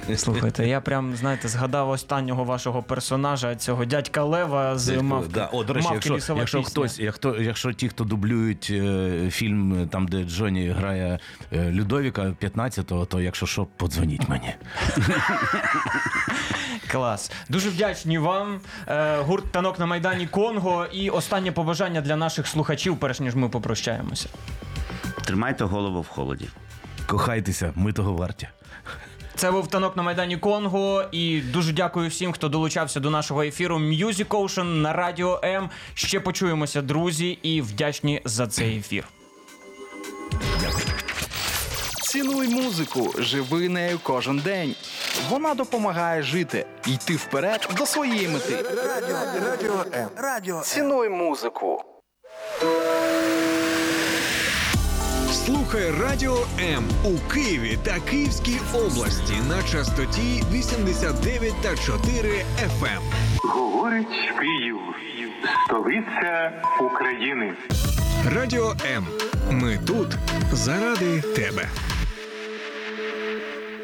Слухайте, 0.17 0.67
я 0.67 0.81
прям, 0.81 1.15
знаєте, 1.15 1.47
згадав 1.47 1.89
останнього 1.89 2.43
вашого 2.43 2.83
персонажа, 2.83 3.55
цього 3.55 3.85
дядька 3.85 4.23
Лева 4.23 4.77
з 4.77 5.01
мавки. 5.01 5.29
Да. 5.33 5.49
О, 5.51 5.63
до 5.63 5.73
речі, 5.73 5.83
«Мавки 5.83 5.95
якщо, 5.95 6.15
лісова 6.15 6.39
якщо 6.39 6.57
пісня». 6.57 6.71
хтось, 6.71 6.99
якщо, 6.99 7.35
якщо 7.35 7.73
ті, 7.73 7.89
хто 7.89 8.03
дублюють 8.03 8.67
е, 8.71 9.29
фільм, 9.31 9.87
там, 9.91 10.07
де 10.07 10.23
Джоні 10.23 10.69
грає 10.69 11.19
е, 11.53 11.71
Людовіка 11.71 12.21
15-го, 12.41 13.05
то 13.05 13.21
якщо 13.21 13.45
що, 13.45 13.65
подзвоніть 13.65 14.29
мені. 14.29 14.53
Клас. 16.91 17.31
Дуже 17.49 17.69
вдячні 17.69 18.17
вам. 18.17 18.59
Е, 18.87 19.17
гурт 19.17 19.51
танок 19.51 19.79
на 19.79 19.85
Майдані 19.85 20.27
Конго. 20.27 20.85
І 20.91 21.09
останнє 21.09 21.51
побажання 21.51 22.01
для 22.01 22.15
наших 22.15 22.47
слухачів, 22.47 22.97
перш 22.99 23.19
ніж 23.19 23.35
ми 23.35 23.49
попрощаємося. 23.49 24.29
Тримайте 25.25 25.63
голову 25.63 26.01
в 26.01 26.07
холоді. 26.07 26.49
Кохайтеся, 27.07 27.73
ми 27.75 27.93
того 27.93 28.13
варті. 28.13 28.47
Це 29.39 29.51
був 29.51 29.67
танок 29.67 29.97
на 29.97 30.03
Майдані 30.03 30.37
Конго. 30.37 31.03
І 31.11 31.41
дуже 31.41 31.73
дякую 31.73 32.09
всім, 32.09 32.31
хто 32.31 32.49
долучався 32.49 32.99
до 32.99 33.09
нашого 33.09 33.43
ефіру 33.43 33.77
Music 33.77 34.27
Ocean 34.27 34.63
на 34.63 34.93
Радіо 34.93 35.39
М. 35.43 35.69
Ще 35.93 36.19
почуємося, 36.19 36.81
друзі, 36.81 37.39
і 37.43 37.61
вдячні 37.61 38.21
за 38.25 38.47
цей 38.47 38.77
ефір. 38.77 39.07
Цінуй 42.01 42.47
музику, 42.47 43.13
живи 43.17 43.69
нею 43.69 43.99
кожен 44.03 44.39
день. 44.39 44.75
Вона 45.29 45.53
допомагає 45.53 46.21
жити, 46.23 46.65
йти 46.87 47.15
вперед 47.15 47.69
до 47.77 47.85
своєї 47.85 48.27
мети. 48.27 48.65
Радіо, 48.87 49.17
радіо 49.49 49.85
М. 49.93 50.09
Радіо 50.17 50.61
Цінуй 50.61 51.09
музику. 51.09 51.83
Слухай 55.45 55.91
Радіо 55.91 56.37
М 56.59 56.83
у 57.03 57.17
Києві 57.33 57.77
та 57.83 57.99
Київській 57.99 58.59
області 58.73 59.33
на 59.49 59.63
частоті 59.63 60.43
89 60.51 61.53
та 61.61 61.75
4 61.75 62.45
FM. 62.63 62.99
Говорить 63.43 64.07
Київ, 64.39 64.77
столиця 65.65 66.51
України. 66.81 67.53
Радіо 68.35 68.73
М. 68.95 69.07
Ми 69.51 69.79
тут 69.87 70.17
заради 70.53 71.21
тебе. 71.21 71.69